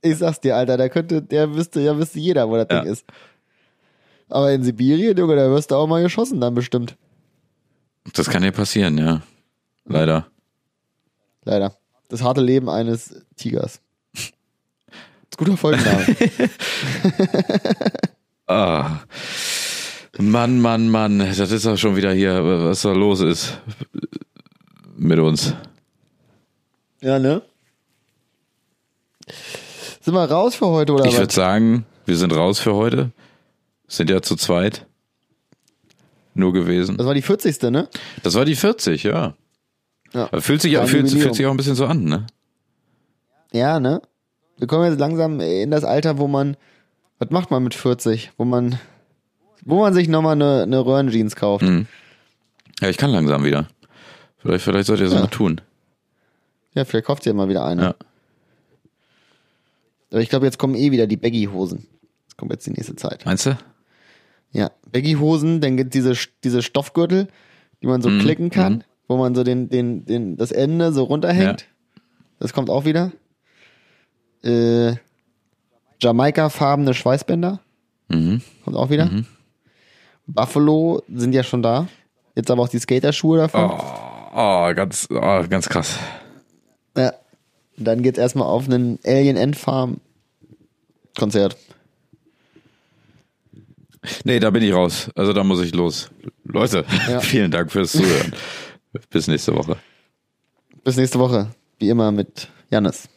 Ich 0.02 0.18
sag's 0.18 0.40
dir, 0.42 0.56
Alter, 0.56 0.78
der 0.78 0.90
könnte, 0.90 1.22
der 1.22 1.56
wüsste, 1.56 1.82
ja 1.82 1.98
wüsste 1.98 2.20
jeder, 2.20 2.50
wo 2.50 2.56
das 2.58 2.68
Ja. 2.72 2.82
Ding 2.82 2.92
ist. 2.92 3.06
Aber 4.30 4.52
in 4.52 4.64
Sibirien, 4.64 5.18
Junge, 5.18 5.36
da 5.36 5.50
wirst 5.50 5.72
du 5.72 5.76
auch 5.76 5.88
mal 5.88 6.02
geschossen 6.04 6.42
dann 6.42 6.56
bestimmt. 6.56 6.96
Das 8.14 8.30
kann 8.30 8.44
ja 8.44 8.52
passieren, 8.52 8.98
ja. 8.98 9.22
Leider. 9.86 10.28
Leider. 11.44 11.76
Das 12.10 12.22
harte 12.24 12.42
Leben 12.42 12.70
eines 12.70 13.16
Tigers. 13.36 13.80
Das 14.14 14.24
ist 14.24 14.34
ein 15.42 15.46
guter 15.46 15.58
Folgenname. 15.58 16.06
Ah. 18.48 19.00
Mann, 20.20 20.62
Mann, 20.62 20.88
Mann, 20.88 21.18
das 21.18 21.40
ist 21.52 21.66
doch 21.66 21.78
schon 21.78 21.96
wieder 21.96 22.14
hier, 22.14 22.44
was 22.64 22.84
da 22.84 22.92
los 22.92 23.20
ist 23.22 23.58
mit 24.96 25.18
uns. 25.18 25.56
ja, 27.02 27.18
ne? 27.18 27.42
Sind 30.02 30.14
wir 30.14 30.26
raus 30.30 30.54
für 30.54 30.68
heute 30.68 30.94
oder 30.94 31.06
Ich 31.06 31.14
würde 31.14 31.26
was? 31.28 31.34
sagen, 31.34 31.86
wir 32.06 32.16
sind 32.18 32.32
raus 32.36 32.60
für 32.60 32.76
heute. 32.76 33.10
Sind 33.88 34.10
ja 34.10 34.22
zu 34.22 34.36
zweit. 34.36 34.86
Nur 36.34 36.54
gewesen. 36.54 36.98
Das 36.98 37.06
war 37.08 37.14
die 37.14 37.22
40. 37.22 37.62
ne? 37.64 37.88
Das 38.24 38.34
war 38.34 38.46
die 38.46 38.56
40, 38.56 39.04
ja. 39.04 39.36
Ja. 40.14 40.28
Fühlt 40.42 40.62
sich, 40.62 40.76
fühlt, 40.78 41.10
fühlt 41.10 41.36
sich 41.36 41.46
auch 41.46 41.52
ein 41.52 41.58
bisschen 41.58 41.76
so 41.76 41.86
an, 41.86 42.04
ne? 42.06 42.28
Ja, 43.52 43.80
ne? 43.80 44.02
Wir 44.58 44.68
kommen 44.68 44.90
jetzt 44.90 45.00
langsam 45.00 45.40
in 45.40 45.72
das 45.72 45.84
Alter, 45.84 46.18
wo 46.18 46.28
man, 46.28 46.58
was 47.20 47.30
macht 47.30 47.52
man 47.52 47.64
mit 47.64 47.74
40? 47.74 48.32
Wo 48.38 48.46
man, 48.46 48.80
wo 49.64 49.80
man 49.80 49.94
sich 49.94 50.08
nochmal 50.08 50.34
eine, 50.34 50.64
eine 50.64 50.86
Röhrenjeans 50.86 51.36
kauft. 51.36 51.64
Mhm. 51.64 51.88
Ja, 52.82 52.90
ich 52.90 52.98
kann 52.98 53.12
langsam 53.12 53.44
wieder. 53.44 53.68
Vielleicht, 54.38 54.64
vielleicht 54.64 54.88
sollt 54.88 55.00
ihr 55.00 55.06
das 55.06 55.14
Ja. 55.16 55.22
mal 55.22 55.28
tun. 55.28 55.62
Ja, 56.74 56.84
vielleicht 56.86 57.06
kauft 57.08 57.26
ihr 57.26 57.34
mal 57.34 57.48
wieder 57.50 57.66
eine. 57.66 57.82
Ja. 57.82 57.96
Aber 60.12 60.22
ich 60.22 60.30
glaube, 60.30 60.46
jetzt 60.46 60.60
kommen 60.60 60.76
eh 60.76 60.92
wieder 60.92 61.08
die 61.08 61.18
Baggy-Hosen. 61.18 61.88
Das 62.28 62.38
kommt 62.38 62.52
jetzt 62.52 62.66
die 62.68 62.72
nächste 62.72 62.96
Zeit. 62.96 63.26
Meinst 63.26 63.46
du? 63.46 63.58
Ja, 64.56 64.72
Baggy-Hosen, 64.90 65.60
dann 65.60 65.76
gibt 65.76 65.94
diese, 65.94 66.14
diese 66.46 66.62
Stoffgürtel, 66.62 67.28
die 67.82 67.88
man 67.88 68.02
so 68.02 68.10
Mhm, 68.10 68.22
klicken 68.22 68.50
kann, 68.50 68.74
mhm. 68.74 68.84
wo 69.10 69.18
man 69.18 69.36
so 69.36 69.44
den, 69.44 69.68
den, 69.68 70.06
den, 70.06 70.38
das 70.38 70.54
Ende 70.54 70.94
so 70.94 71.04
runterhängt. 71.04 71.62
Ja. 71.62 72.02
Das 72.40 72.54
kommt 72.54 72.70
auch 72.70 72.86
wieder. 72.86 73.12
Äh, 74.44 74.94
Jamaika-farbene 76.02 76.94
Schweißbänder. 76.94 77.60
Mhm. 78.08 78.42
Kommt 78.64 78.78
auch 78.78 78.90
wieder. 78.90 79.10
Buffalo 80.26 81.04
sind 81.14 81.36
ja 81.36 81.44
schon 81.44 81.62
da. 81.62 81.88
Jetzt 82.34 82.50
aber 82.50 82.62
auch 82.62 82.70
die 82.70 82.80
Skaterschuhe 82.80 83.38
davon. 83.38 83.72
Oh, 84.34 84.74
ganz, 84.74 85.10
oh, 85.12 85.44
ganz 85.50 85.68
krass. 85.68 86.00
Ja. 86.96 87.14
Dann 87.76 88.04
geht's 88.04 88.18
erstmal 88.18 88.48
auf 88.48 88.70
einen 88.70 89.00
Alien 89.06 89.36
End 89.36 89.58
Farm 89.58 89.98
Konzert. 91.18 91.58
Nee, 94.24 94.40
da 94.40 94.50
bin 94.50 94.64
ich 94.64 94.74
raus. 94.74 95.10
Also 95.16 95.34
da 95.34 95.44
muss 95.44 95.62
ich 95.62 95.74
los. 95.74 96.10
Leute, 96.44 96.86
Ja. 97.10 97.20
vielen 97.22 97.52
Dank 97.52 97.72
fürs 97.72 97.92
Zuhören. 97.94 98.34
Bis 99.10 99.28
nächste 99.28 99.54
Woche. 99.56 99.78
Bis 100.84 100.98
nächste 100.98 101.20
Woche. 101.20 101.48
Wie 101.80 101.90
immer 101.90 102.12
mit 102.12 102.48
Jannis. 102.70 103.10